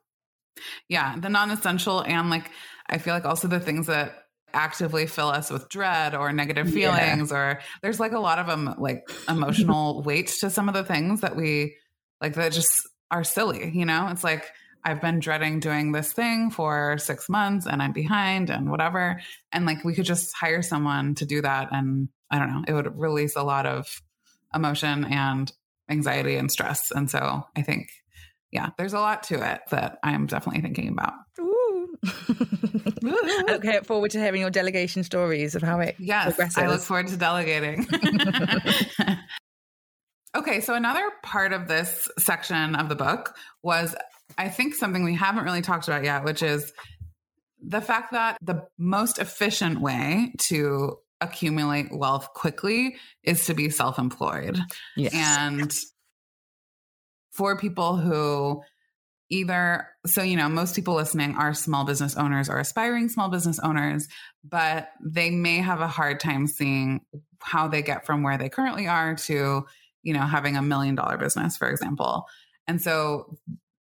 yeah 0.88 1.18
the 1.18 1.28
non-essential 1.28 2.02
and 2.02 2.28
like 2.28 2.50
i 2.88 2.98
feel 2.98 3.14
like 3.14 3.24
also 3.24 3.48
the 3.48 3.60
things 3.60 3.86
that 3.86 4.24
actively 4.54 5.06
fill 5.06 5.28
us 5.28 5.50
with 5.50 5.68
dread 5.68 6.14
or 6.14 6.32
negative 6.32 6.70
feelings 6.70 7.30
yeah. 7.30 7.36
or 7.36 7.60
there's 7.82 8.00
like 8.00 8.12
a 8.12 8.18
lot 8.18 8.38
of 8.38 8.46
them 8.46 8.74
like 8.78 9.08
emotional 9.28 10.02
weight 10.04 10.28
to 10.28 10.50
some 10.50 10.68
of 10.68 10.74
the 10.74 10.84
things 10.84 11.20
that 11.20 11.36
we 11.36 11.74
like 12.20 12.34
that 12.34 12.52
just 12.52 12.88
are 13.10 13.24
silly 13.24 13.70
you 13.74 13.84
know 13.84 14.08
it's 14.08 14.24
like 14.24 14.52
I've 14.84 15.00
been 15.00 15.18
dreading 15.18 15.60
doing 15.60 15.92
this 15.92 16.12
thing 16.12 16.50
for 16.50 16.98
six 16.98 17.28
months 17.28 17.66
and 17.66 17.82
I'm 17.82 17.92
behind 17.92 18.48
and 18.48 18.70
whatever. 18.70 19.20
And 19.52 19.66
like 19.66 19.84
we 19.84 19.94
could 19.94 20.04
just 20.04 20.34
hire 20.34 20.62
someone 20.62 21.14
to 21.16 21.26
do 21.26 21.42
that. 21.42 21.68
And 21.72 22.08
I 22.30 22.38
don't 22.38 22.52
know, 22.52 22.64
it 22.66 22.72
would 22.72 22.98
release 22.98 23.36
a 23.36 23.42
lot 23.42 23.66
of 23.66 24.00
emotion 24.54 25.04
and 25.04 25.52
anxiety 25.90 26.36
and 26.36 26.50
stress. 26.50 26.90
And 26.90 27.10
so 27.10 27.44
I 27.56 27.62
think, 27.62 27.88
yeah, 28.50 28.70
there's 28.78 28.94
a 28.94 29.00
lot 29.00 29.24
to 29.24 29.34
it 29.52 29.60
that 29.70 29.98
I'm 30.02 30.26
definitely 30.26 30.62
thinking 30.62 30.88
about. 30.88 31.12
I 33.04 33.58
look 33.62 33.84
forward 33.86 34.10
to 34.12 34.20
hearing 34.20 34.40
your 34.40 34.50
delegation 34.50 35.02
stories 35.02 35.54
of 35.54 35.62
how 35.62 35.80
it 35.80 35.96
yes, 35.98 36.26
progresses. 36.26 36.58
I 36.58 36.66
look 36.68 36.80
forward 36.80 37.08
to 37.08 37.16
delegating. 37.16 37.86
okay, 40.38 40.60
so 40.60 40.74
another 40.74 41.10
part 41.22 41.52
of 41.52 41.68
this 41.68 42.08
section 42.18 42.74
of 42.74 42.88
the 42.88 42.94
book 42.94 43.34
was 43.62 43.94
I 44.36 44.48
think 44.48 44.74
something 44.74 45.04
we 45.04 45.14
haven't 45.14 45.44
really 45.44 45.62
talked 45.62 45.88
about 45.88 46.04
yet, 46.04 46.24
which 46.24 46.42
is 46.42 46.72
the 47.60 47.80
fact 47.80 48.12
that 48.12 48.38
the 48.40 48.66
most 48.78 49.18
efficient 49.18 49.80
way 49.80 50.32
to 50.38 50.98
accumulate 51.20 51.88
wealth 51.90 52.28
quickly 52.34 52.96
is 53.22 53.46
to 53.46 53.54
be 53.54 53.70
self 53.70 53.98
employed. 53.98 54.58
Yes. 54.96 55.14
And 55.14 55.72
for 57.32 57.58
people 57.58 57.96
who 57.96 58.62
either, 59.30 59.88
so, 60.06 60.22
you 60.22 60.36
know, 60.36 60.48
most 60.48 60.74
people 60.74 60.94
listening 60.94 61.36
are 61.36 61.52
small 61.52 61.84
business 61.84 62.16
owners 62.16 62.48
or 62.48 62.58
aspiring 62.58 63.08
small 63.08 63.28
business 63.28 63.58
owners, 63.58 64.08
but 64.42 64.90
they 65.04 65.30
may 65.30 65.58
have 65.58 65.80
a 65.80 65.88
hard 65.88 66.20
time 66.20 66.46
seeing 66.46 67.00
how 67.40 67.68
they 67.68 67.82
get 67.82 68.06
from 68.06 68.22
where 68.22 68.38
they 68.38 68.48
currently 68.48 68.86
are 68.86 69.14
to, 69.14 69.66
you 70.02 70.14
know, 70.14 70.20
having 70.20 70.56
a 70.56 70.62
million 70.62 70.94
dollar 70.94 71.16
business, 71.16 71.56
for 71.56 71.68
example. 71.68 72.26
And 72.66 72.80
so 72.80 73.38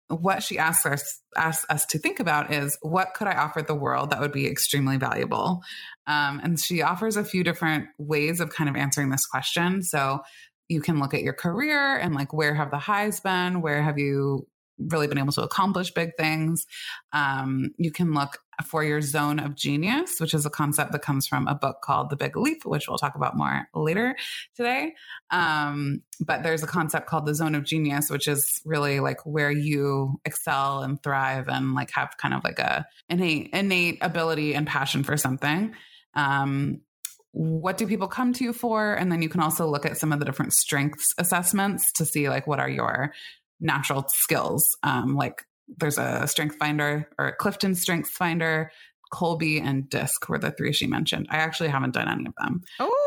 what 0.08 0.42
she 0.42 0.58
asks 0.58 0.84
us 0.86 1.20
asks 1.36 1.66
us 1.70 1.86
to 1.86 1.98
think 1.98 2.20
about 2.20 2.52
is 2.52 2.76
what 2.82 3.14
could 3.14 3.26
I 3.26 3.34
offer 3.34 3.62
the 3.62 3.74
world 3.74 4.10
that 4.10 4.20
would 4.20 4.32
be 4.32 4.46
extremely 4.46 4.96
valuable? 4.96 5.62
Um, 6.06 6.40
and 6.42 6.60
she 6.60 6.82
offers 6.82 7.16
a 7.16 7.24
few 7.24 7.42
different 7.42 7.88
ways 7.98 8.40
of 8.40 8.50
kind 8.50 8.68
of 8.68 8.76
answering 8.76 9.10
this 9.10 9.26
question. 9.26 9.82
So 9.82 10.20
you 10.68 10.80
can 10.80 10.98
look 10.98 11.14
at 11.14 11.22
your 11.22 11.32
career 11.32 11.96
and 11.96 12.14
like 12.14 12.32
where 12.32 12.54
have 12.54 12.70
the 12.70 12.78
highs 12.78 13.20
been? 13.20 13.60
Where 13.60 13.82
have 13.82 13.98
you 13.98 14.46
really 14.78 15.06
been 15.06 15.18
able 15.18 15.32
to 15.32 15.42
accomplish 15.42 15.92
big 15.92 16.10
things? 16.16 16.66
Um, 17.12 17.70
you 17.78 17.90
can 17.90 18.12
look 18.12 18.38
for 18.62 18.84
your 18.84 19.00
zone 19.00 19.38
of 19.38 19.54
genius, 19.54 20.20
which 20.20 20.34
is 20.34 20.46
a 20.46 20.50
concept 20.50 20.92
that 20.92 21.02
comes 21.02 21.26
from 21.26 21.48
a 21.48 21.54
book 21.54 21.78
called 21.82 22.10
The 22.10 22.16
Big 22.16 22.36
Leap, 22.36 22.64
which 22.64 22.88
we'll 22.88 22.98
talk 22.98 23.14
about 23.14 23.36
more 23.36 23.68
later 23.74 24.16
today. 24.54 24.94
Um, 25.30 26.02
but 26.20 26.42
there's 26.42 26.62
a 26.62 26.66
concept 26.68 27.06
called 27.06 27.26
the 27.26 27.34
zone 27.34 27.54
of 27.54 27.64
genius, 27.64 28.10
which 28.10 28.28
is 28.28 28.60
really 28.64 29.00
like 29.00 29.24
where 29.24 29.50
you 29.50 30.20
excel 30.24 30.82
and 30.82 31.02
thrive 31.02 31.48
and 31.48 31.74
like 31.74 31.90
have 31.92 32.16
kind 32.16 32.34
of 32.34 32.44
like 32.44 32.58
a 32.58 32.86
innate 33.08 33.50
innate 33.52 33.98
ability 34.00 34.54
and 34.54 34.66
passion 34.66 35.02
for 35.02 35.16
something. 35.16 35.74
Um, 36.14 36.80
what 37.32 37.78
do 37.78 37.86
people 37.88 38.06
come 38.06 38.32
to 38.34 38.44
you 38.44 38.52
for? 38.52 38.94
And 38.94 39.10
then 39.10 39.20
you 39.20 39.28
can 39.28 39.40
also 39.40 39.66
look 39.66 39.84
at 39.84 39.98
some 39.98 40.12
of 40.12 40.20
the 40.20 40.24
different 40.24 40.52
strengths 40.52 41.12
assessments 41.18 41.90
to 41.92 42.06
see 42.06 42.28
like 42.28 42.46
what 42.46 42.60
are 42.60 42.68
your 42.68 43.12
natural 43.60 44.04
skills, 44.08 44.76
um, 44.82 45.14
like 45.14 45.44
there's 45.78 45.98
a 45.98 46.26
strength 46.26 46.56
finder 46.56 47.08
or 47.18 47.34
Clifton 47.38 47.74
strength 47.74 48.10
finder, 48.10 48.70
Kolbe 49.14 49.62
and 49.62 49.88
Disc 49.88 50.28
were 50.28 50.38
the 50.38 50.50
three 50.50 50.72
she 50.72 50.88
mentioned. 50.88 51.28
I 51.30 51.36
actually 51.36 51.68
haven't 51.68 51.94
done 51.94 52.08
any 52.08 52.26
of 52.26 52.34
them. 52.36 52.62
Oh, 52.80 53.06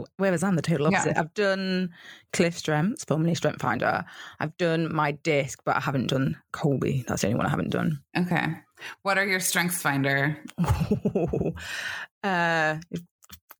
um, 0.00 0.04
whereas 0.16 0.42
I'm 0.42 0.56
the 0.56 0.62
total 0.62 0.88
opposite. 0.88 1.12
Yeah. 1.14 1.20
I've 1.20 1.34
done 1.34 1.90
Cliff 2.32 2.58
Strengths, 2.58 3.04
formerly 3.04 3.36
Strength 3.36 3.62
Finder. 3.62 4.04
I've 4.40 4.56
done 4.56 4.92
my 4.92 5.12
Disc, 5.12 5.60
but 5.64 5.76
I 5.76 5.80
haven't 5.80 6.08
done 6.08 6.36
Kolbe. 6.52 7.06
That's 7.06 7.22
the 7.22 7.28
only 7.28 7.36
one 7.36 7.46
I 7.46 7.50
haven't 7.50 7.70
done. 7.70 8.00
Okay. 8.16 8.46
What 9.02 9.16
are 9.16 9.26
your 9.26 9.38
Strengths 9.38 9.80
Finder? 9.80 10.42
uh, 12.24 12.76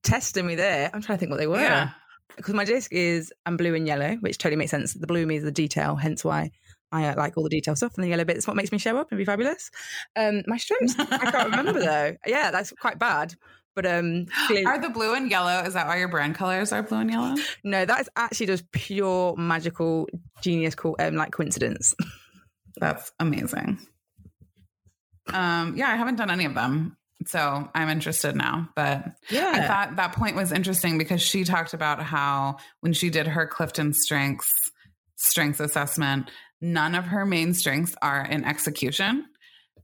testing 0.02 0.46
me 0.46 0.56
there. 0.56 0.90
I'm 0.92 1.00
trying 1.00 1.16
to 1.16 1.20
think 1.20 1.30
what 1.30 1.38
they 1.38 1.46
were. 1.46 1.60
Yeah. 1.60 1.90
Because 2.36 2.54
my 2.54 2.64
disc 2.64 2.92
is 2.92 3.32
I'm 3.46 3.56
blue 3.56 3.74
and 3.74 3.86
yellow, 3.86 4.16
which 4.16 4.38
totally 4.38 4.56
makes 4.56 4.70
sense. 4.70 4.94
The 4.94 5.06
blue 5.06 5.26
means 5.26 5.44
the 5.44 5.52
detail, 5.52 5.96
hence 5.96 6.24
why 6.24 6.50
I 6.92 7.06
uh, 7.06 7.16
like 7.16 7.36
all 7.36 7.44
the 7.44 7.50
detail 7.50 7.76
stuff, 7.76 7.94
and 7.96 8.04
the 8.04 8.08
yellow 8.08 8.24
bit's 8.24 8.46
what 8.46 8.56
makes 8.56 8.72
me 8.72 8.78
show 8.78 8.96
up 8.96 9.10
and 9.10 9.18
be 9.18 9.24
fabulous. 9.24 9.70
Um, 10.16 10.42
my 10.46 10.56
strengths, 10.56 10.94
I 10.98 11.30
can't 11.30 11.50
remember 11.50 11.80
though. 11.80 12.16
Yeah, 12.26 12.50
that's 12.50 12.72
quite 12.72 12.98
bad. 12.98 13.34
But 13.74 13.86
um, 13.86 14.26
are 14.66 14.80
the 14.80 14.90
blue 14.90 15.14
and 15.14 15.28
yellow? 15.28 15.62
Is 15.64 15.74
that 15.74 15.88
why 15.88 15.96
your 15.96 16.06
brand 16.06 16.36
colors 16.36 16.72
are 16.72 16.82
blue 16.82 16.98
and 16.98 17.10
yellow? 17.10 17.34
No, 17.64 17.84
that 17.84 18.00
is 18.00 18.08
actually 18.14 18.46
just 18.46 18.70
pure 18.70 19.34
magical 19.36 20.08
genius, 20.42 20.76
cool, 20.76 20.94
um, 21.00 21.16
like 21.16 21.32
coincidence. 21.32 21.94
That's 22.76 23.12
amazing. 23.18 23.78
Um, 25.32 25.74
yeah, 25.76 25.88
I 25.88 25.96
haven't 25.96 26.16
done 26.16 26.30
any 26.30 26.44
of 26.44 26.54
them. 26.54 26.96
So 27.26 27.68
I'm 27.74 27.88
interested 27.88 28.36
now. 28.36 28.68
But 28.76 29.04
yeah, 29.30 29.52
I 29.54 29.66
thought 29.66 29.96
that 29.96 30.14
point 30.14 30.36
was 30.36 30.52
interesting 30.52 30.98
because 30.98 31.22
she 31.22 31.44
talked 31.44 31.74
about 31.74 32.02
how 32.02 32.56
when 32.80 32.92
she 32.92 33.10
did 33.10 33.26
her 33.26 33.46
Clifton 33.46 33.92
strengths 33.92 34.52
strengths 35.16 35.60
assessment, 35.60 36.30
none 36.60 36.94
of 36.94 37.06
her 37.06 37.24
main 37.24 37.54
strengths 37.54 37.94
are 38.02 38.24
in 38.24 38.44
execution. 38.44 39.26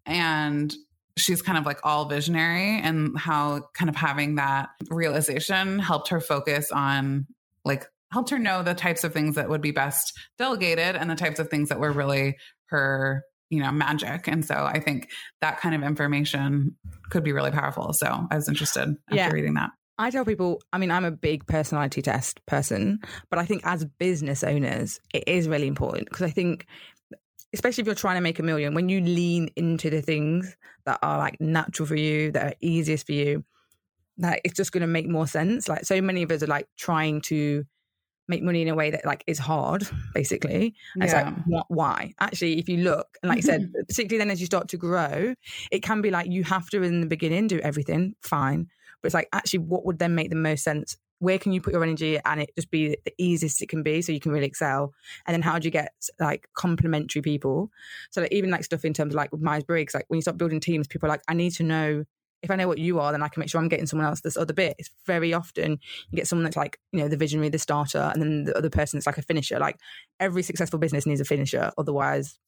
And 0.06 0.74
she's 1.16 1.42
kind 1.42 1.58
of 1.58 1.66
like 1.66 1.80
all 1.84 2.06
visionary 2.06 2.80
and 2.80 3.18
how 3.18 3.68
kind 3.74 3.88
of 3.88 3.96
having 3.96 4.36
that 4.36 4.70
realization 4.90 5.78
helped 5.78 6.08
her 6.08 6.20
focus 6.20 6.72
on 6.72 7.26
like 7.64 7.86
helped 8.12 8.30
her 8.30 8.38
know 8.38 8.62
the 8.62 8.74
types 8.74 9.04
of 9.04 9.12
things 9.12 9.36
that 9.36 9.48
would 9.48 9.60
be 9.60 9.70
best 9.70 10.12
delegated 10.38 10.96
and 10.96 11.10
the 11.10 11.14
types 11.14 11.38
of 11.38 11.48
things 11.48 11.68
that 11.68 11.78
were 11.78 11.92
really 11.92 12.36
her 12.66 13.22
you 13.50 13.60
know 13.60 13.70
magic 13.70 14.26
and 14.28 14.44
so 14.44 14.54
i 14.54 14.80
think 14.80 15.10
that 15.40 15.60
kind 15.60 15.74
of 15.74 15.82
information 15.82 16.76
could 17.10 17.24
be 17.24 17.32
really 17.32 17.50
powerful 17.50 17.92
so 17.92 18.26
i 18.30 18.36
was 18.36 18.48
interested 18.48 18.96
after 19.08 19.16
yeah. 19.16 19.28
reading 19.30 19.54
that 19.54 19.70
I 20.00 20.08
tell 20.08 20.24
people, 20.24 20.62
I 20.72 20.78
mean, 20.78 20.90
I'm 20.90 21.04
a 21.04 21.10
big 21.10 21.46
personality 21.46 22.00
test 22.00 22.40
person, 22.46 23.00
but 23.28 23.38
I 23.38 23.44
think 23.44 23.60
as 23.66 23.84
business 23.84 24.42
owners, 24.42 24.98
it 25.12 25.24
is 25.26 25.46
really 25.46 25.66
important 25.66 26.08
because 26.08 26.22
I 26.22 26.30
think, 26.30 26.64
especially 27.52 27.82
if 27.82 27.86
you're 27.86 27.94
trying 27.94 28.14
to 28.14 28.22
make 28.22 28.38
a 28.38 28.42
million, 28.42 28.72
when 28.72 28.88
you 28.88 29.02
lean 29.02 29.50
into 29.56 29.90
the 29.90 30.00
things 30.00 30.56
that 30.86 31.00
are 31.02 31.18
like 31.18 31.38
natural 31.38 31.86
for 31.86 31.96
you, 31.96 32.32
that 32.32 32.44
are 32.46 32.54
easiest 32.62 33.04
for 33.04 33.12
you, 33.12 33.44
that 34.16 34.40
it's 34.42 34.54
just 34.54 34.72
going 34.72 34.80
to 34.80 34.86
make 34.86 35.06
more 35.06 35.26
sense. 35.26 35.68
Like 35.68 35.84
so 35.84 36.00
many 36.00 36.22
of 36.22 36.30
us 36.30 36.42
are 36.42 36.46
like 36.46 36.66
trying 36.78 37.20
to 37.22 37.64
make 38.30 38.42
money 38.42 38.62
in 38.62 38.68
a 38.68 38.74
way 38.74 38.90
that 38.90 39.04
like 39.04 39.24
is 39.26 39.38
hard, 39.38 39.86
basically. 40.14 40.74
And 40.94 41.04
yeah. 41.04 41.34
It's 41.36 41.48
like, 41.48 41.64
why? 41.68 42.14
Actually, 42.20 42.58
if 42.58 42.68
you 42.68 42.78
look, 42.78 43.18
and 43.22 43.28
like 43.28 43.38
I 43.38 43.42
said, 43.42 43.72
particularly 43.88 44.18
then 44.18 44.30
as 44.30 44.40
you 44.40 44.46
start 44.46 44.68
to 44.68 44.78
grow, 44.78 45.34
it 45.70 45.82
can 45.82 46.00
be 46.00 46.10
like 46.10 46.30
you 46.30 46.44
have 46.44 46.70
to 46.70 46.82
in 46.82 47.00
the 47.00 47.06
beginning 47.06 47.48
do 47.48 47.58
everything, 47.58 48.14
fine. 48.22 48.68
But 49.02 49.08
it's 49.08 49.14
like, 49.14 49.28
actually, 49.32 49.60
what 49.60 49.84
would 49.84 49.98
then 49.98 50.14
make 50.14 50.30
the 50.30 50.36
most 50.36 50.62
sense? 50.62 50.96
Where 51.18 51.38
can 51.38 51.52
you 51.52 51.60
put 51.60 51.74
your 51.74 51.82
energy 51.82 52.18
and 52.24 52.40
it 52.40 52.50
just 52.56 52.70
be 52.70 52.96
the 53.04 53.12
easiest 53.18 53.60
it 53.60 53.68
can 53.68 53.82
be 53.82 54.00
so 54.00 54.12
you 54.12 54.20
can 54.20 54.32
really 54.32 54.46
excel? 54.46 54.94
And 55.26 55.34
then 55.34 55.42
how 55.42 55.58
do 55.58 55.66
you 55.66 55.70
get 55.70 55.92
like 56.18 56.48
complementary 56.54 57.20
people? 57.20 57.70
So 58.10 58.22
like, 58.22 58.32
even 58.32 58.50
like 58.50 58.64
stuff 58.64 58.86
in 58.86 58.94
terms 58.94 59.12
of 59.12 59.16
like 59.16 59.30
Myers 59.38 59.64
Briggs, 59.64 59.92
like 59.92 60.06
when 60.08 60.16
you 60.16 60.22
start 60.22 60.38
building 60.38 60.60
teams, 60.60 60.86
people 60.86 61.08
are 61.08 61.10
like, 61.10 61.22
I 61.28 61.34
need 61.34 61.50
to 61.52 61.62
know 61.62 62.04
if 62.42 62.50
I 62.50 62.56
know 62.56 62.68
what 62.68 62.78
you 62.78 63.00
are, 63.00 63.12
then 63.12 63.22
I 63.22 63.28
can 63.28 63.40
make 63.40 63.50
sure 63.50 63.60
I'm 63.60 63.68
getting 63.68 63.86
someone 63.86 64.06
else 64.06 64.20
this 64.20 64.36
other 64.36 64.54
bit. 64.54 64.76
It's 64.78 64.90
very 65.06 65.34
often 65.34 65.78
you 66.10 66.16
get 66.16 66.26
someone 66.26 66.44
that's 66.44 66.56
like, 66.56 66.78
you 66.92 67.00
know, 67.00 67.08
the 67.08 67.16
visionary, 67.16 67.50
the 67.50 67.58
starter, 67.58 68.10
and 68.12 68.22
then 68.22 68.44
the 68.44 68.56
other 68.56 68.70
person 68.70 68.98
that's 68.98 69.06
like 69.06 69.18
a 69.18 69.22
finisher. 69.22 69.58
Like 69.58 69.76
every 70.18 70.42
successful 70.42 70.78
business 70.78 71.06
needs 71.06 71.20
a 71.20 71.24
finisher, 71.24 71.70
otherwise 71.76 72.38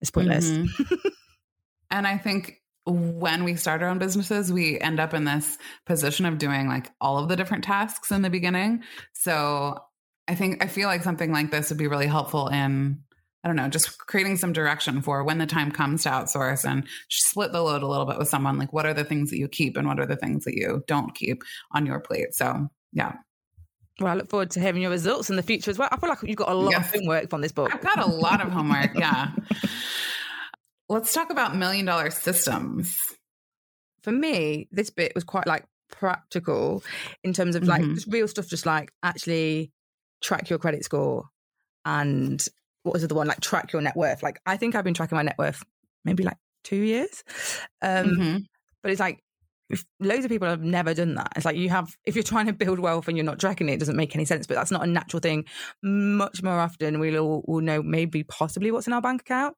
it's 0.00 0.10
pointless. 0.10 0.48
Mm-hmm. 0.48 1.08
and 1.90 2.06
I 2.06 2.18
think 2.18 2.62
when 2.84 3.44
we 3.44 3.54
start 3.56 3.82
our 3.82 3.88
own 3.88 3.98
businesses, 3.98 4.52
we 4.52 4.78
end 4.80 5.00
up 5.00 5.14
in 5.14 5.24
this 5.24 5.58
position 5.86 6.26
of 6.26 6.38
doing 6.38 6.66
like 6.68 6.90
all 7.00 7.18
of 7.18 7.28
the 7.28 7.36
different 7.36 7.64
tasks 7.64 8.10
in 8.10 8.22
the 8.22 8.30
beginning. 8.30 8.82
So 9.12 9.78
I 10.28 10.34
think 10.34 10.62
I 10.62 10.68
feel 10.68 10.88
like 10.88 11.02
something 11.02 11.32
like 11.32 11.50
this 11.50 11.70
would 11.70 11.78
be 11.78 11.88
really 11.88 12.06
helpful 12.06 12.48
in 12.48 13.02
I 13.44 13.48
don't 13.48 13.56
know, 13.56 13.68
just 13.68 13.98
creating 13.98 14.36
some 14.36 14.52
direction 14.52 15.02
for 15.02 15.24
when 15.24 15.38
the 15.38 15.46
time 15.46 15.72
comes 15.72 16.04
to 16.04 16.10
outsource 16.10 16.64
and 16.64 16.86
split 17.08 17.50
the 17.50 17.60
load 17.60 17.82
a 17.82 17.88
little 17.88 18.06
bit 18.06 18.18
with 18.18 18.28
someone. 18.28 18.56
Like, 18.56 18.72
what 18.72 18.86
are 18.86 18.94
the 18.94 19.04
things 19.04 19.30
that 19.30 19.38
you 19.38 19.48
keep 19.48 19.76
and 19.76 19.88
what 19.88 19.98
are 19.98 20.06
the 20.06 20.16
things 20.16 20.44
that 20.44 20.54
you 20.54 20.84
don't 20.86 21.12
keep 21.14 21.42
on 21.72 21.84
your 21.84 21.98
plate? 21.98 22.34
So, 22.34 22.68
yeah. 22.92 23.14
Well, 24.00 24.12
I 24.12 24.14
look 24.14 24.30
forward 24.30 24.50
to 24.52 24.60
hearing 24.60 24.82
your 24.82 24.90
results 24.92 25.28
in 25.28 25.36
the 25.36 25.42
future 25.42 25.70
as 25.70 25.78
well. 25.78 25.88
I 25.90 25.96
feel 25.96 26.08
like 26.08 26.22
you've 26.22 26.36
got 26.36 26.50
a 26.50 26.54
lot 26.54 26.70
yes. 26.70 26.88
of 26.88 27.00
homework 27.00 27.30
from 27.30 27.40
this 27.40 27.52
book. 27.52 27.74
I've 27.74 27.82
got 27.82 27.98
a 27.98 28.06
lot 28.06 28.40
of 28.40 28.52
homework. 28.52 28.94
Yeah. 28.94 29.32
let's 30.88 31.12
talk 31.12 31.30
about 31.30 31.56
million 31.56 31.86
dollar 31.86 32.10
systems. 32.10 32.96
For 34.02 34.12
me, 34.12 34.68
this 34.70 34.90
bit 34.90 35.12
was 35.14 35.24
quite 35.24 35.46
like 35.46 35.64
practical 35.90 36.82
in 37.22 37.32
terms 37.32 37.56
of 37.56 37.64
like 37.64 37.82
Mhm. 37.82 37.94
just 37.94 38.06
real 38.08 38.28
stuff, 38.28 38.46
just 38.46 38.66
like 38.66 38.92
actually 39.02 39.72
track 40.22 40.48
your 40.50 40.58
credit 40.58 40.84
score 40.84 41.24
and 41.84 42.44
what 42.82 42.92
was 42.94 43.06
the 43.06 43.14
one? 43.14 43.26
Like 43.26 43.40
track 43.40 43.72
your 43.72 43.82
net 43.82 43.96
worth. 43.96 44.22
Like 44.22 44.40
I 44.46 44.56
think 44.56 44.74
I've 44.74 44.84
been 44.84 44.94
tracking 44.94 45.16
my 45.16 45.22
net 45.22 45.36
worth 45.38 45.62
maybe 46.04 46.22
like 46.24 46.36
two 46.64 46.76
years. 46.76 47.22
Um, 47.80 48.06
Mhm. 48.06 48.44
but 48.82 48.90
it's 48.92 49.00
like 49.00 49.20
if 49.70 49.84
loads 50.00 50.24
of 50.24 50.30
people 50.30 50.48
have 50.48 50.62
never 50.62 50.92
done 50.92 51.14
that. 51.14 51.32
It's 51.36 51.44
like 51.46 51.56
you 51.56 51.70
have 51.70 51.96
if 52.04 52.14
you're 52.14 52.22
trying 52.22 52.46
to 52.46 52.52
build 52.52 52.78
wealth 52.78 53.08
and 53.08 53.16
you're 53.16 53.24
not 53.24 53.38
tracking 53.40 53.68
it, 53.68 53.74
it 53.74 53.78
doesn't 53.78 53.96
make 53.96 54.14
any 54.14 54.24
sense. 54.24 54.46
But 54.46 54.54
that's 54.56 54.70
not 54.70 54.82
a 54.84 54.86
natural 54.86 55.20
thing. 55.20 55.44
Much 55.82 56.42
more 56.42 56.58
often 56.60 56.98
we'll 57.00 57.18
all 57.18 57.44
will 57.46 57.60
know 57.62 57.82
maybe 57.82 58.22
possibly 58.24 58.70
what's 58.70 58.86
in 58.86 58.92
our 58.92 59.00
bank 59.00 59.22
account, 59.22 59.56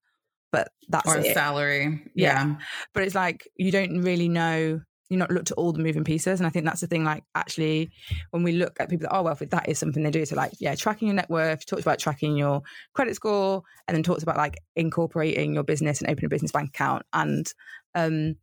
but 0.52 0.68
that's 0.88 1.08
Or 1.08 1.18
it. 1.18 1.34
salary. 1.34 2.02
Yeah. 2.14 2.46
Yeah. 2.46 2.56
But 2.92 3.02
it's 3.04 3.14
like 3.14 3.48
you 3.56 3.72
don't 3.72 4.02
really 4.02 4.28
know. 4.28 4.80
You're 5.14 5.20
not 5.20 5.30
looked 5.30 5.50
at 5.50 5.56
all 5.56 5.72
the 5.72 5.82
moving 5.82 6.04
pieces, 6.04 6.40
and 6.40 6.46
I 6.46 6.50
think 6.50 6.64
that's 6.64 6.80
the 6.80 6.86
thing. 6.86 7.04
Like 7.04 7.24
actually, 7.34 7.90
when 8.30 8.42
we 8.42 8.52
look 8.52 8.78
at 8.80 8.90
people 8.90 9.06
that 9.08 9.14
are 9.14 9.22
wealthy, 9.22 9.46
that 9.46 9.68
is 9.68 9.78
something 9.78 10.02
they 10.02 10.10
do. 10.10 10.24
So 10.26 10.36
like, 10.36 10.52
yeah, 10.58 10.74
tracking 10.74 11.08
your 11.08 11.14
net 11.14 11.30
worth. 11.30 11.64
Talks 11.64 11.82
about 11.82 11.98
tracking 11.98 12.36
your 12.36 12.62
credit 12.92 13.14
score, 13.14 13.62
and 13.86 13.94
then 13.94 14.02
talks 14.02 14.22
about 14.22 14.36
like 14.36 14.58
incorporating 14.76 15.54
your 15.54 15.62
business 15.62 16.00
and 16.00 16.10
opening 16.10 16.26
a 16.26 16.28
business 16.28 16.52
bank 16.52 16.70
account, 16.70 17.04
and 17.12 17.52
um, 17.94 18.36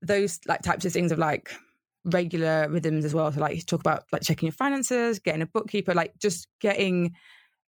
those 0.00 0.40
like 0.46 0.62
types 0.62 0.84
of 0.84 0.92
things 0.92 1.12
of 1.12 1.18
like 1.18 1.52
regular 2.04 2.68
rhythms 2.68 3.04
as 3.04 3.14
well. 3.14 3.30
So 3.30 3.40
like 3.40 3.54
you 3.54 3.62
talk 3.62 3.80
about 3.80 4.04
like 4.12 4.22
checking 4.22 4.46
your 4.46 4.52
finances, 4.52 5.18
getting 5.18 5.42
a 5.42 5.46
bookkeeper, 5.46 5.94
like 5.94 6.18
just 6.18 6.48
getting 6.60 7.14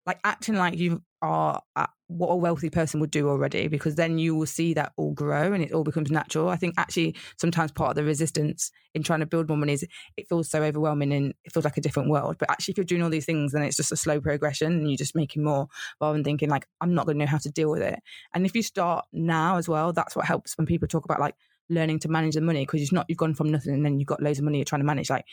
like 0.07 0.21
acting 0.25 0.57
like 0.57 0.79
you 0.79 1.03
are 1.23 1.63
what 2.09 2.29
a 2.29 2.37
wealthy 2.37 2.69
person 2.69 3.01
would 3.01 3.11
do 3.11 3.29
already, 3.29 3.67
because 3.67 3.95
then 3.95 4.19
you 4.19 4.35
will 4.35 4.47
see 4.47 4.75
that 4.75 4.93
all 4.99 5.13
grow 5.13 5.53
and 5.55 5.65
it 5.65 5.73
all 5.73 5.85
becomes 5.85 6.11
natural. 6.11 6.51
I 6.51 6.57
think 6.57 6.75
actually 6.77 7.17
sometimes 7.39 7.73
part 7.73 7.91
of 7.91 7.97
the 7.97 8.05
resistance 8.05 8.71
in 8.95 9.03
trying 9.03 9.21
to 9.21 9.27
build 9.27 9.49
more 9.49 9.57
money 9.57 9.73
is 9.73 9.87
it 10.17 10.29
feels 10.29 10.51
so 10.51 10.63
overwhelming 10.63 11.13
and 11.13 11.33
it 11.45 11.53
feels 11.53 11.65
like 11.65 11.79
a 11.79 11.81
different 11.81 12.11
world. 12.11 12.37
But 12.39 12.51
actually, 12.51 12.73
if 12.73 12.79
you're 12.79 12.85
doing 12.85 13.03
all 13.03 13.09
these 13.11 13.25
things, 13.25 13.53
then 13.53 13.63
it's 13.63 13.77
just 13.79 13.91
a 13.93 13.97
slow 13.97 14.21
progression 14.21 14.73
and 14.73 14.89
you're 14.91 14.99
just 14.99 15.17
making 15.17 15.43
more 15.43 15.67
rather 16.01 16.13
than 16.13 16.25
thinking 16.25 16.51
like 16.51 16.67
I'm 16.83 16.95
not 16.95 17.07
going 17.07 17.19
to 17.19 17.25
know 17.25 17.31
how 17.31 17.39
to 17.39 17.51
deal 17.51 17.71
with 17.71 17.83
it. 17.83 18.01
And 18.35 18.45
if 18.45 18.55
you 18.55 18.63
start 18.63 19.07
now 19.13 19.57
as 19.57 19.67
well, 19.69 19.93
that's 19.95 20.15
what 20.15 20.27
helps 20.27 20.57
when 20.59 20.67
people 20.67 20.87
talk 20.89 21.07
about 21.07 21.21
like 21.21 21.37
learning 21.71 21.99
to 22.01 22.09
manage 22.11 22.35
the 22.35 22.43
money 22.43 22.67
because 22.67 22.83
it's 22.83 22.93
not 22.93 23.07
you've 23.09 23.17
gone 23.17 23.35
from 23.35 23.51
nothing 23.51 23.73
and 23.73 23.87
then 23.87 23.99
you've 23.99 24.07
got 24.07 24.23
loads 24.23 24.39
of 24.39 24.45
money 24.45 24.59
you're 24.59 24.67
trying 24.67 24.83
to 24.83 24.87
manage 24.87 25.09
like 25.09 25.25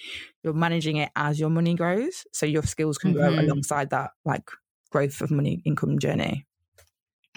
you're 0.44 0.54
managing 0.54 0.96
it 0.96 1.12
as 1.18 1.38
your 1.38 1.50
money 1.50 1.76
grows 1.76 2.26
so 2.32 2.46
your 2.46 2.64
skills 2.64 2.98
can 2.98 3.12
grow 3.12 3.30
Mhm. 3.30 3.40
alongside 3.44 3.90
that 3.90 4.12
like 4.24 4.50
growth 4.92 5.22
of 5.22 5.32
money 5.32 5.62
income 5.66 5.98
journey 6.00 6.46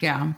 Yeah. 0.01 0.35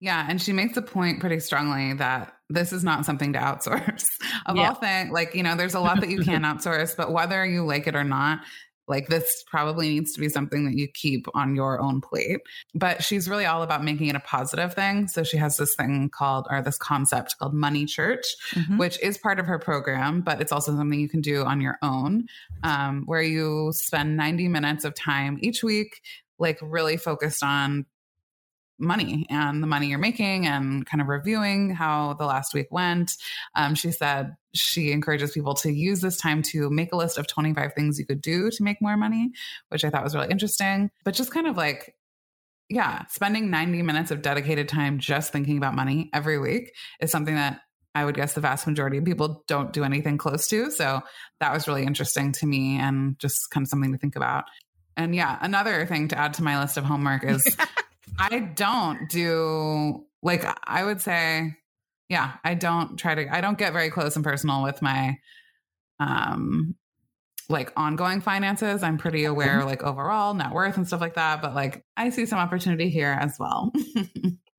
Yeah. 0.00 0.26
And 0.28 0.40
she 0.42 0.52
makes 0.52 0.76
a 0.76 0.82
point 0.82 1.20
pretty 1.20 1.38
strongly 1.40 1.94
that 1.94 2.32
this 2.48 2.72
is 2.72 2.82
not 2.82 3.04
something 3.06 3.32
to 3.34 3.38
outsource. 3.38 4.08
of 4.46 4.56
Yeah. 4.56 4.68
all 4.70 4.74
things, 4.74 5.10
like, 5.12 5.34
you 5.34 5.42
know, 5.42 5.54
there's 5.56 5.74
a 5.74 5.80
lot 5.80 6.00
that 6.00 6.10
you 6.10 6.22
can 6.24 6.42
outsource, 6.42 6.96
but 6.96 7.12
whether 7.12 7.44
you 7.46 7.64
like 7.64 7.86
it 7.86 7.94
or 7.94 8.04
not, 8.04 8.40
like 8.88 9.08
this 9.08 9.44
probably 9.46 9.88
needs 9.90 10.12
to 10.12 10.20
be 10.20 10.28
something 10.28 10.64
that 10.64 10.76
you 10.76 10.88
keep 10.88 11.26
on 11.34 11.54
your 11.54 11.80
own 11.80 12.00
plate. 12.00 12.40
But 12.74 13.02
she's 13.02 13.28
really 13.28 13.46
all 13.46 13.62
about 13.62 13.84
making 13.84 14.08
it 14.08 14.16
a 14.16 14.20
positive 14.20 14.74
thing. 14.74 15.08
So 15.08 15.22
she 15.22 15.36
has 15.36 15.56
this 15.56 15.74
thing 15.76 16.10
called, 16.10 16.46
or 16.50 16.62
this 16.62 16.78
concept 16.78 17.36
called 17.38 17.54
Money 17.54 17.84
Church, 17.84 18.24
Mhm. 18.54 18.78
which 18.78 19.00
is 19.00 19.18
part 19.18 19.38
of 19.38 19.46
her 19.46 19.58
program, 19.58 20.20
but 20.20 20.40
it's 20.40 20.52
also 20.52 20.74
something 20.76 20.98
you 20.98 21.08
can 21.08 21.20
do 21.20 21.44
on 21.44 21.60
your 21.60 21.78
own, 21.82 22.26
um, 22.62 23.02
where 23.06 23.22
you 23.22 23.70
spend 23.74 24.16
90 24.16 24.48
minutes 24.48 24.84
of 24.84 24.94
time 24.94 25.38
each 25.40 25.62
week, 25.62 26.00
like 26.38 26.58
really 26.60 26.96
focused 26.96 27.42
on 27.42 27.86
money 28.78 29.26
and 29.30 29.62
the 29.62 29.66
money 29.66 29.88
you're 29.88 29.98
making 29.98 30.46
and 30.46 30.84
kind 30.86 31.00
of 31.00 31.08
reviewing 31.08 31.70
how 31.70 32.14
the 32.14 32.26
last 32.26 32.54
week 32.54 32.68
went. 32.70 33.16
Um, 33.54 33.74
she 33.74 33.92
said 33.92 34.36
she 34.54 34.92
encourages 34.92 35.32
people 35.32 35.54
to 35.54 35.72
use 35.72 36.00
this 36.00 36.18
time 36.18 36.42
to 36.42 36.68
make 36.70 36.92
a 36.92 36.96
list 36.96 37.18
of 37.18 37.26
25 37.26 37.74
things 37.74 37.98
you 37.98 38.06
could 38.06 38.20
do 38.20 38.50
to 38.50 38.62
make 38.62 38.82
more 38.82 38.96
money, 38.96 39.32
which 39.68 39.84
I 39.84 39.90
thought 39.90 40.04
was 40.04 40.14
really 40.14 40.30
interesting. 40.30 40.90
But 41.04 41.14
just 41.14 41.30
kind 41.30 41.46
of 41.46 41.56
like, 41.56 41.94
yeah, 42.68 43.06
spending 43.06 43.50
90 43.50 43.82
minutes 43.82 44.10
of 44.10 44.22
dedicated 44.22 44.68
time 44.68 44.98
just 44.98 45.32
thinking 45.32 45.58
about 45.58 45.74
money 45.74 46.10
every 46.12 46.38
week 46.38 46.72
is 47.00 47.10
something 47.10 47.34
that 47.34 47.60
I 47.94 48.04
would 48.04 48.14
guess 48.14 48.32
the 48.32 48.40
vast 48.40 48.66
majority 48.66 48.98
of 48.98 49.04
people 49.04 49.44
don't 49.46 49.72
do 49.72 49.84
anything 49.84 50.16
close 50.16 50.46
to. 50.48 50.70
So 50.70 51.02
that 51.40 51.52
was 51.52 51.68
really 51.68 51.84
interesting 51.84 52.32
to 52.32 52.46
me 52.46 52.78
and 52.78 53.18
just 53.18 53.50
kind 53.50 53.64
of 53.64 53.68
something 53.68 53.92
to 53.92 53.98
think 53.98 54.16
about. 54.16 54.44
And 54.96 55.14
yeah, 55.14 55.38
another 55.40 55.86
thing 55.86 56.08
to 56.08 56.18
add 56.18 56.34
to 56.34 56.42
my 56.42 56.60
list 56.60 56.76
of 56.76 56.84
homework 56.84 57.24
is 57.24 57.56
I 58.18 58.40
don't 58.40 59.08
do 59.08 60.04
like 60.22 60.44
I 60.64 60.84
would 60.84 61.00
say, 61.00 61.54
yeah, 62.08 62.34
I 62.44 62.54
don't 62.54 62.96
try 62.98 63.14
to 63.14 63.34
I 63.34 63.40
don't 63.40 63.58
get 63.58 63.72
very 63.72 63.90
close 63.90 64.16
and 64.16 64.24
personal 64.24 64.62
with 64.62 64.82
my 64.82 65.16
um 66.00 66.74
like 67.48 67.72
ongoing 67.76 68.20
finances. 68.20 68.82
I'm 68.82 68.98
pretty 68.98 69.24
aware 69.24 69.64
like 69.64 69.82
overall 69.82 70.32
net 70.34 70.52
worth 70.52 70.76
and 70.76 70.86
stuff 70.86 71.00
like 71.00 71.14
that, 71.14 71.42
but 71.42 71.54
like 71.54 71.84
I 71.96 72.10
see 72.10 72.24
some 72.26 72.38
opportunity 72.38 72.88
here 72.88 73.16
as 73.20 73.36
well. 73.38 73.72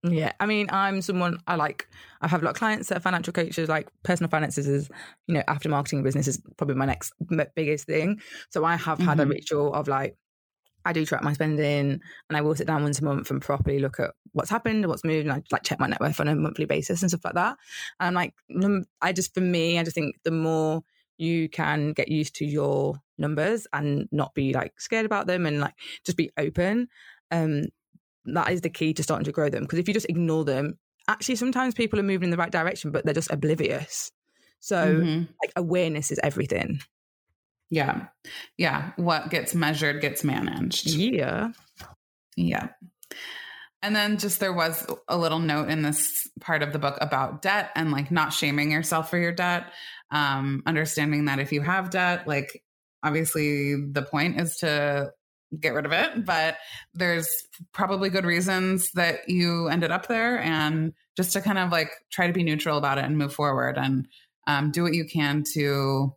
Yeah, 0.06 0.32
I 0.38 0.44
mean, 0.44 0.66
I'm 0.70 1.00
someone 1.00 1.38
I 1.46 1.54
like. 1.54 1.88
I 2.20 2.28
have 2.28 2.42
a 2.42 2.44
lot 2.44 2.50
of 2.50 2.56
clients 2.58 2.88
that 2.90 2.98
are 2.98 3.00
financial 3.00 3.32
coaches. 3.32 3.70
Like 3.70 3.88
personal 4.02 4.28
finances 4.28 4.68
is, 4.68 4.90
you 5.26 5.32
know, 5.32 5.42
after 5.48 5.70
marketing 5.70 6.02
business 6.02 6.28
is 6.28 6.42
probably 6.58 6.74
my 6.76 6.84
next 6.84 7.14
biggest 7.56 7.86
thing. 7.86 8.20
So 8.50 8.66
I 8.66 8.76
have 8.76 8.98
had 8.98 9.18
a 9.18 9.24
Mhm. 9.24 9.30
ritual 9.30 9.72
of 9.72 9.88
like, 9.88 10.18
I 10.84 10.92
do 10.92 11.04
track 11.06 11.22
my 11.22 11.32
spending, 11.32 12.00
and 12.28 12.36
I 12.36 12.40
will 12.40 12.54
sit 12.54 12.66
down 12.66 12.82
once 12.82 13.00
a 13.00 13.04
month 13.04 13.30
and 13.30 13.40
properly 13.40 13.78
look 13.78 13.98
at 14.00 14.10
what's 14.32 14.50
happened, 14.50 14.86
what's 14.86 15.04
moved, 15.04 15.26
and 15.26 15.32
I 15.32 15.42
like 15.50 15.62
check 15.62 15.80
my 15.80 15.86
net 15.86 16.00
worth 16.00 16.20
on 16.20 16.28
a 16.28 16.34
monthly 16.34 16.64
basis 16.66 17.02
and 17.02 17.10
stuff 17.10 17.24
like 17.24 17.34
that. 17.34 17.56
And 18.00 18.08
I'm 18.08 18.14
like, 18.14 18.34
num- 18.48 18.84
I 19.00 19.12
just 19.12 19.34
for 19.34 19.40
me, 19.40 19.78
I 19.78 19.84
just 19.84 19.94
think 19.94 20.16
the 20.24 20.30
more 20.30 20.82
you 21.16 21.48
can 21.48 21.92
get 21.92 22.08
used 22.08 22.34
to 22.36 22.44
your 22.44 22.96
numbers 23.18 23.66
and 23.72 24.08
not 24.10 24.34
be 24.34 24.52
like 24.52 24.80
scared 24.80 25.06
about 25.06 25.28
them 25.28 25.46
and 25.46 25.60
like 25.60 25.74
just 26.04 26.16
be 26.18 26.28
open 26.36 26.88
um 27.30 27.62
that 28.24 28.50
is 28.50 28.62
the 28.62 28.70
key 28.70 28.92
to 28.94 29.02
starting 29.02 29.24
to 29.24 29.32
grow 29.32 29.48
them. 29.48 29.62
Because 29.62 29.78
if 29.78 29.86
you 29.88 29.94
just 29.94 30.08
ignore 30.08 30.44
them, 30.44 30.78
actually, 31.08 31.36
sometimes 31.36 31.74
people 31.74 32.00
are 32.00 32.04
moving 32.04 32.26
in 32.26 32.30
the 32.30 32.36
right 32.36 32.50
direction, 32.50 32.90
but 32.90 33.04
they're 33.04 33.14
just 33.14 33.30
oblivious. 33.30 34.10
So, 34.60 35.00
Mhm. 35.02 35.28
like, 35.42 35.52
awareness 35.56 36.10
is 36.10 36.18
everything. 36.22 36.80
Yeah. 37.74 38.06
Yeah. 38.56 38.92
What 38.94 39.30
gets 39.30 39.52
measured 39.52 40.00
gets 40.00 40.22
managed. 40.22 40.90
Yeah. 40.90 41.48
Yeah. 42.36 42.68
And 43.82 43.96
then 43.96 44.16
just 44.16 44.38
there 44.38 44.52
was 44.52 44.86
a 45.08 45.18
little 45.18 45.40
note 45.40 45.68
in 45.68 45.82
this 45.82 46.28
part 46.40 46.62
of 46.62 46.72
the 46.72 46.78
book 46.78 46.96
about 47.00 47.42
debt 47.42 47.70
and 47.74 47.90
like 47.90 48.12
not 48.12 48.32
shaming 48.32 48.70
yourself 48.70 49.10
for 49.10 49.18
your 49.18 49.32
debt. 49.32 49.72
Um, 50.12 50.62
understanding 50.66 51.24
that 51.24 51.40
if 51.40 51.50
you 51.50 51.62
have 51.62 51.90
debt, 51.90 52.28
like 52.28 52.62
obviously 53.02 53.74
the 53.74 54.02
point 54.02 54.40
is 54.40 54.58
to 54.58 55.10
get 55.58 55.74
rid 55.74 55.84
of 55.84 55.92
it, 55.92 56.24
but 56.24 56.58
there's 56.94 57.28
probably 57.72 58.08
good 58.08 58.24
reasons 58.24 58.92
that 58.92 59.28
you 59.28 59.66
ended 59.66 59.90
up 59.90 60.06
there 60.06 60.38
and 60.38 60.92
just 61.16 61.32
to 61.32 61.40
kind 61.40 61.58
of 61.58 61.72
like 61.72 61.90
try 62.12 62.28
to 62.28 62.32
be 62.32 62.44
neutral 62.44 62.78
about 62.78 62.98
it 62.98 63.04
and 63.04 63.18
move 63.18 63.34
forward 63.34 63.76
and 63.78 64.06
um, 64.46 64.70
do 64.70 64.84
what 64.84 64.94
you 64.94 65.04
can 65.04 65.42
to 65.54 66.14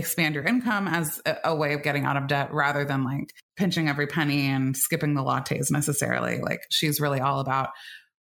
expand 0.00 0.34
your 0.34 0.44
income 0.44 0.88
as 0.88 1.20
a, 1.24 1.36
a 1.44 1.54
way 1.54 1.72
of 1.74 1.82
getting 1.82 2.04
out 2.04 2.16
of 2.16 2.26
debt 2.26 2.52
rather 2.52 2.84
than 2.84 3.04
like 3.04 3.30
pinching 3.56 3.88
every 3.88 4.06
penny 4.08 4.48
and 4.48 4.76
skipping 4.76 5.14
the 5.14 5.22
lattes 5.22 5.70
necessarily. 5.70 6.40
Like 6.40 6.60
she's 6.70 7.00
really 7.00 7.20
all 7.20 7.38
about 7.40 7.70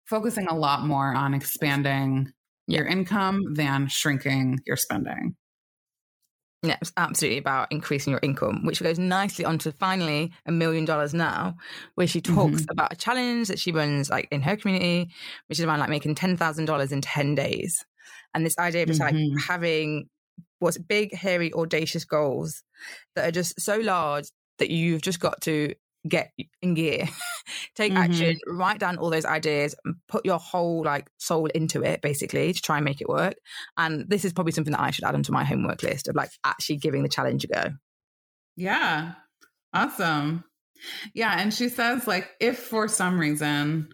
focusing 0.10 0.48
a 0.48 0.56
lot 0.56 0.86
more 0.86 1.14
on 1.14 1.34
expanding 1.34 2.32
your 2.68 2.86
income 2.86 3.54
than 3.54 3.88
shrinking 3.88 4.60
your 4.66 4.78
spending. 4.78 5.36
Yeah, 6.64 6.78
it's 6.82 6.92
absolutely 6.98 7.38
about 7.38 7.72
increasing 7.72 8.10
your 8.10 8.20
income, 8.24 8.66
which 8.66 8.82
goes 8.82 8.98
nicely 8.98 9.46
onto 9.46 9.72
finally 9.72 10.32
a 10.48 10.52
million 10.52 10.84
dollars 10.84 11.14
now, 11.14 11.58
where 11.94 12.08
she 12.08 12.22
talks 12.22 12.66
about 12.70 12.92
a 12.92 12.96
challenge 12.96 13.50
that 13.50 13.60
she 13.60 13.72
runs 13.72 14.10
like 14.10 14.28
in 14.32 14.42
her 14.42 14.56
community, 14.56 15.12
which 15.48 15.60
is 15.60 15.66
around 15.66 15.80
like 15.80 15.90
making 15.90 16.16
ten 16.16 16.36
thousand 16.38 16.66
dollars 16.66 16.92
in 16.92 17.02
ten 17.02 17.36
days. 17.36 17.86
And 18.34 18.44
this 18.44 18.58
idea 18.58 18.82
of 18.84 18.88
just 18.88 19.00
like 19.00 19.14
Mhm. 19.14 19.40
having 19.48 20.10
what's 20.60 20.78
big, 20.78 21.14
hairy, 21.14 21.54
audacious 21.54 22.06
goals 22.06 22.64
that 23.16 23.28
are 23.28 23.32
just 23.32 23.60
so 23.60 23.78
large 23.78 24.26
that 24.60 24.70
you've 24.70 25.02
just 25.02 25.20
got 25.20 25.42
to 25.42 25.74
get 26.08 26.32
in 26.62 26.76
gear, 26.76 27.08
take 27.76 27.92
Mhm. 27.92 27.98
action, 27.98 28.38
write 28.48 28.80
down 28.80 28.98
all 28.98 29.10
those 29.10 29.26
ideas, 29.26 29.76
put 30.08 30.24
your 30.26 30.38
whole 30.38 30.84
like 30.84 31.10
soul 31.18 31.48
into 31.48 31.82
it, 31.84 32.02
basically, 32.02 32.54
to 32.54 32.62
try 32.62 32.78
and 32.78 32.86
make 32.86 33.02
it 33.02 33.10
work. 33.10 33.34
And 33.76 34.08
this 34.10 34.24
is 34.24 34.32
probably 34.32 34.52
something 34.54 34.72
that 34.72 34.82
I 34.82 34.92
should 34.92 35.04
add 35.04 35.16
onto 35.16 35.32
my 35.32 35.44
homework 35.44 35.82
list 35.84 36.08
of 36.08 36.16
like 36.16 36.30
actually 36.44 36.78
giving 36.78 37.02
the 37.04 37.10
challenge 37.10 37.44
a 37.44 37.48
go. 37.48 37.64
Yeah. 38.56 39.14
Awesome. 39.74 40.44
Yeah. 41.14 41.36
And 41.40 41.54
she 41.54 41.70
says, 41.70 42.06
like, 42.08 42.30
if 42.40 42.60
for 42.60 42.88
some 42.88 43.20
reason 43.20 43.90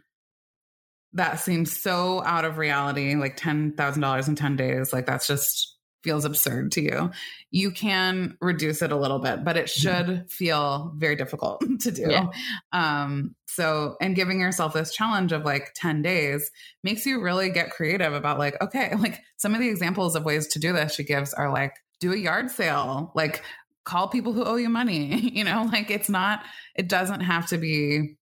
that 1.13 1.39
seems 1.39 1.77
so 1.77 2.23
out 2.23 2.45
of 2.45 2.57
reality, 2.57 3.15
like 3.15 3.37
$10,000 3.37 4.27
in 4.27 4.35
10 4.35 4.55
days, 4.55 4.93
like 4.93 5.05
that's 5.05 5.27
just 5.27 5.77
feels 6.03 6.25
absurd 6.25 6.71
to 6.73 6.81
you, 6.81 7.11
you 7.51 7.71
can 7.71 8.37
reduce 8.41 8.81
it 8.81 8.91
a 8.91 8.97
little 8.97 9.19
bit, 9.19 9.43
but 9.43 9.57
it 9.57 9.69
should 9.69 10.05
mm-hmm. 10.05 10.25
feel 10.27 10.93
very 10.95 11.15
difficult 11.15 11.63
to 11.79 11.91
do. 11.91 12.07
Yeah. 12.09 12.27
Um, 12.71 13.35
so, 13.47 13.97
and 14.01 14.15
giving 14.15 14.39
yourself 14.39 14.73
this 14.73 14.93
challenge 14.93 15.31
of 15.31 15.43
like 15.43 15.73
10 15.75 16.01
days 16.01 16.49
makes 16.83 17.05
you 17.05 17.21
really 17.21 17.49
get 17.49 17.71
creative 17.71 18.13
about 18.13 18.39
like, 18.39 18.61
okay, 18.61 18.95
like 18.99 19.19
some 19.37 19.53
of 19.53 19.59
the 19.59 19.69
examples 19.69 20.15
of 20.15 20.25
ways 20.25 20.47
to 20.47 20.59
do 20.59 20.73
this 20.73 20.95
she 20.95 21.03
gives 21.03 21.33
are 21.33 21.51
like, 21.51 21.73
do 21.99 22.13
a 22.13 22.17
yard 22.17 22.49
sale, 22.49 23.11
like 23.15 23.43
call 23.83 24.07
people 24.07 24.33
who 24.33 24.43
owe 24.43 24.55
you 24.55 24.69
money, 24.69 25.19
you 25.33 25.43
know, 25.43 25.67
like 25.71 25.91
it's 25.91 26.09
not, 26.09 26.43
it 26.75 26.87
doesn't 26.87 27.21
have 27.21 27.47
to 27.47 27.57
be 27.57 28.17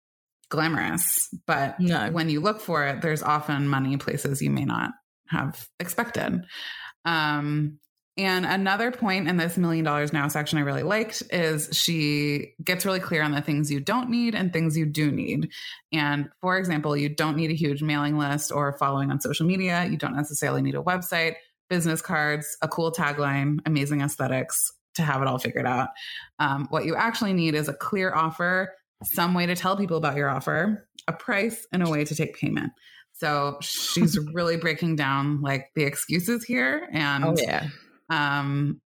glamorous, 0.50 1.30
but 1.46 1.80
no. 1.80 2.10
when 2.12 2.30
you 2.30 2.40
look 2.40 2.60
for 2.60 2.86
it, 2.88 3.02
there's 3.02 3.22
often 3.22 3.68
money 3.68 3.98
places 3.98 4.42
you 4.42 4.50
may 4.50 4.66
not 4.66 4.92
have 5.28 5.70
expected. 5.80 6.44
Um, 7.06 7.80
and 8.20 8.45
another 8.45 8.91
point 8.91 9.30
in 9.30 9.38
this 9.38 9.58
million 9.58 9.86
dollars 9.86 10.12
now 10.12 10.28
section 10.28 10.60
I 10.60 10.64
really 10.64 10.84
liked 10.84 11.24
is 11.32 11.70
she 11.72 12.54
gets 12.62 12.86
really 12.86 13.00
clear 13.00 13.24
on 13.24 13.32
the 13.32 13.41
things 13.41 13.72
you 13.72 13.80
don't 13.80 14.10
need 14.10 14.36
and 14.36 14.52
things 14.52 14.78
you 14.78 14.86
do 14.86 15.10
need. 15.10 15.50
And 15.93 16.30
for 16.41 16.58
example, 16.58 16.97
you 16.97 17.08
don't 17.08 17.38
need 17.38 17.50
a 17.50 17.54
huge 17.54 17.82
mailing 17.82 18.18
list 18.18 18.52
or 18.52 18.78
following 18.78 19.10
on 19.10 19.22
social 19.22 19.45
media. 19.45 19.86
You 19.86 19.95
don't 19.95 20.18
necessarily 20.18 20.62
need 20.62 20.76
a 20.76 20.82
website, 20.84 21.36
business 21.70 22.02
cards, 22.02 22.58
a 22.62 22.68
cool 22.68 22.91
tagline, 22.91 23.60
amazing 23.66 24.02
aesthetics 24.02 24.74
to 24.95 25.02
have 25.02 25.22
it 25.22 25.28
all 25.30 25.39
figured 25.39 25.66
out. 25.66 25.89
Um, 26.39 26.68
what 26.72 26.84
you 26.84 26.95
actually 26.95 27.32
need 27.32 27.56
is 27.56 27.70
a 27.70 27.74
clear 27.74 28.14
offer, 28.14 28.74
some 29.04 29.34
way 29.34 29.45
to 29.45 29.56
tell 29.56 29.78
people 29.78 29.95
about 29.95 30.18
your 30.18 30.28
offer, 30.28 30.89
a 31.08 31.14
price, 31.14 31.66
and 31.72 31.88
a 31.88 31.89
way 31.89 32.04
to 32.04 32.16
take 32.16 32.38
payment. 32.38 32.74
So 33.20 33.58
she's 33.62 34.18
really 34.34 34.58
breaking 34.58 34.96
down 34.96 35.42
like 35.42 35.72
the 35.76 35.84
excuses 35.84 36.44
here 36.44 36.88
and 36.92 37.26
oh, 37.26 37.36
yeah. 37.38 37.68
um 38.10 38.82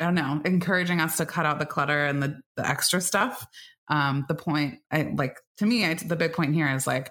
I 0.00 0.04
don't 0.04 0.14
know, 0.14 0.40
encouraging 0.46 0.98
us 1.00 1.18
to 1.18 1.26
cut 1.26 1.44
out 1.44 1.58
the 1.58 1.66
clutter 1.66 2.06
and 2.06 2.22
the, 2.22 2.40
the 2.56 2.66
extra 2.66 3.02
stuff. 3.02 3.46
Um, 3.88 4.24
the 4.28 4.34
point, 4.34 4.78
I 4.90 5.12
like 5.14 5.36
to 5.58 5.66
me, 5.66 5.84
I, 5.84 5.92
the 5.94 6.16
big 6.16 6.32
point 6.32 6.54
here 6.54 6.68
is 6.68 6.86
like 6.86 7.10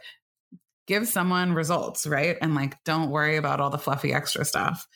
give 0.88 1.08
someone 1.08 1.54
results, 1.54 2.08
right? 2.08 2.36
And 2.42 2.56
like 2.56 2.76
don't 2.86 3.12
worry 3.12 3.38
about 3.38 3.60
all 3.60 3.70
the 3.70 3.78
fluffy 3.78 4.12
extra 4.12 4.44
stuff. 4.44 4.88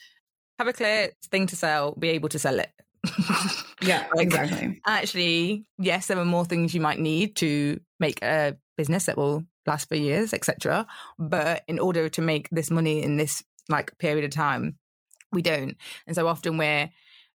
Have 0.58 0.68
a 0.68 0.74
clear 0.74 1.12
thing 1.26 1.46
to 1.48 1.56
sell, 1.56 1.94
be 1.94 2.10
able 2.10 2.30
to 2.30 2.40
sell 2.40 2.60
it. 2.60 2.72
yeah, 3.82 4.08
like, 4.16 4.26
exactly. 4.26 4.82
Actually, 4.88 5.66
yes, 5.78 6.08
there 6.08 6.18
are 6.18 6.26
more 6.26 6.46
things 6.46 6.74
you 6.74 6.82
might 6.82 7.00
need 7.00 7.36
to 7.38 7.80
make 8.00 8.24
a 8.24 8.58
business 8.76 9.06
that 9.06 9.18
will 9.18 9.44
last 9.66 9.90
for 9.90 9.96
years, 9.96 10.34
etc. 10.34 10.88
But 11.18 11.64
in 11.68 11.80
order 11.80 12.10
to 12.10 12.22
make 12.22 12.50
this 12.50 12.72
money 12.72 13.04
in 13.04 13.18
this 13.18 13.44
like 13.70 13.98
period 13.98 14.26
of 14.26 14.32
time, 14.32 14.78
we 15.32 15.42
don't. 15.42 15.76
And 16.08 16.16
so 16.16 16.28
often 16.28 16.58
we're 16.58 16.90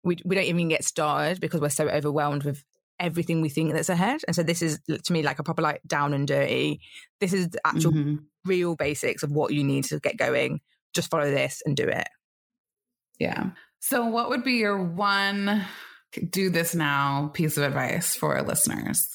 we 0.05 0.19
we 0.25 0.35
don't 0.35 0.45
even 0.45 0.69
get 0.69 0.85
started 0.85 1.41
because 1.41 1.61
we're 1.61 1.69
so 1.69 1.89
overwhelmed 1.89 2.45
with 2.45 2.65
everything 3.01 3.41
we 3.41 3.49
think 3.49 3.73
that's 3.73 3.89
ahead. 3.89 4.21
And 4.27 4.35
so 4.35 4.43
this 4.43 4.63
is 4.63 4.81
to 4.89 5.13
me 5.13 5.23
like 5.23 5.39
a 5.39 5.45
proper 5.45 5.63
like 5.63 5.81
down 5.87 6.15
and 6.15 6.27
dirty. 6.27 6.81
This 7.21 7.33
is 7.33 7.49
the 7.49 7.61
actual 7.65 7.93
mm-hmm. 7.93 8.17
real 8.45 8.77
basics 8.77 9.23
of 9.23 9.31
what 9.31 9.53
you 9.53 9.65
need 9.65 9.85
to 9.85 10.01
get 10.01 10.17
going. 10.17 10.61
Just 10.95 11.11
follow 11.11 11.31
this 11.31 11.63
and 11.65 11.77
do 11.77 11.85
it. 11.85 12.09
Yeah. 13.19 13.51
So 13.81 14.07
what 14.07 14.31
would 14.31 14.45
be 14.45 14.55
your 14.55 14.83
one 14.83 15.65
do 16.31 16.51
this 16.51 16.75
now 16.75 17.31
piece 17.35 17.57
of 17.57 17.65
advice 17.65 18.17
for 18.17 18.41
listeners? 18.43 19.07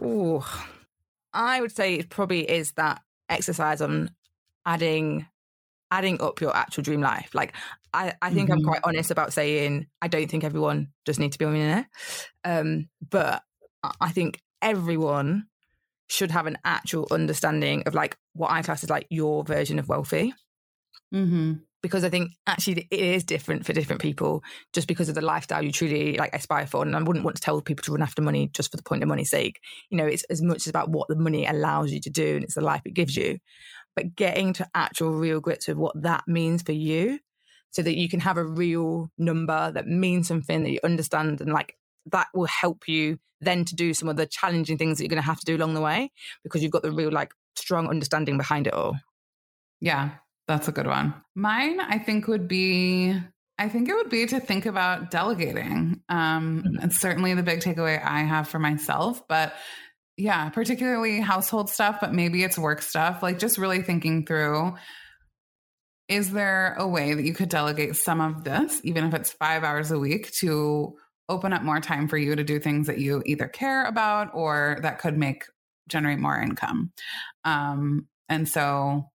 Oh, 0.00 0.46
I 1.34 1.60
would 1.60 1.74
say 1.74 1.94
it 1.94 2.08
probably 2.08 2.48
is 2.48 2.72
that 2.72 3.02
exercise 3.28 3.80
on 3.80 4.10
adding 4.64 5.26
adding 5.90 6.20
up 6.20 6.40
your 6.40 6.56
actual 6.56 6.82
dream 6.82 7.00
life. 7.00 7.30
Like 7.34 7.54
I, 7.92 8.14
I 8.22 8.30
think 8.30 8.48
mm-hmm. 8.48 8.58
I'm 8.58 8.64
quite 8.64 8.80
honest 8.84 9.10
about 9.10 9.32
saying 9.32 9.86
I 10.00 10.08
don't 10.08 10.30
think 10.30 10.44
everyone 10.44 10.88
does 11.04 11.18
need 11.18 11.32
to 11.32 11.38
be 11.38 11.44
a 11.44 11.48
millionaire. 11.48 11.88
Um, 12.44 12.88
but 13.08 13.42
I 14.00 14.10
think 14.10 14.40
everyone 14.62 15.46
should 16.08 16.30
have 16.30 16.46
an 16.46 16.58
actual 16.64 17.06
understanding 17.10 17.82
of 17.86 17.94
like 17.94 18.16
what 18.32 18.50
I 18.50 18.62
class 18.62 18.82
as 18.82 18.90
like 18.90 19.06
your 19.10 19.44
version 19.44 19.78
of 19.78 19.88
wealthy. 19.88 20.34
Mm-hmm 21.12 21.54
because 21.84 22.02
I 22.02 22.08
think 22.08 22.32
actually 22.46 22.88
it 22.90 22.98
is 22.98 23.24
different 23.24 23.66
for 23.66 23.74
different 23.74 24.00
people 24.00 24.42
just 24.72 24.88
because 24.88 25.10
of 25.10 25.14
the 25.14 25.20
lifestyle 25.20 25.62
you 25.62 25.70
truly 25.70 26.16
like 26.16 26.34
aspire 26.34 26.66
for. 26.66 26.80
And 26.80 26.96
I 26.96 27.02
wouldn't 27.02 27.26
want 27.26 27.36
to 27.36 27.42
tell 27.42 27.60
people 27.60 27.82
to 27.82 27.92
run 27.92 28.00
after 28.00 28.22
money 28.22 28.48
just 28.54 28.70
for 28.70 28.78
the 28.78 28.82
point 28.82 29.02
of 29.02 29.08
money's 29.10 29.28
sake. 29.28 29.60
You 29.90 29.98
know, 29.98 30.06
it's 30.06 30.24
as 30.30 30.40
much 30.40 30.66
about 30.66 30.88
what 30.88 31.08
the 31.08 31.14
money 31.14 31.44
allows 31.44 31.92
you 31.92 32.00
to 32.00 32.08
do 32.08 32.36
and 32.36 32.42
it's 32.42 32.54
the 32.54 32.62
life 32.62 32.80
it 32.86 32.94
gives 32.94 33.18
you. 33.18 33.36
But 33.94 34.16
getting 34.16 34.54
to 34.54 34.66
actual 34.74 35.10
real 35.10 35.40
grits 35.40 35.68
with 35.68 35.76
what 35.76 36.00
that 36.00 36.24
means 36.26 36.62
for 36.62 36.72
you 36.72 37.18
so 37.70 37.82
that 37.82 37.98
you 37.98 38.08
can 38.08 38.20
have 38.20 38.38
a 38.38 38.44
real 38.46 39.10
number 39.18 39.70
that 39.70 39.86
means 39.86 40.26
something 40.26 40.62
that 40.62 40.70
you 40.70 40.80
understand 40.82 41.42
and 41.42 41.52
like 41.52 41.76
that 42.12 42.28
will 42.32 42.46
help 42.46 42.88
you 42.88 43.18
then 43.42 43.66
to 43.66 43.74
do 43.74 43.92
some 43.92 44.08
of 44.08 44.16
the 44.16 44.24
challenging 44.24 44.78
things 44.78 44.96
that 44.96 45.04
you're 45.04 45.10
going 45.10 45.20
to 45.20 45.26
have 45.26 45.40
to 45.40 45.44
do 45.44 45.56
along 45.56 45.74
the 45.74 45.82
way 45.82 46.10
because 46.44 46.62
you've 46.62 46.72
got 46.72 46.82
the 46.82 46.90
real 46.90 47.12
like 47.12 47.34
strong 47.56 47.88
understanding 47.88 48.38
behind 48.38 48.66
it 48.66 48.72
all. 48.72 48.96
Yeah, 49.82 50.12
that's 50.46 50.68
a 50.68 50.72
good 50.72 50.86
one. 50.86 51.14
Mine, 51.34 51.80
I 51.80 51.98
think, 51.98 52.28
would 52.28 52.48
be 52.48 53.18
I 53.58 53.68
think 53.68 53.88
it 53.88 53.94
would 53.94 54.10
be 54.10 54.26
to 54.26 54.40
think 54.40 54.66
about 54.66 55.10
delegating. 55.10 56.02
Um, 56.08 56.64
mm-hmm. 56.66 56.84
It's 56.84 56.98
certainly 56.98 57.34
the 57.34 57.42
big 57.42 57.60
takeaway 57.60 58.02
I 58.04 58.20
have 58.20 58.48
for 58.48 58.58
myself, 58.58 59.26
but 59.28 59.54
yeah, 60.16 60.48
particularly 60.48 61.20
household 61.20 61.70
stuff, 61.70 61.98
but 62.00 62.12
maybe 62.12 62.42
it's 62.42 62.58
work 62.58 62.82
stuff. 62.82 63.22
Like 63.22 63.38
just 63.38 63.58
really 63.58 63.82
thinking 63.82 64.26
through 64.26 64.74
is 66.08 66.32
there 66.32 66.74
a 66.74 66.86
way 66.86 67.14
that 67.14 67.24
you 67.24 67.32
could 67.32 67.48
delegate 67.48 67.96
some 67.96 68.20
of 68.20 68.44
this, 68.44 68.80
even 68.84 69.04
if 69.04 69.14
it's 69.14 69.32
five 69.32 69.64
hours 69.64 69.90
a 69.90 69.98
week, 69.98 70.30
to 70.32 70.96
open 71.28 71.52
up 71.52 71.62
more 71.62 71.80
time 71.80 72.08
for 72.08 72.18
you 72.18 72.36
to 72.36 72.44
do 72.44 72.60
things 72.60 72.88
that 72.88 72.98
you 72.98 73.22
either 73.24 73.48
care 73.48 73.86
about 73.86 74.30
or 74.34 74.78
that 74.82 74.98
could 74.98 75.16
make 75.16 75.44
generate 75.88 76.18
more 76.18 76.38
income? 76.38 76.92
Um, 77.44 78.06
and 78.28 78.48
so 78.48 79.10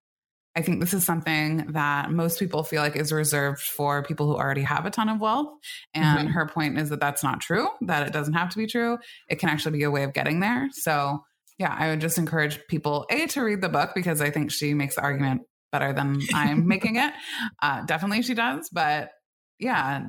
I 0.59 0.61
think 0.61 0.81
this 0.81 0.93
is 0.93 1.05
something 1.05 1.67
that 1.71 2.11
most 2.11 2.37
people 2.37 2.65
feel 2.65 2.81
like 2.81 2.97
is 2.97 3.13
reserved 3.13 3.61
for 3.61 4.03
people 4.03 4.27
who 4.27 4.35
already 4.35 4.63
have 4.63 4.85
a 4.85 4.89
ton 4.89 5.07
of 5.07 5.21
wealth. 5.21 5.47
And 5.93 6.19
mm-hmm. 6.19 6.33
her 6.33 6.47
point 6.47 6.77
is 6.77 6.89
that 6.89 6.99
that's 6.99 7.23
not 7.23 7.39
true, 7.39 7.69
that 7.81 8.05
it 8.05 8.11
doesn't 8.11 8.33
have 8.33 8.49
to 8.49 8.57
be 8.57 8.67
true. 8.67 8.97
It 9.29 9.39
can 9.39 9.47
actually 9.47 9.77
be 9.77 9.83
a 9.83 9.91
way 9.91 10.03
of 10.03 10.13
getting 10.13 10.41
there. 10.41 10.67
So, 10.73 11.23
yeah, 11.57 11.73
I 11.77 11.87
would 11.87 12.01
just 12.01 12.17
encourage 12.17 12.59
people, 12.67 13.05
A, 13.09 13.27
to 13.27 13.41
read 13.41 13.61
the 13.61 13.69
book 13.69 13.91
because 13.95 14.19
I 14.19 14.31
think 14.31 14.51
she 14.51 14.73
makes 14.73 14.95
the 14.95 15.01
argument 15.01 15.43
better 15.71 15.93
than 15.93 16.19
I'm 16.33 16.67
making 16.67 16.97
it. 16.97 17.13
Uh, 17.61 17.83
definitely 17.85 18.21
she 18.21 18.33
does. 18.33 18.69
But 18.69 19.11
yeah, 19.59 20.03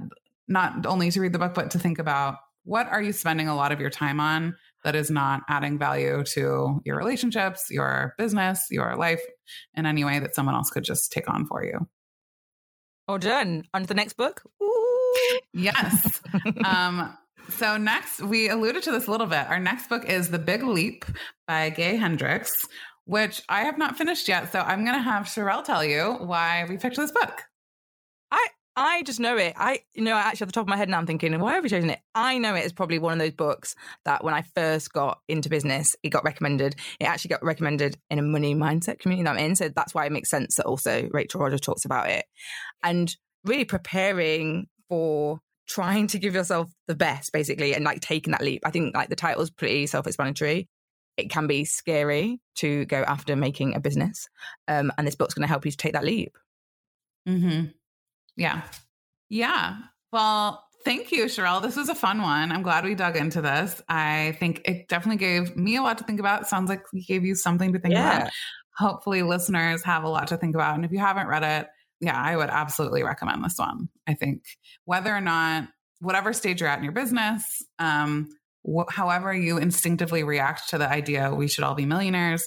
not 0.48 0.84
only 0.84 1.12
to 1.12 1.20
read 1.20 1.32
the 1.32 1.38
book, 1.38 1.55
but 1.55 1.70
to 1.72 1.78
think 1.78 2.01
about 2.01 2.38
what 2.64 2.88
are 2.88 3.01
you 3.01 3.12
spending 3.12 3.46
a 3.46 3.55
lot 3.55 3.70
of 3.70 3.80
your 3.80 3.90
time 3.90 4.18
on 4.18 4.57
that 4.85 4.95
is 4.95 5.11
not 5.11 5.43
adding 5.49 5.78
value 5.78 6.24
to 6.35 6.81
your 6.85 6.97
relationships, 6.97 7.66
your 7.70 8.14
business, 8.18 8.66
your 8.70 8.97
life 8.97 9.20
in 9.74 9.87
any 9.87 10.05
way 10.05 10.18
that 10.18 10.35
someone 10.35 10.55
else 10.55 10.70
could 10.70 10.85
just 10.85 11.12
take 11.12 11.28
on 11.28 11.47
for 11.47 11.64
you. 11.64 11.87
All 13.09 13.18
done. 13.18 13.64
On 13.74 13.83
to 13.83 13.87
the 13.87 13.95
next 13.95 14.14
book. 14.14 14.43
Ooh. 14.62 15.41
Yes. 15.53 16.20
um, 16.64 17.16
so 17.49 17.76
next, 17.76 18.22
we 18.22 18.49
alluded 18.49 18.85
to 18.85 18.93
this 18.93 19.07
a 19.07 19.11
little 19.11 19.26
bit. 19.26 19.49
Our 19.49 19.59
next 19.59 19.89
book 19.89 20.05
is 20.05 20.31
The 20.31 20.39
Big 20.39 20.62
Leap 20.62 21.05
by 21.47 21.70
Gay 21.70 21.97
Hendricks, 21.97 22.66
which 23.05 23.43
I 23.49 23.62
have 23.62 23.78
not 23.78 23.99
finished 23.99 24.28
yet. 24.28 24.53
So 24.53 24.61
I'm 24.61 24.85
going 24.85 24.97
to 24.97 25.03
have 25.03 25.24
Charelle 25.24 25.64
tell 25.64 25.85
you 25.85 26.16
why 26.20 26.64
we 26.68 26.76
picked 26.76 26.97
this 26.97 27.11
book. 27.11 27.43
I 28.31 28.47
I 28.77 29.03
just 29.03 29.21
know 29.21 29.37
it. 29.37 29.55
I, 29.57 29.81
you 29.95 30.03
know, 30.03 30.14
actually, 30.14 30.45
at 30.45 30.49
the 30.49 30.53
top 30.53 30.62
of 30.62 30.68
my 30.68 30.77
head 30.77 30.89
now, 30.89 30.99
I'm 30.99 31.07
thinking, 31.07 31.39
why 31.39 31.55
have 31.55 31.62
we 31.62 31.68
chosen 31.68 31.91
it? 31.91 32.01
I 32.14 32.39
know 32.39 32.55
it 32.55 32.64
is 32.64 32.73
probably 32.73 32.99
one 32.99 33.14
of 33.14 33.18
those 33.18 33.33
books 33.33 33.75
that 34.05 34.23
when 34.23 34.33
I 34.33 34.43
first 34.55 34.93
got 34.93 35.18
into 35.29 35.49
business, 35.49 35.97
it 36.03 36.11
got 36.11 36.25
recommended. 36.25 36.77
It 37.01 37.05
actually 37.05 37.31
got 37.31 37.45
recommended 37.45 37.99
in 38.11 38.18
a 38.18 38.23
money 38.23 38.55
mindset 38.55 39.01
community 39.01 39.25
that 39.25 39.33
I'm 39.33 39.45
in. 39.45 39.57
So 39.57 39.68
that's 39.68 39.93
why 39.93 40.07
it 40.07 40.12
makes 40.12 40.31
sense 40.31 40.57
that 40.57 40.66
also 40.66 41.09
Rachel 41.11 41.41
Rodgers 41.41 41.61
talks 41.61 41.85
about 41.85 42.11
it. 42.11 42.25
And 42.83 43.14
really 43.45 43.64
preparing 43.64 44.66
for 44.89 45.41
trying 45.68 46.07
to 46.09 46.18
give 46.18 46.35
yourself 46.35 46.71
the 46.87 46.97
best, 46.97 47.33
basically, 47.33 47.75
and 47.75 47.85
like 47.85 48.01
taking 48.01 48.33
that 48.33 48.43
leap. 48.43 48.62
I 48.64 48.71
think 48.71 48.95
like 48.95 49.09
the 49.09 49.16
title 49.16 49.43
is 49.43 49.51
pretty 49.51 49.87
self 49.87 50.07
explanatory. 50.07 50.68
It 51.16 51.29
can 51.29 51.47
be 51.47 51.64
scary 51.64 52.41
to 52.57 52.85
go 52.87 53.03
after 53.03 53.37
making 53.37 53.75
a 53.75 53.81
business. 53.81 54.29
Um, 54.68 54.93
and 54.97 55.07
this 55.07 55.16
book's 55.16 55.35
going 55.35 55.43
to 55.43 55.49
help 55.49 55.64
you 55.64 55.71
to 55.71 55.77
take 55.77 55.93
that 55.93 56.05
leap. 56.05 56.37
Mm-hmm. 57.29 57.66
Yeah. 58.37 58.62
Yeah. 59.28 59.76
Well, 60.12 60.64
thank 60.85 61.12
you, 61.12 61.24
Charelle. 61.26 61.62
This 61.62 61.76
was 61.76 61.89
a 61.89 61.95
fun 61.95 62.22
one. 62.22 62.53
I'm 62.53 62.62
glad 62.62 62.85
we 62.85 62.95
dug 62.95 63.16
into 63.16 63.41
this. 63.41 63.81
I 63.89 64.37
think 64.39 64.62
it 64.64 64.89
definitely 64.89 65.18
gave 65.18 65.57
me 65.57 65.76
a 65.76 65.83
lot 65.83 65.99
to 65.99 66.05
think 66.05 66.20
about. 66.20 66.43
It 66.43 66.49
sounds 66.49 66.68
like 66.68 66.85
we 66.93 67.05
gave 67.05 67.24
you 67.24 67.35
something 67.35 67.72
to 67.72 67.78
think 67.78 67.95
yeah. 67.95 68.18
about. 68.18 68.31
Hopefully, 68.76 69.22
listeners 69.22 69.85
have 69.85 70.05
a 70.05 70.09
lot 70.09 70.28
to 70.28 70.37
think 70.37 70.55
about. 70.55 70.74
And 70.74 70.85
if 70.85 70.91
you 70.91 70.99
haven't 70.99 71.28
read 71.28 71.43
it, 71.43 71.68
yeah, 72.01 72.20
I 72.20 72.37
would 72.37 72.49
absolutely 72.49 73.03
recommend 73.03 73.45
this 73.45 73.59
one. 73.59 73.89
I 74.07 74.14
think 74.14 74.45
whether 74.85 75.14
or 75.14 75.20
not, 75.20 75.68
whatever 76.01 76.33
stage 76.33 76.61
you're 76.61 76.70
at 76.70 76.78
in 76.78 76.85
your 76.85 76.95
business, 76.95 77.45
um, 77.78 78.31
wh- 78.66 78.91
however 78.91 79.35
you 79.35 79.59
instinctively 79.59 80.24
react 80.24 80.70
to 80.70 80.78
the 80.78 80.89
idea 80.89 81.35
we 81.35 81.47
should 81.47 81.64
all 81.64 81.74
be 81.74 81.85
millionaires, 81.85 82.47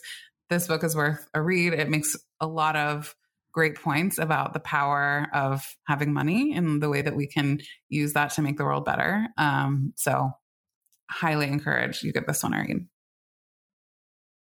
this 0.50 0.68
book 0.68 0.84
is 0.84 0.96
worth 0.96 1.28
a 1.34 1.42
read. 1.42 1.74
It 1.74 1.90
makes 1.90 2.16
a 2.40 2.48
lot 2.48 2.76
of 2.76 3.16
great 3.54 3.76
points 3.76 4.18
about 4.18 4.54
the 4.54 4.60
power 4.60 5.28
of 5.34 5.76
having 5.88 6.12
money 6.12 6.54
and 6.54 6.82
the 6.82 6.90
way 6.90 7.02
that 7.02 7.16
we 7.16 7.28
can 7.28 7.60
use 7.88 8.14
that 8.14 8.32
to 8.32 8.42
make 8.42 8.58
the 8.58 8.66
world 8.66 8.84
better. 8.84 9.28
Um, 9.38 9.94
so, 9.96 10.32
highly 11.10 11.48
encourage 11.48 12.04
you 12.04 12.12
give 12.12 12.26
this 12.26 12.44
one 12.44 12.54
a 12.54 12.60
read. 12.60 12.88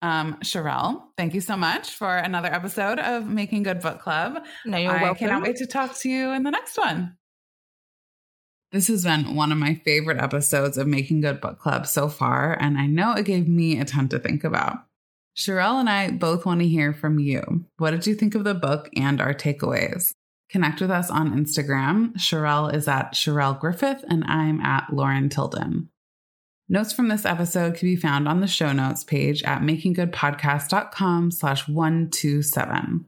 Um, 0.01 0.37
Charelle, 0.43 1.03
thank 1.17 1.33
you 1.33 1.41
so 1.41 1.57
much 1.57 1.89
for 1.89 2.15
another 2.15 2.47
episode 2.47 2.99
of 2.99 3.27
Making 3.27 3.63
Good 3.63 3.81
Book 3.81 3.99
Club. 3.99 4.41
No, 4.65 4.77
you're 4.77 4.91
I 4.91 5.03
welcome. 5.03 5.27
cannot 5.27 5.43
wait 5.43 5.57
to 5.57 5.67
talk 5.67 5.97
to 5.99 6.09
you 6.09 6.31
in 6.31 6.43
the 6.43 6.51
next 6.51 6.77
one. 6.77 7.17
This 8.71 8.87
has 8.87 9.03
been 9.03 9.35
one 9.35 9.51
of 9.51 9.57
my 9.57 9.81
favorite 9.83 10.21
episodes 10.21 10.77
of 10.77 10.87
Making 10.87 11.21
Good 11.21 11.41
Book 11.41 11.59
Club 11.59 11.87
so 11.87 12.07
far, 12.07 12.55
and 12.59 12.77
I 12.77 12.85
know 12.85 13.13
it 13.13 13.25
gave 13.25 13.47
me 13.47 13.79
a 13.79 13.85
ton 13.85 14.07
to 14.09 14.19
think 14.19 14.43
about. 14.43 14.77
Charelle 15.39 15.79
and 15.79 15.89
I 15.89 16.11
both 16.11 16.45
want 16.45 16.59
to 16.59 16.67
hear 16.67 16.93
from 16.93 17.17
you. 17.17 17.63
What 17.77 17.91
did 17.91 18.05
you 18.05 18.13
think 18.13 18.35
of 18.35 18.43
the 18.43 18.53
book 18.53 18.89
and 18.97 19.21
our 19.21 19.33
takeaways? 19.33 20.11
Connect 20.49 20.81
with 20.81 20.91
us 20.91 21.09
on 21.09 21.31
Instagram. 21.31 22.11
Charelle 22.17 22.73
is 22.73 22.89
at 22.89 23.13
Charelle 23.13 23.57
Griffith, 23.57 24.03
and 24.09 24.25
I'm 24.25 24.59
at 24.59 24.91
Lauren 24.91 25.29
Tilden. 25.29 25.87
Notes 26.67 26.91
from 26.91 27.07
this 27.07 27.25
episode 27.25 27.75
can 27.75 27.87
be 27.87 27.95
found 27.95 28.27
on 28.27 28.41
the 28.41 28.47
show 28.47 28.73
notes 28.73 29.05
page 29.05 29.41
at 29.43 29.61
makinggoodpodcast.com 29.61 31.31
slash 31.31 31.69
127. 31.69 33.05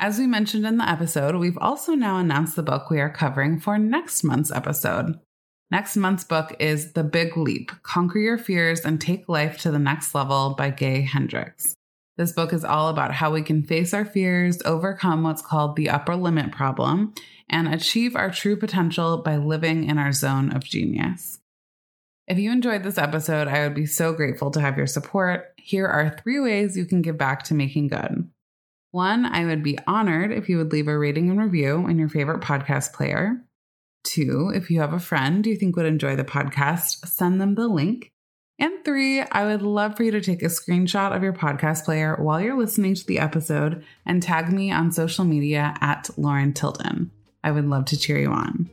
As 0.00 0.18
we 0.18 0.26
mentioned 0.26 0.66
in 0.66 0.78
the 0.78 0.90
episode, 0.90 1.36
we've 1.36 1.58
also 1.58 1.94
now 1.94 2.18
announced 2.18 2.56
the 2.56 2.62
book 2.64 2.90
we 2.90 2.98
are 2.98 3.08
covering 3.08 3.60
for 3.60 3.78
next 3.78 4.24
month's 4.24 4.50
episode. 4.50 5.20
Next 5.68 5.96
month's 5.96 6.22
book 6.22 6.54
is 6.60 6.92
The 6.92 7.02
Big 7.02 7.36
Leap 7.36 7.72
Conquer 7.82 8.20
Your 8.20 8.38
Fears 8.38 8.84
and 8.84 9.00
Take 9.00 9.28
Life 9.28 9.58
to 9.62 9.72
the 9.72 9.80
Next 9.80 10.14
Level 10.14 10.54
by 10.54 10.70
Gay 10.70 11.00
Hendricks. 11.00 11.74
This 12.16 12.30
book 12.30 12.52
is 12.52 12.64
all 12.64 12.88
about 12.88 13.12
how 13.12 13.32
we 13.32 13.42
can 13.42 13.64
face 13.64 13.92
our 13.92 14.04
fears, 14.04 14.62
overcome 14.64 15.24
what's 15.24 15.42
called 15.42 15.74
the 15.74 15.90
upper 15.90 16.14
limit 16.14 16.52
problem, 16.52 17.14
and 17.50 17.66
achieve 17.66 18.14
our 18.14 18.30
true 18.30 18.56
potential 18.56 19.18
by 19.18 19.38
living 19.38 19.82
in 19.82 19.98
our 19.98 20.12
zone 20.12 20.54
of 20.54 20.62
genius. 20.62 21.40
If 22.28 22.38
you 22.38 22.52
enjoyed 22.52 22.84
this 22.84 22.96
episode, 22.96 23.48
I 23.48 23.64
would 23.64 23.74
be 23.74 23.86
so 23.86 24.12
grateful 24.12 24.52
to 24.52 24.60
have 24.60 24.76
your 24.76 24.86
support. 24.86 25.52
Here 25.56 25.86
are 25.86 26.16
three 26.22 26.38
ways 26.38 26.76
you 26.76 26.84
can 26.84 27.02
give 27.02 27.18
back 27.18 27.42
to 27.44 27.54
making 27.54 27.88
good. 27.88 28.30
One, 28.92 29.26
I 29.26 29.44
would 29.44 29.64
be 29.64 29.78
honored 29.84 30.30
if 30.30 30.48
you 30.48 30.58
would 30.58 30.70
leave 30.70 30.86
a 30.86 30.96
rating 30.96 31.28
and 31.28 31.40
review 31.40 31.88
in 31.88 31.98
your 31.98 32.08
favorite 32.08 32.40
podcast 32.40 32.92
player. 32.92 33.42
Two, 34.06 34.52
if 34.54 34.70
you 34.70 34.80
have 34.80 34.92
a 34.92 35.00
friend 35.00 35.44
you 35.44 35.56
think 35.56 35.74
would 35.76 35.84
enjoy 35.84 36.14
the 36.14 36.24
podcast, 36.24 37.06
send 37.08 37.40
them 37.40 37.56
the 37.56 37.66
link. 37.66 38.12
And 38.58 38.72
three, 38.84 39.20
I 39.20 39.44
would 39.44 39.62
love 39.62 39.96
for 39.96 40.04
you 40.04 40.12
to 40.12 40.20
take 40.20 40.42
a 40.42 40.46
screenshot 40.46 41.14
of 41.14 41.22
your 41.24 41.32
podcast 41.32 41.84
player 41.84 42.16
while 42.18 42.40
you're 42.40 42.56
listening 42.56 42.94
to 42.94 43.04
the 43.04 43.18
episode 43.18 43.84
and 44.06 44.22
tag 44.22 44.52
me 44.52 44.70
on 44.70 44.92
social 44.92 45.24
media 45.24 45.74
at 45.80 46.08
Lauren 46.16 46.54
Tilden. 46.54 47.10
I 47.42 47.50
would 47.50 47.66
love 47.66 47.84
to 47.86 47.98
cheer 47.98 48.18
you 48.18 48.30
on. 48.30 48.70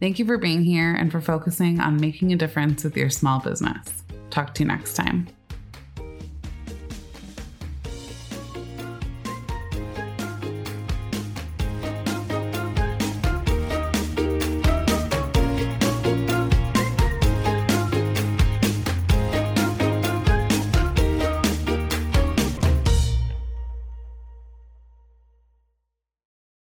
Thank 0.00 0.18
you 0.18 0.24
for 0.24 0.38
being 0.38 0.64
here 0.64 0.92
and 0.92 1.10
for 1.10 1.20
focusing 1.20 1.80
on 1.80 2.00
making 2.00 2.32
a 2.32 2.36
difference 2.36 2.84
with 2.84 2.96
your 2.96 3.10
small 3.10 3.40
business. 3.40 4.02
Talk 4.30 4.54
to 4.54 4.64
you 4.64 4.68
next 4.68 4.94
time. 4.94 5.28